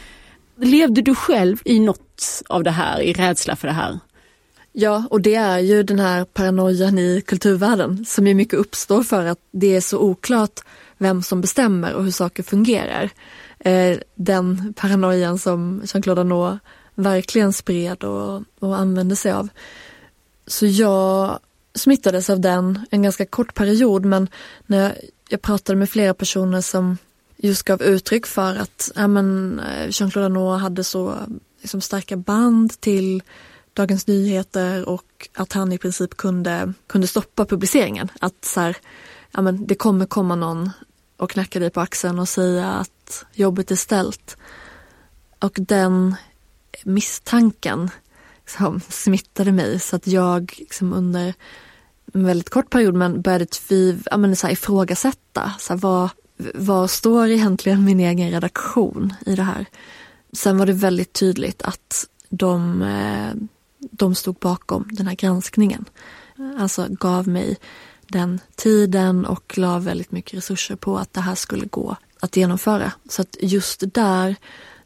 Levde 0.62 1.02
du 1.02 1.16
själv 1.16 1.58
i 1.66 1.80
något 1.80 2.44
av 2.48 2.64
det 2.64 2.72
här, 2.72 3.02
i 3.02 3.14
rädsla 3.14 3.56
för 3.56 3.68
det 3.68 3.74
här? 3.74 4.00
Ja, 4.80 5.04
och 5.10 5.22
det 5.22 5.36
är 5.36 5.60
ju 5.60 5.84
den 5.84 6.00
här 6.00 6.26
paranoian 6.26 7.00
i 7.00 7.22
kulturvärlden 7.22 8.06
som 8.06 8.28
ju 8.28 8.34
mycket 8.34 8.60
uppstår 8.60 9.04
för 9.04 9.26
att 9.26 9.40
det 9.52 9.76
är 9.76 9.82
så 9.82 10.00
oklart 10.00 10.60
vem 10.98 11.24
som 11.24 11.42
bestämmer 11.42 11.94
och 11.94 12.04
hur 12.04 12.12
saker 12.12 12.44
fungerar. 12.44 13.10
Eh, 13.60 13.98
den 14.16 14.74
paranoian 14.74 15.40
som 15.40 15.82
Jean-Claude 15.86 16.22
Arnault 16.22 16.60
verkligen 16.96 17.54
spred 17.54 18.04
och, 18.04 18.44
och 18.60 18.78
använde 18.78 19.16
sig 19.16 19.32
av. 19.32 19.50
Så 20.48 20.66
jag 20.66 21.40
smittades 21.76 22.30
av 22.30 22.40
den 22.40 22.86
en 22.90 23.04
ganska 23.04 23.26
kort 23.26 23.54
period 23.54 24.06
men 24.06 24.28
när 24.66 24.84
jag, 24.84 24.92
jag 25.30 25.42
pratade 25.42 25.80
med 25.80 25.90
flera 25.90 26.14
personer 26.14 26.62
som 26.62 26.98
just 27.38 27.64
gav 27.64 27.82
uttryck 27.82 28.26
för 28.26 28.56
att 28.56 28.92
ja, 28.96 29.08
men, 29.08 29.60
eh, 29.60 29.88
Jean-Claude 29.90 30.26
Arnault 30.26 30.62
hade 30.62 30.84
så 30.84 31.16
liksom, 31.62 31.82
starka 31.82 32.18
band 32.18 32.80
till 32.80 33.24
Dagens 33.78 34.08
Nyheter 34.08 34.90
och 34.90 35.30
att 35.34 35.54
han 35.54 35.72
i 35.72 35.78
princip 35.78 36.18
kunde, 36.18 36.74
kunde 36.88 37.08
stoppa 37.08 37.46
publiceringen. 37.46 38.12
Att 38.20 38.46
så 38.46 38.60
här, 38.60 38.78
ja, 39.32 39.42
men 39.42 39.68
det 39.68 39.76
kommer 39.76 40.06
komma 40.06 40.36
någon 40.36 40.70
och 41.18 41.30
knacka 41.30 41.60
dig 41.60 41.70
på 41.70 41.82
axeln 41.82 42.20
och 42.20 42.30
säga 42.30 42.74
att 42.74 43.26
jobbet 43.34 43.72
är 43.72 43.76
ställt. 43.76 44.38
Och 45.40 45.58
den 45.60 46.16
misstanken 46.84 47.90
liksom, 48.46 48.82
smittade 48.90 49.52
mig 49.52 49.80
så 49.80 49.96
att 49.96 50.08
jag 50.08 50.54
liksom, 50.58 50.94
under 50.94 51.34
en 52.14 52.26
väldigt 52.26 52.50
kort 52.50 52.70
period 52.70 52.94
men 52.94 53.22
började 53.22 53.46
tviv, 53.46 54.08
ja, 54.12 54.18
men, 54.18 54.36
så 54.36 54.48
här, 54.48 54.54
ifrågasätta. 54.54 55.54
Så 55.60 55.74
här, 55.74 55.80
vad, 55.80 56.10
vad 56.56 56.90
står 56.90 57.28
egentligen 57.28 57.86
min 57.86 58.00
egen 58.00 58.32
redaktion 58.32 59.14
i 59.26 59.36
det 59.36 59.44
här? 59.44 59.66
Sen 60.34 60.58
var 60.58 60.66
det 60.66 60.74
väldigt 60.74 61.14
tydligt 61.14 61.62
att 61.62 62.08
de 62.30 62.82
eh, 62.82 63.34
de 63.92 64.16
stod 64.16 64.36
bakom 64.36 64.90
den 64.92 65.08
här 65.08 65.16
granskningen. 65.16 65.86
Alltså 66.60 66.88
gav 66.90 67.28
mig 67.28 67.58
den 68.08 68.40
tiden 68.56 69.26
och 69.26 69.58
la 69.58 69.80
väldigt 69.80 70.12
mycket 70.12 70.34
resurser 70.34 70.76
på 70.76 70.98
att 70.98 71.14
det 71.14 71.22
här 71.22 71.36
skulle 71.36 71.66
gå 71.66 71.96
att 72.20 72.38
genomföra. 72.38 72.92
Så 73.10 73.22
att 73.22 73.38
just 73.42 73.84
där 73.94 74.36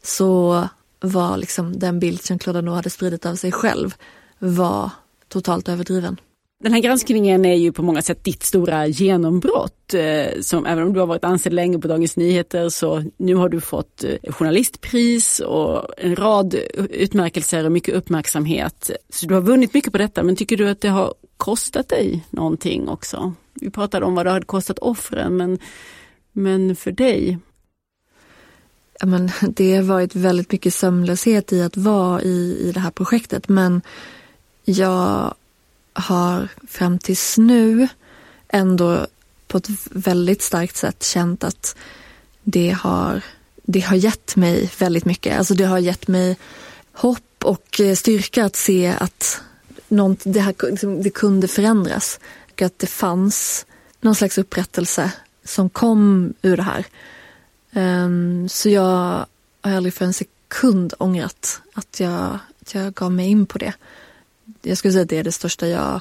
så 0.02 0.68
var 1.00 1.36
liksom 1.36 1.78
den 1.78 2.00
bild 2.00 2.22
som 2.22 2.38
Claude 2.38 2.70
hade 2.70 2.90
spridit 2.90 3.26
av 3.26 3.36
sig 3.36 3.52
själv 3.52 3.94
var 4.38 4.90
totalt 5.28 5.68
överdriven. 5.68 6.20
Den 6.62 6.72
här 6.72 6.80
granskningen 6.80 7.44
är 7.44 7.54
ju 7.54 7.72
på 7.72 7.82
många 7.82 8.02
sätt 8.02 8.24
ditt 8.24 8.42
stora 8.42 8.86
genombrott. 8.86 9.94
Eh, 9.94 10.40
som, 10.40 10.66
även 10.66 10.86
om 10.86 10.92
du 10.92 11.00
har 11.00 11.06
varit 11.06 11.24
anställd 11.24 11.54
länge 11.54 11.78
på 11.78 11.88
Dagens 11.88 12.16
Nyheter 12.16 12.68
så 12.68 13.04
nu 13.16 13.34
har 13.34 13.48
du 13.48 13.60
fått 13.60 14.04
eh, 14.04 14.32
journalistpris 14.32 15.40
och 15.40 15.86
en 15.96 16.16
rad 16.16 16.54
utmärkelser 16.90 17.64
och 17.64 17.72
mycket 17.72 17.94
uppmärksamhet. 17.94 18.90
Så 19.10 19.26
du 19.26 19.34
har 19.34 19.40
vunnit 19.40 19.74
mycket 19.74 19.92
på 19.92 19.98
detta 19.98 20.22
men 20.22 20.36
tycker 20.36 20.56
du 20.56 20.68
att 20.68 20.80
det 20.80 20.88
har 20.88 21.14
kostat 21.36 21.88
dig 21.88 22.26
någonting 22.30 22.88
också? 22.88 23.34
Vi 23.54 23.70
pratade 23.70 24.06
om 24.06 24.14
vad 24.14 24.26
det 24.26 24.30
hade 24.30 24.46
kostat 24.46 24.78
offren 24.78 25.36
men, 25.36 25.58
men 26.32 26.76
för 26.76 26.92
dig? 26.92 27.38
Ja, 29.00 29.06
men 29.06 29.30
det 29.48 29.76
har 29.76 29.82
varit 29.82 30.14
väldigt 30.14 30.52
mycket 30.52 30.74
sömnlöshet 30.74 31.52
i 31.52 31.62
att 31.62 31.76
vara 31.76 32.22
i, 32.22 32.68
i 32.68 32.72
det 32.72 32.80
här 32.80 32.90
projektet 32.90 33.48
men 33.48 33.82
jag 34.64 35.34
har 35.92 36.48
fram 36.68 36.98
tills 36.98 37.38
nu 37.38 37.88
ändå 38.48 39.06
på 39.48 39.58
ett 39.58 39.68
väldigt 39.90 40.42
starkt 40.42 40.76
sätt 40.76 41.04
känt 41.04 41.44
att 41.44 41.76
det 42.42 42.70
har, 42.70 43.22
det 43.62 43.80
har 43.80 43.96
gett 43.96 44.36
mig 44.36 44.70
väldigt 44.78 45.04
mycket. 45.04 45.38
Alltså 45.38 45.54
det 45.54 45.64
har 45.64 45.78
gett 45.78 46.08
mig 46.08 46.36
hopp 46.92 47.44
och 47.44 47.80
eh, 47.80 47.94
styrka 47.94 48.44
att 48.44 48.56
se 48.56 48.94
att 49.00 49.40
något, 49.88 50.20
det, 50.24 50.40
här, 50.40 50.54
liksom, 50.70 51.02
det 51.02 51.10
kunde 51.10 51.48
förändras. 51.48 52.20
Och 52.52 52.62
att 52.62 52.78
det 52.78 52.86
fanns 52.86 53.66
någon 54.00 54.14
slags 54.14 54.38
upprättelse 54.38 55.12
som 55.44 55.70
kom 55.70 56.34
ur 56.42 56.56
det 56.56 56.62
här. 56.62 56.86
Um, 57.74 58.48
så 58.48 58.68
jag 58.68 59.26
har 59.62 59.72
aldrig 59.72 59.94
för 59.94 60.04
en 60.04 60.12
sekund 60.12 60.94
ångrat 60.98 61.60
att 61.74 62.00
jag, 62.00 62.38
att 62.60 62.74
jag 62.74 62.94
gav 62.94 63.12
mig 63.12 63.28
in 63.28 63.46
på 63.46 63.58
det 63.58 63.72
jag 64.62 64.78
skulle 64.78 64.92
säga 64.92 65.02
att 65.02 65.08
det 65.08 65.18
är 65.18 65.24
det 65.24 65.32
största 65.32 65.68
jag 65.68 66.00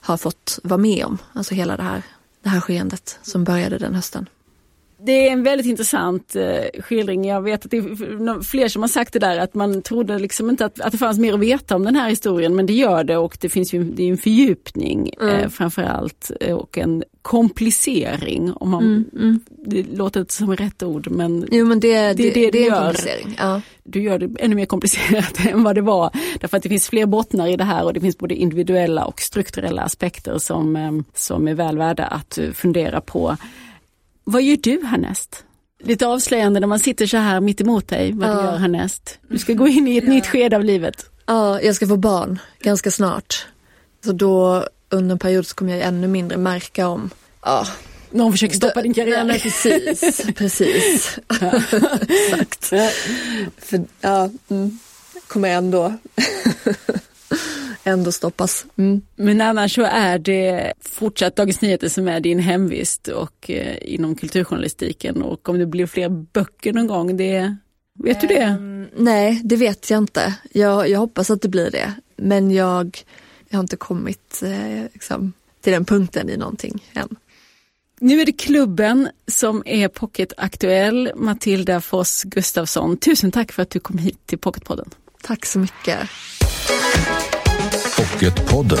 har 0.00 0.16
fått 0.16 0.58
vara 0.62 0.78
med 0.78 1.04
om. 1.04 1.18
Alltså 1.32 1.54
hela 1.54 1.76
det 1.76 1.82
här, 1.82 2.02
det 2.42 2.48
här 2.48 2.60
skeendet 2.60 3.18
som 3.22 3.44
började 3.44 3.78
den 3.78 3.94
hösten. 3.94 4.28
Det 5.00 5.28
är 5.28 5.32
en 5.32 5.42
väldigt 5.42 5.66
intressant 5.66 6.36
eh, 6.36 6.82
skildring. 6.82 7.24
Jag 7.24 7.42
vet 7.42 7.64
att 7.64 7.70
det 7.70 7.76
är 7.76 8.42
fler 8.42 8.68
som 8.68 8.82
har 8.82 8.88
sagt 8.88 9.12
det 9.12 9.18
där 9.18 9.38
att 9.38 9.54
man 9.54 9.82
trodde 9.82 10.18
liksom 10.18 10.50
inte 10.50 10.64
att, 10.64 10.80
att 10.80 10.92
det 10.92 10.98
fanns 10.98 11.18
mer 11.18 11.34
att 11.34 11.40
veta 11.40 11.76
om 11.76 11.84
den 11.84 11.96
här 11.96 12.08
historien 12.08 12.56
men 12.56 12.66
det 12.66 12.72
gör 12.72 13.04
det 13.04 13.16
och 13.16 13.38
det 13.40 13.48
finns 13.48 13.72
ju 13.72 13.84
det 13.84 14.02
är 14.02 14.10
en 14.10 14.18
fördjupning 14.18 15.10
mm. 15.20 15.34
eh, 15.34 15.48
framförallt 15.48 16.30
eh, 16.40 16.56
och 16.56 16.78
en 16.78 17.04
komplicering. 17.22 18.52
Om 18.52 18.70
man, 18.70 18.82
mm, 18.82 19.04
mm. 19.12 19.40
Det 19.66 19.82
låter 19.82 20.20
inte 20.20 20.34
som 20.34 20.56
rätt 20.56 20.82
ord 20.82 21.10
men, 21.10 21.48
jo, 21.50 21.66
men 21.66 21.80
det, 21.80 21.98
det, 21.98 22.12
det, 22.12 22.30
det, 22.30 22.50
det 22.50 22.66
är 22.66 22.84
komplicering. 22.84 23.34
Ja. 23.38 23.60
Du 23.84 24.02
gör 24.02 24.18
det 24.18 24.40
ännu 24.40 24.54
mer 24.54 24.66
komplicerat 24.66 25.46
än 25.46 25.62
vad 25.62 25.74
det 25.74 25.80
var. 25.80 26.10
Därför 26.40 26.56
att 26.56 26.62
det 26.62 26.68
finns 26.68 26.88
fler 26.88 27.06
bottnar 27.06 27.46
i 27.46 27.56
det 27.56 27.64
här 27.64 27.84
och 27.84 27.92
det 27.92 28.00
finns 28.00 28.18
både 28.18 28.34
individuella 28.34 29.04
och 29.04 29.20
strukturella 29.20 29.82
aspekter 29.82 30.38
som, 30.38 30.76
eh, 30.76 30.92
som 31.14 31.48
är 31.48 31.54
väl 31.54 31.78
värda 31.78 32.04
att 32.04 32.38
fundera 32.54 33.00
på. 33.00 33.36
Vad 34.30 34.42
gör 34.42 34.56
du 34.56 34.86
härnäst? 34.86 35.44
Lite 35.82 36.06
avslöjande 36.06 36.60
när 36.60 36.66
man 36.66 36.78
sitter 36.78 37.06
så 37.06 37.16
här 37.16 37.40
mitt 37.40 37.60
emot 37.60 37.88
dig, 37.88 38.12
vad 38.12 38.28
ja. 38.28 38.34
du 38.34 38.40
gör 38.40 38.56
härnäst. 38.56 39.18
Du 39.28 39.38
ska 39.38 39.52
gå 39.52 39.68
in 39.68 39.88
i 39.88 39.96
ett 39.96 40.04
ja. 40.04 40.10
nytt 40.10 40.26
skede 40.26 40.56
av 40.56 40.64
livet. 40.64 41.10
Ja, 41.26 41.60
jag 41.60 41.74
ska 41.74 41.86
få 41.86 41.96
barn 41.96 42.38
ganska 42.60 42.90
snart. 42.90 43.46
Så 44.04 44.12
då 44.12 44.64
under 44.88 45.12
en 45.12 45.18
period 45.18 45.46
så 45.46 45.54
kommer 45.54 45.72
jag 45.76 45.82
ännu 45.82 46.08
mindre 46.08 46.38
märka 46.38 46.88
om, 46.88 47.10
ja. 47.42 47.66
Någon 48.10 48.32
försöker 48.32 48.56
stoppa 48.56 48.82
din 48.82 48.94
karriär. 48.94 49.24
Ja, 49.28 49.38
precis, 49.42 50.26
precis. 50.34 51.18
Exakt. 51.98 52.64
För, 53.58 53.84
ja, 54.00 54.30
mm, 54.48 54.78
kommer 55.28 55.48
ändå 55.48 55.94
ändå 57.88 58.12
stoppas. 58.12 58.66
Mm. 58.76 59.02
Men 59.16 59.40
annars 59.40 59.74
så 59.74 59.82
är 59.82 60.18
det 60.18 60.72
fortsatt 60.80 61.36
Dagens 61.36 61.60
Nyheter 61.60 61.88
som 61.88 62.08
är 62.08 62.20
din 62.20 62.38
hemvist 62.38 63.08
och 63.08 63.50
eh, 63.50 63.76
inom 63.80 64.14
kulturjournalistiken 64.14 65.22
och 65.22 65.48
om 65.48 65.58
det 65.58 65.66
blir 65.66 65.86
fler 65.86 66.08
böcker 66.08 66.72
någon 66.72 66.86
gång, 66.86 67.16
det, 67.16 67.56
vet 67.98 68.20
du 68.20 68.26
det? 68.26 68.44
Um, 68.44 68.86
nej, 68.96 69.40
det 69.44 69.56
vet 69.56 69.90
jag 69.90 69.98
inte. 69.98 70.34
Jag, 70.52 70.88
jag 70.88 70.98
hoppas 70.98 71.30
att 71.30 71.42
det 71.42 71.48
blir 71.48 71.70
det, 71.70 71.92
men 72.16 72.50
jag, 72.50 72.98
jag 73.48 73.58
har 73.58 73.62
inte 73.62 73.76
kommit 73.76 74.42
eh, 74.44 74.82
liksom, 74.92 75.32
till 75.60 75.72
den 75.72 75.84
punkten 75.84 76.30
i 76.30 76.36
någonting 76.36 76.84
än. 76.92 77.16
Nu 78.00 78.20
är 78.20 78.26
det 78.26 78.32
klubben 78.32 79.08
som 79.26 79.62
är 79.66 79.88
pocketaktuell. 79.88 81.12
Matilda 81.16 81.80
Foss 81.80 82.22
Gustafsson, 82.22 82.96
tusen 82.96 83.32
tack 83.32 83.52
för 83.52 83.62
att 83.62 83.70
du 83.70 83.80
kom 83.80 83.98
hit 83.98 84.26
till 84.26 84.38
Pocketpodden. 84.38 84.90
Tack 85.22 85.46
så 85.46 85.58
mycket. 85.58 85.98
Pocketpodden. 87.98 88.78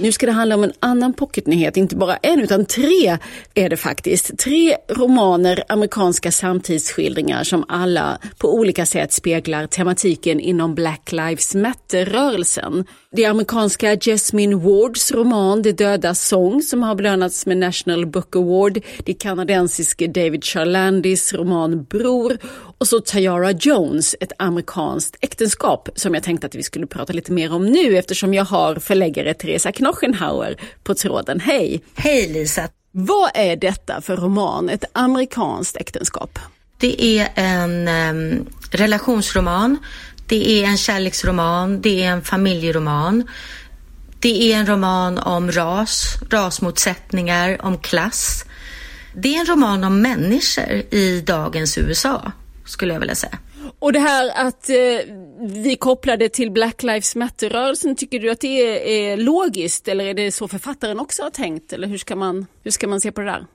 Nu 0.00 0.12
ska 0.12 0.26
det 0.26 0.32
handla 0.32 0.54
om 0.54 0.64
en 0.64 0.72
annan 0.80 1.12
pocketnyhet, 1.12 1.76
inte 1.76 1.96
bara 1.96 2.16
en 2.16 2.40
utan 2.40 2.64
tre 2.66 3.18
är 3.54 3.68
det 3.68 3.76
faktiskt. 3.76 4.38
Tre 4.38 4.76
romaner, 4.88 5.64
amerikanska 5.68 6.32
samtidsskildringar 6.32 7.44
som 7.44 7.64
alla 7.68 8.18
på 8.38 8.54
olika 8.54 8.86
sätt 8.86 9.12
speglar 9.12 9.66
tematiken 9.66 10.40
inom 10.40 10.74
Black 10.74 11.12
Lives 11.12 11.54
Matter-rörelsen. 11.54 12.84
Det 13.12 13.24
amerikanska 13.24 13.96
Jasmine 13.96 14.56
Wards 14.56 15.12
roman 15.12 15.62
Det 15.62 15.72
döda 15.72 16.14
sång 16.14 16.62
som 16.62 16.82
har 16.82 16.94
belönats 16.94 17.46
med 17.46 17.56
National 17.56 18.06
Book 18.06 18.36
Award, 18.36 18.78
det 19.04 19.14
kanadensiske 19.14 20.06
David 20.06 20.44
Charlandis 20.44 21.32
roman 21.32 21.84
Bror 21.84 22.38
och 22.78 22.88
så 22.88 23.00
Tayara 23.00 23.50
Jones, 23.52 24.16
ett 24.20 24.32
amerikanskt 24.38 25.16
äktenskap 25.20 25.88
som 25.94 26.14
jag 26.14 26.22
tänkte 26.22 26.46
att 26.46 26.54
vi 26.54 26.62
skulle 26.62 26.86
prata 26.86 27.12
lite 27.12 27.32
mer 27.32 27.52
om 27.52 27.66
nu 27.66 27.96
eftersom 27.98 28.34
jag 28.34 28.44
har 28.44 28.74
förläggare 28.74 29.34
Teresa 29.34 29.72
Knochenhauer 29.72 30.56
på 30.82 30.94
tråden. 30.94 31.40
Hej! 31.40 31.82
Hej 31.94 32.28
Lisa! 32.28 32.68
Vad 32.90 33.30
är 33.34 33.56
detta 33.56 34.00
för 34.00 34.16
roman, 34.16 34.68
ett 34.68 34.84
amerikanskt 34.92 35.76
äktenskap? 35.76 36.38
Det 36.78 37.04
är 37.04 37.28
en 37.34 37.88
um, 37.88 38.46
relationsroman, 38.70 39.78
det 40.26 40.50
är 40.50 40.64
en 40.64 40.76
kärleksroman, 40.78 41.80
det 41.80 42.04
är 42.04 42.10
en 42.10 42.22
familjeroman. 42.22 43.28
Det 44.20 44.52
är 44.52 44.56
en 44.56 44.66
roman 44.66 45.18
om 45.18 45.52
ras, 45.52 46.14
rasmotsättningar, 46.30 47.64
om 47.64 47.78
klass. 47.78 48.44
Det 49.14 49.36
är 49.36 49.40
en 49.40 49.46
roman 49.46 49.84
om 49.84 50.02
människor 50.02 50.82
i 50.90 51.20
dagens 51.26 51.78
USA, 51.78 52.32
skulle 52.68 52.92
jag 52.92 53.00
vilja 53.00 53.14
säga. 53.14 53.38
Och 53.78 53.92
det 53.92 53.98
här 53.98 54.46
att 54.46 54.68
eh, 54.70 54.76
vi 55.40 55.76
kopplar 55.80 56.16
det 56.16 56.28
till 56.28 56.50
Black 56.50 56.82
Lives 56.82 57.16
Matter-rörelsen, 57.16 57.96
tycker 57.96 58.18
du 58.18 58.30
att 58.30 58.40
det 58.40 58.62
är, 58.62 59.10
är, 59.12 59.16
logiskt 59.16 59.88
eller 59.88 60.04
är 60.04 60.14
det 60.14 60.32
så 60.32 60.48
författaren 60.48 61.00
också 61.00 61.22
har 61.22 61.30
tänkt? 61.30 61.72
Eller 61.72 61.88
hur 61.88 61.98
ska 61.98 62.16
man, 62.16 62.46
hur 62.64 62.70
ska 62.70 62.88
man 62.88 63.00
se 63.00 63.12
på 63.12 63.20
det 63.20 63.26
där? 63.26 63.46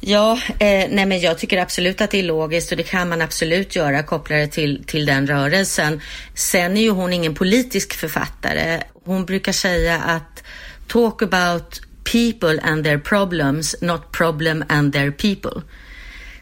Ja, 0.00 0.32
eh, 0.48 0.88
nej 0.90 1.06
men 1.06 1.20
jag 1.20 1.38
tycker 1.38 1.58
absolut 1.58 2.00
att 2.00 2.10
det 2.10 2.18
är 2.18 2.22
logiskt 2.22 2.70
och 2.70 2.76
det 2.76 2.82
kan 2.82 3.08
man 3.08 3.22
absolut 3.22 3.76
göra, 3.76 4.02
koppla 4.02 4.36
det 4.36 4.46
till, 4.46 4.84
till 4.86 5.06
den 5.06 5.26
rörelsen. 5.26 6.00
Sen 6.34 6.76
är 6.76 6.82
ju 6.82 6.90
hon 6.90 7.12
ingen 7.12 7.34
politisk 7.34 7.94
författare. 7.94 8.82
Hon 9.04 9.24
brukar 9.24 9.52
säga 9.52 9.98
att 9.98 10.42
talk 10.86 11.22
about 11.22 11.80
people 12.04 12.60
and 12.62 12.84
their 12.84 12.98
problems, 12.98 13.76
not 13.82 14.12
problem 14.12 14.64
and 14.68 14.92
their 14.92 15.10
people. 15.10 15.62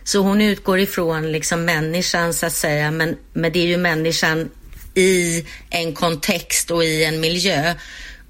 Så 0.07 0.19
hon 0.19 0.41
utgår 0.41 0.79
ifrån 0.79 1.33
liksom 1.33 1.65
människan 1.65 2.35
så 2.35 2.47
att 2.47 2.53
säga, 2.53 2.91
men, 2.91 3.17
men 3.33 3.53
det 3.53 3.59
är 3.59 3.67
ju 3.67 3.77
människan 3.77 4.51
i 4.95 5.47
en 5.71 5.95
kontext 5.95 6.71
och 6.71 6.85
i 6.85 7.05
en 7.05 7.21
miljö. 7.21 7.75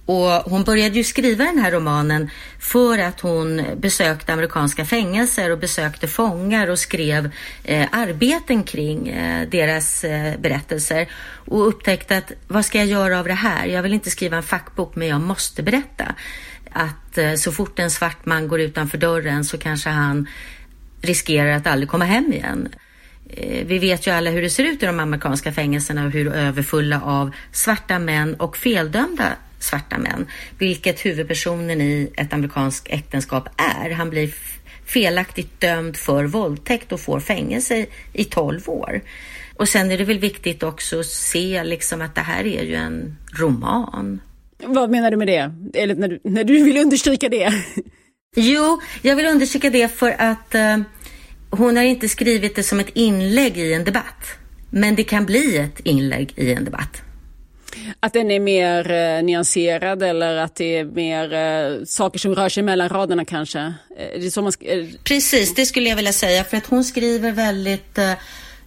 Och 0.07 0.31
hon 0.31 0.65
började 0.65 0.95
ju 0.97 1.05
skriva 1.05 1.45
den 1.45 1.59
här 1.59 1.71
romanen 1.71 2.31
för 2.61 2.99
att 2.99 3.21
hon 3.21 3.63
besökte 3.77 4.33
amerikanska 4.33 4.85
fängelser 4.85 5.51
och 5.51 5.59
besökte 5.59 6.09
fångar 6.09 6.71
och 6.71 6.79
skrev 6.79 7.31
eh, 7.65 7.87
arbeten 7.93 8.63
kring 8.63 9.09
eh, 9.09 9.49
deras 9.49 10.05
eh, 10.05 10.39
berättelser 10.41 11.09
och 11.47 11.69
upptäckte 11.69 12.17
att 12.17 12.33
vad 12.49 12.65
ska 12.65 12.79
jag 12.79 12.87
göra 12.87 13.19
av 13.19 13.27
det 13.27 13.35
här? 13.35 13.67
Jag 13.67 13.83
vill 13.83 13.95
inte 13.95 14.11
skriva 14.11 14.37
en 14.37 14.43
fackbok 14.43 14.97
men 14.97 15.09
jag 15.09 15.21
måste 15.21 15.63
berätta 15.63 16.15
att 16.73 17.19
eh, 17.19 17.35
så 17.35 17.53
fort 17.53 17.79
en 17.79 17.91
svart 17.91 18.27
man 18.27 18.49
går 18.49 18.61
utanför 18.61 18.99
dörren 18.99 19.45
så 19.45 19.59
kanske 19.59 19.91
han 19.91 20.27
riskerar 21.07 21.51
att 21.51 21.67
aldrig 21.67 21.89
komma 21.89 22.05
hem 22.05 22.33
igen. 22.33 22.69
Eh, 23.31 23.67
vi 23.67 23.79
vet 23.79 24.07
ju 24.07 24.11
alla 24.11 24.31
hur 24.31 24.43
det 24.43 24.51
ser 24.51 24.65
ut 24.65 24.83
i 24.83 24.87
de 24.87 25.01
amerikanska 25.01 25.53
fängelserna 25.53 26.05
och 26.05 26.11
hur 26.11 26.33
överfulla 26.33 27.01
av 27.03 27.31
svarta 27.53 27.99
män 27.99 28.35
och 28.35 28.57
feldömda 28.57 29.33
svarta 29.59 29.99
män, 29.99 30.27
vilket 30.59 31.07
huvudpersonen 31.07 31.81
i 31.81 32.13
ett 32.17 32.33
amerikanskt 32.33 32.87
äktenskap 32.91 33.49
är. 33.57 33.91
Han 33.91 34.11
blir 34.11 34.35
felaktigt 34.87 35.61
dömd 35.61 35.97
för 35.97 36.25
våldtäkt 36.25 36.93
och 36.93 37.01
får 37.01 37.21
fängelse 37.21 37.87
i 38.13 38.25
12 38.25 38.69
år. 38.69 39.01
Och 39.57 39.69
sen 39.69 39.91
är 39.91 39.99
det 39.99 40.05
väl 40.05 40.19
viktigt 40.19 40.63
också 40.63 41.01
att 41.01 41.07
se 41.07 41.65
liksom 41.65 42.03
att 42.03 42.15
det 42.15 42.21
här 42.21 42.47
är 42.47 42.63
ju 42.63 42.75
en 42.75 43.17
roman. 43.39 44.21
Vad 44.65 44.91
menar 44.91 45.11
du 45.11 45.17
med 45.17 45.27
det? 45.27 45.53
Eller 45.75 45.95
när 45.95 46.09
du, 46.09 46.21
när 46.25 46.45
du 46.45 46.65
vill 46.65 46.77
understryka 46.77 47.29
det? 47.29 47.53
Jo, 48.37 48.81
jag 49.03 49.17
vill 49.17 49.27
understryka 49.27 49.71
det 49.71 49.89
för 49.89 50.11
att 50.19 50.55
eh, 50.55 50.79
hon 51.57 51.77
har 51.77 51.85
inte 51.85 52.09
skrivit 52.09 52.57
det 52.57 52.63
som 52.63 52.81
ett 52.81 52.91
inlägg 52.95 53.59
i 53.59 53.73
en 53.73 53.85
debatt. 53.85 54.27
Men 54.71 54.95
det 54.95 55.05
kan 55.05 55.27
bli 55.27 55.57
ett 55.57 55.81
inlägg 55.81 56.33
i 56.37 56.53
en 56.53 56.65
debatt. 56.65 57.03
Att 58.01 58.13
den 58.13 58.31
är 58.31 58.41
mer 58.41 58.91
eh, 58.91 59.23
nyanserad 59.23 60.03
eller 60.03 60.37
att 60.37 60.57
det 60.57 60.77
är 60.77 60.85
mer 60.85 61.33
eh, 61.33 61.85
saker 61.85 62.19
som 62.19 62.35
rör 62.35 62.49
sig 62.49 62.63
mellan 62.63 62.89
raderna 62.89 63.25
kanske? 63.25 63.59
Eh, 63.99 64.21
det 64.21 64.37
man 64.37 64.53
eh, 64.61 64.87
Precis, 65.05 65.55
det 65.55 65.67
skulle 65.67 65.89
jag 65.89 65.97
vilja 65.97 66.13
säga 66.13 66.45
för 66.45 66.57
att 66.57 66.67
hon 66.67 66.85
skriver 66.85 67.33
väldigt 67.33 67.99
eh, 67.99 68.13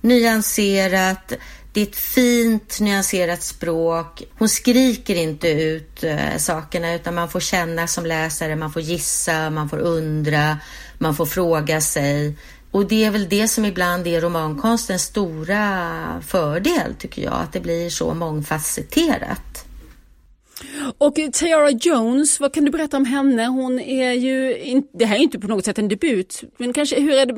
nyanserat. 0.02 1.34
Det 1.74 1.82
är 1.82 1.86
ett 1.86 1.96
fint 1.96 2.80
nyanserat 2.80 3.44
språk. 3.44 4.24
Hon 4.38 4.50
skriker 4.50 5.16
inte 5.16 5.50
ut 5.50 6.04
eh, 6.04 6.38
sakerna 6.38 6.94
utan 6.94 7.16
man 7.16 7.30
får 7.30 7.40
känna 7.40 7.88
som 7.88 8.06
läsare, 8.06 8.56
man 8.56 8.72
får 8.72 8.82
gissa, 8.82 9.50
man 9.50 9.70
får 9.70 9.78
undra, 9.78 10.58
man 10.98 11.16
får 11.16 11.26
fråga 11.26 11.82
sig. 11.82 12.36
Och 12.72 12.88
det 12.88 13.06
är 13.06 13.12
väl 13.12 13.30
det 13.30 13.48
som 13.48 13.66
ibland 13.66 14.08
är 14.08 14.22
romankonstens 14.22 15.04
stora 15.04 16.24
fördel 16.28 16.96
tycker 17.00 17.22
jag, 17.22 17.34
att 17.34 17.54
det 17.54 17.60
blir 17.60 17.90
så 17.90 18.14
mångfacetterat. 18.14 19.66
Och 20.98 21.16
Tara 21.34 21.70
Jones, 21.70 22.40
vad 22.40 22.54
kan 22.54 22.66
du 22.66 22.72
berätta 22.72 22.98
om 22.98 23.06
henne? 23.06 23.46
Hon 23.46 23.80
är 23.80 24.12
ju, 24.12 24.58
in, 24.58 24.84
det 24.94 25.06
här 25.06 25.16
är 25.16 25.20
inte 25.20 25.40
på 25.40 25.48
något 25.48 25.66
sätt 25.66 25.78
en 25.78 25.88
debut, 25.88 26.44
men 26.58 26.74
kanske 26.74 27.02
hur 27.02 27.14
är 27.14 27.26
det 27.26 27.34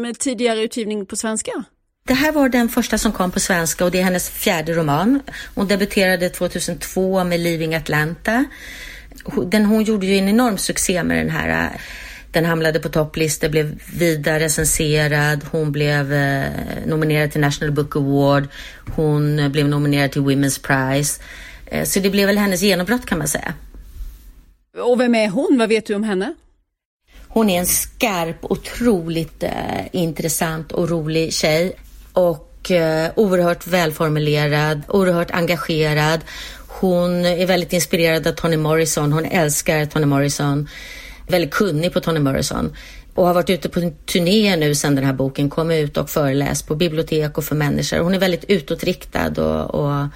med 0.00 0.18
tidigare 0.18 0.60
utgivning 0.60 1.06
på 1.06 1.16
svenska? 1.16 1.64
Det 2.06 2.14
här 2.14 2.32
var 2.32 2.48
den 2.48 2.68
första 2.68 2.98
som 2.98 3.12
kom 3.12 3.30
på 3.30 3.40
svenska 3.40 3.84
och 3.84 3.90
det 3.90 3.98
är 3.98 4.02
hennes 4.02 4.30
fjärde 4.30 4.72
roman. 4.72 5.20
Hon 5.54 5.66
debuterade 5.66 6.28
2002 6.28 7.24
med 7.24 7.40
Leaving 7.40 7.74
Atlanta. 7.74 8.44
Den, 9.46 9.64
hon 9.64 9.84
gjorde 9.84 10.06
ju 10.06 10.18
en 10.18 10.28
enorm 10.28 10.58
succé 10.58 11.02
med 11.02 11.16
den 11.16 11.30
här 11.30 11.80
den 12.36 12.44
hamnade 12.44 12.80
på 12.80 12.88
topplistor, 12.88 13.48
blev 13.48 13.78
vida 13.92 14.38
recenserad. 14.38 15.44
Hon 15.50 15.72
blev 15.72 16.12
eh, 16.12 16.50
nominerad 16.86 17.30
till 17.30 17.40
National 17.40 17.72
Book 17.72 17.96
Award. 17.96 18.48
Hon 18.96 19.38
eh, 19.38 19.48
blev 19.48 19.68
nominerad 19.68 20.12
till 20.12 20.22
Women's 20.22 20.60
Prize. 20.66 21.22
Eh, 21.66 21.84
så 21.84 22.00
det 22.00 22.10
blev 22.10 22.26
väl 22.26 22.38
hennes 22.38 22.62
genombrott 22.62 23.06
kan 23.06 23.18
man 23.18 23.28
säga. 23.28 23.54
Och 24.78 25.00
vem 25.00 25.14
är 25.14 25.28
hon? 25.28 25.56
Vad 25.58 25.68
vet 25.68 25.86
du 25.86 25.94
om 25.94 26.04
henne? 26.04 26.34
Hon 27.28 27.50
är 27.50 27.58
en 27.58 27.66
skarp, 27.66 28.36
otroligt 28.40 29.42
eh, 29.42 29.50
intressant 29.92 30.72
och 30.72 30.88
rolig 30.88 31.32
tjej. 31.32 31.72
Och 32.12 32.70
eh, 32.70 33.10
oerhört 33.16 33.66
välformulerad, 33.66 34.82
oerhört 34.88 35.30
engagerad. 35.30 36.20
Hon 36.66 37.26
är 37.26 37.46
väldigt 37.46 37.72
inspirerad 37.72 38.26
av 38.26 38.32
Toni 38.32 38.56
Morrison. 38.56 39.12
Hon 39.12 39.24
älskar 39.24 39.86
Toni 39.86 40.06
Morrison 40.06 40.68
väldigt 41.28 41.50
kunnig 41.50 41.92
på 41.92 42.00
Toni 42.00 42.20
Morrison 42.20 42.76
och 43.14 43.26
har 43.26 43.34
varit 43.34 43.50
ute 43.50 43.68
på 43.68 43.80
en 43.80 43.96
turné 43.96 44.56
nu 44.56 44.74
sedan 44.74 44.94
den 44.94 45.04
här 45.04 45.12
boken 45.12 45.50
kom 45.50 45.70
ut 45.70 45.96
och 45.96 46.10
föreläst 46.10 46.68
på 46.68 46.74
bibliotek 46.74 47.38
och 47.38 47.44
för 47.44 47.54
människor. 47.54 47.98
Hon 47.98 48.14
är 48.14 48.18
väldigt 48.18 48.44
utåtriktad 48.44 49.42
och, 49.42 49.74
och 49.74 50.08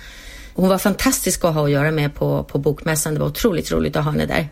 hon 0.55 0.69
var 0.69 0.79
fantastisk 0.79 1.45
att 1.45 1.55
ha 1.55 1.65
att 1.65 1.71
göra 1.71 1.91
med 1.91 2.15
på, 2.15 2.45
på 2.45 2.59
bokmässan. 2.59 3.15
Det 3.15 3.21
var 3.21 3.27
otroligt 3.27 3.73
roligt 3.73 3.97
att 3.97 4.05
ha 4.05 4.11
henne 4.13 4.27
där. 4.27 4.49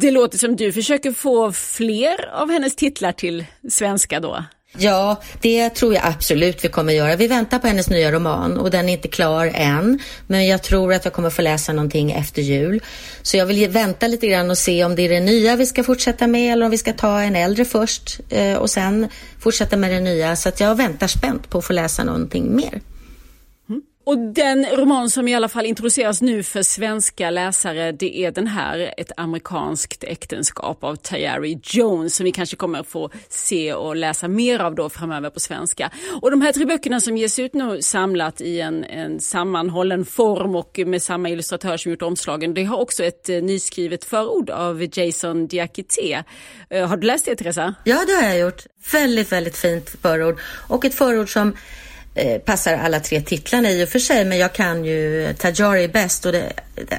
Det 0.00 0.10
låter 0.10 0.38
som 0.38 0.56
du 0.56 0.72
försöker 0.72 1.12
få 1.12 1.52
fler 1.52 2.28
av 2.32 2.50
hennes 2.50 2.76
titlar 2.76 3.12
till 3.12 3.44
svenska 3.70 4.20
då? 4.20 4.44
Ja, 4.78 5.22
det 5.40 5.70
tror 5.70 5.94
jag 5.94 6.02
absolut 6.06 6.64
vi 6.64 6.68
kommer 6.68 6.92
göra. 6.92 7.16
Vi 7.16 7.26
väntar 7.26 7.58
på 7.58 7.66
hennes 7.66 7.90
nya 7.90 8.12
roman 8.12 8.58
och 8.58 8.70
den 8.70 8.88
är 8.88 8.92
inte 8.92 9.08
klar 9.08 9.50
än. 9.54 9.98
Men 10.26 10.46
jag 10.46 10.62
tror 10.62 10.92
att 10.92 11.04
jag 11.04 11.14
kommer 11.14 11.30
få 11.30 11.42
läsa 11.42 11.72
någonting 11.72 12.12
efter 12.12 12.42
jul. 12.42 12.82
Så 13.22 13.36
jag 13.36 13.46
vill 13.46 13.68
vänta 13.68 14.08
lite 14.08 14.26
grann 14.26 14.50
och 14.50 14.58
se 14.58 14.84
om 14.84 14.96
det 14.96 15.02
är 15.02 15.08
det 15.08 15.20
nya 15.20 15.56
vi 15.56 15.66
ska 15.66 15.84
fortsätta 15.84 16.26
med 16.26 16.52
eller 16.52 16.64
om 16.64 16.70
vi 16.70 16.78
ska 16.78 16.92
ta 16.92 17.20
en 17.20 17.36
äldre 17.36 17.64
först 17.64 18.20
eh, 18.28 18.54
och 18.54 18.70
sen 18.70 19.08
fortsätta 19.38 19.76
med 19.76 19.90
det 19.90 20.00
nya. 20.00 20.36
Så 20.36 20.48
att 20.48 20.60
jag 20.60 20.74
väntar 20.74 21.06
spänt 21.06 21.50
på 21.50 21.58
att 21.58 21.64
få 21.64 21.72
läsa 21.72 22.04
någonting 22.04 22.56
mer. 22.56 22.80
Och 24.04 24.18
den 24.18 24.66
roman 24.66 25.10
som 25.10 25.28
i 25.28 25.34
alla 25.34 25.48
fall 25.48 25.66
introduceras 25.66 26.22
nu 26.22 26.42
för 26.42 26.62
svenska 26.62 27.30
läsare 27.30 27.92
det 27.92 28.18
är 28.18 28.30
den 28.30 28.46
här 28.46 28.94
Ett 28.96 29.12
amerikanskt 29.16 30.04
äktenskap 30.04 30.84
av 30.84 30.96
Tayari 30.96 31.60
Jones 31.62 32.16
som 32.16 32.24
vi 32.24 32.32
kanske 32.32 32.56
kommer 32.56 32.82
få 32.82 33.10
se 33.28 33.74
och 33.74 33.96
läsa 33.96 34.28
mer 34.28 34.58
av 34.58 34.74
då 34.74 34.88
framöver 34.88 35.30
på 35.30 35.40
svenska. 35.40 35.90
Och 36.22 36.30
de 36.30 36.42
här 36.42 36.52
tre 36.52 36.64
böckerna 36.64 37.00
som 37.00 37.16
ges 37.16 37.38
ut 37.38 37.54
nu 37.54 37.82
samlat 37.82 38.40
i 38.40 38.60
en, 38.60 38.84
en 38.84 39.20
sammanhållen 39.20 40.04
form 40.04 40.56
och 40.56 40.80
med 40.86 41.02
samma 41.02 41.28
illustratör 41.28 41.76
som 41.76 41.90
gjort 41.90 42.02
omslagen. 42.02 42.54
Det 42.54 42.64
har 42.64 42.78
också 42.78 43.04
ett 43.04 43.28
eh, 43.28 43.42
nyskrivet 43.42 44.04
förord 44.04 44.50
av 44.50 44.98
Jason 44.98 45.46
Diakité. 45.46 46.22
Eh, 46.70 46.88
har 46.88 46.96
du 46.96 47.06
läst 47.06 47.24
det 47.24 47.36
Teresa? 47.36 47.74
Ja 47.84 48.04
det 48.06 48.12
har 48.12 48.22
jag 48.22 48.38
gjort. 48.38 48.66
Väldigt, 48.92 49.32
väldigt 49.32 49.56
fint 49.56 49.90
förord 50.02 50.38
och 50.68 50.84
ett 50.84 50.94
förord 50.94 51.32
som 51.32 51.56
eh, 52.14 52.38
passar 52.38 52.72
alla 52.72 53.00
tre 53.00 53.20
titlarna 53.20 53.70
i 53.70 53.84
och 53.84 53.88
för 53.88 53.98
sig, 53.98 54.24
men 54.24 54.38
jag 54.38 54.52
kan 54.52 54.84
ju 54.84 55.34
Tajari 55.38 55.88
bäst 55.88 56.26
och 56.26 56.32
det, 56.32 56.52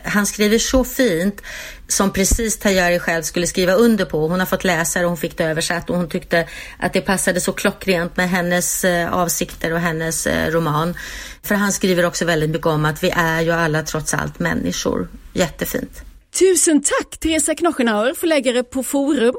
han 0.03 0.26
skriver 0.26 0.57
så 0.57 0.84
fint 0.84 1.41
som 1.88 2.13
precis 2.13 2.59
Tajari 2.59 2.99
själv 2.99 3.24
skulle 3.24 3.47
skriva 3.47 3.74
under 3.74 4.05
på. 4.05 4.28
Hon 4.28 4.39
har 4.39 4.45
fått 4.45 4.63
läsa 4.63 4.99
det 4.99 5.05
och 5.05 5.11
hon 5.11 5.18
fick 5.18 5.38
det 5.38 5.43
översatt 5.43 5.89
och 5.89 5.97
hon 5.97 6.09
tyckte 6.09 6.47
att 6.80 6.93
det 6.93 7.01
passade 7.01 7.41
så 7.41 7.51
klockrent 7.51 8.18
med 8.18 8.30
hennes 8.30 8.86
eh, 8.86 9.13
avsikter 9.13 9.74
och 9.74 9.80
hennes 9.80 10.28
eh, 10.28 10.51
roman. 10.51 10.97
För 11.43 11.55
han 11.55 11.72
skriver 11.72 12.05
också 12.05 12.26
väldigt 12.26 12.49
mycket 12.49 12.68
om 12.68 12.86
att 12.86 13.03
vi 13.03 13.09
är 13.16 13.41
ju 13.41 13.51
alla 13.51 13.84
trots 13.84 14.13
allt 14.13 14.39
människor. 14.39 15.07
Jättefint. 15.34 16.01
Tusen 16.39 16.84
tack 16.84 17.18
Teresa 17.20 17.55
Knochenauer, 17.55 18.13
förläggare 18.13 18.63
på 18.63 18.84
Forum. 18.84 19.36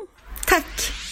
Tack! 0.47 1.06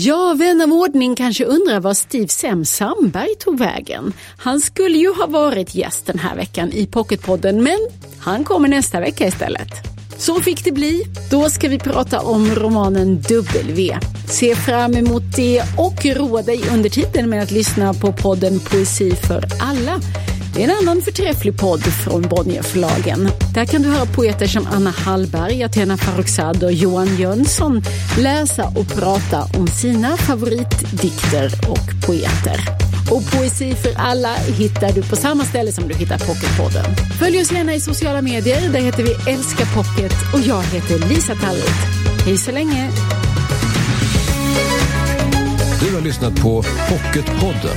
Ja, 0.00 0.34
vän 0.38 0.60
av 0.60 0.72
ordning 0.72 1.14
kanske 1.14 1.44
undrar 1.44 1.80
var 1.80 1.94
Steve 1.94 2.28
Sem 2.28 2.64
Sandberg 2.64 3.34
tog 3.38 3.58
vägen. 3.58 4.12
Han 4.38 4.60
skulle 4.60 4.98
ju 4.98 5.14
ha 5.14 5.26
varit 5.26 5.74
gäst 5.74 6.06
den 6.06 6.18
här 6.18 6.36
veckan 6.36 6.72
i 6.72 6.86
Pocketpodden, 6.86 7.62
men 7.62 7.78
han 8.18 8.44
kommer 8.44 8.68
nästa 8.68 9.00
vecka 9.00 9.26
istället. 9.26 9.68
Så 10.18 10.40
fick 10.40 10.64
det 10.64 10.72
bli. 10.72 11.04
Då 11.30 11.50
ska 11.50 11.68
vi 11.68 11.78
prata 11.78 12.20
om 12.20 12.54
romanen 12.54 13.22
W. 13.28 13.98
Se 14.28 14.54
fram 14.54 14.94
emot 14.94 15.22
det 15.36 15.62
och 15.78 16.06
roa 16.06 16.42
dig 16.42 16.62
under 16.72 16.90
tiden 16.90 17.30
med 17.30 17.42
att 17.42 17.50
lyssna 17.50 17.94
på 17.94 18.12
podden 18.12 18.60
Poesi 18.60 19.10
för 19.10 19.44
alla 19.60 20.00
det 20.54 20.64
är 20.64 20.68
en 20.68 20.76
annan 20.82 21.02
förträfflig 21.02 21.58
podd 21.58 21.82
från 21.82 22.22
Bonnierförlagen. 22.22 23.30
Där 23.54 23.64
kan 23.64 23.82
du 23.82 23.88
höra 23.88 24.06
poeter 24.06 24.46
som 24.46 24.66
Anna 24.66 24.90
Hallberg, 24.90 25.62
Athena 25.62 25.96
Farrokhzad 25.96 26.64
och 26.64 26.72
Johan 26.72 27.16
Jönsson 27.16 27.82
läsa 28.18 28.64
och 28.64 28.88
prata 28.88 29.44
om 29.58 29.66
sina 29.66 30.16
favoritdikter 30.16 31.50
och 31.68 32.06
poeter. 32.06 32.88
Och 33.10 33.30
Poesi 33.32 33.74
för 33.74 33.92
alla 33.96 34.34
hittar 34.34 34.92
du 34.92 35.02
på 35.02 35.16
samma 35.16 35.44
ställe 35.44 35.72
som 35.72 35.88
du 35.88 35.94
hittar 35.94 36.18
Pocketpodden. 36.18 36.84
Följ 37.18 37.40
oss 37.40 37.52
gärna 37.52 37.74
i 37.74 37.80
sociala 37.80 38.22
medier. 38.22 38.68
Där 38.72 38.80
heter 38.80 39.02
vi 39.02 39.32
Älska 39.32 39.66
Pocket 39.74 40.12
och 40.34 40.40
jag 40.40 40.62
heter 40.62 41.08
Lisa 41.08 41.34
Tallroth. 41.34 41.98
Hej 42.24 42.36
så 42.36 42.52
länge! 42.52 42.90
Du 45.80 45.94
har 45.94 46.00
lyssnat 46.00 46.40
på 46.40 46.62
Pocketpodden. 46.88 47.76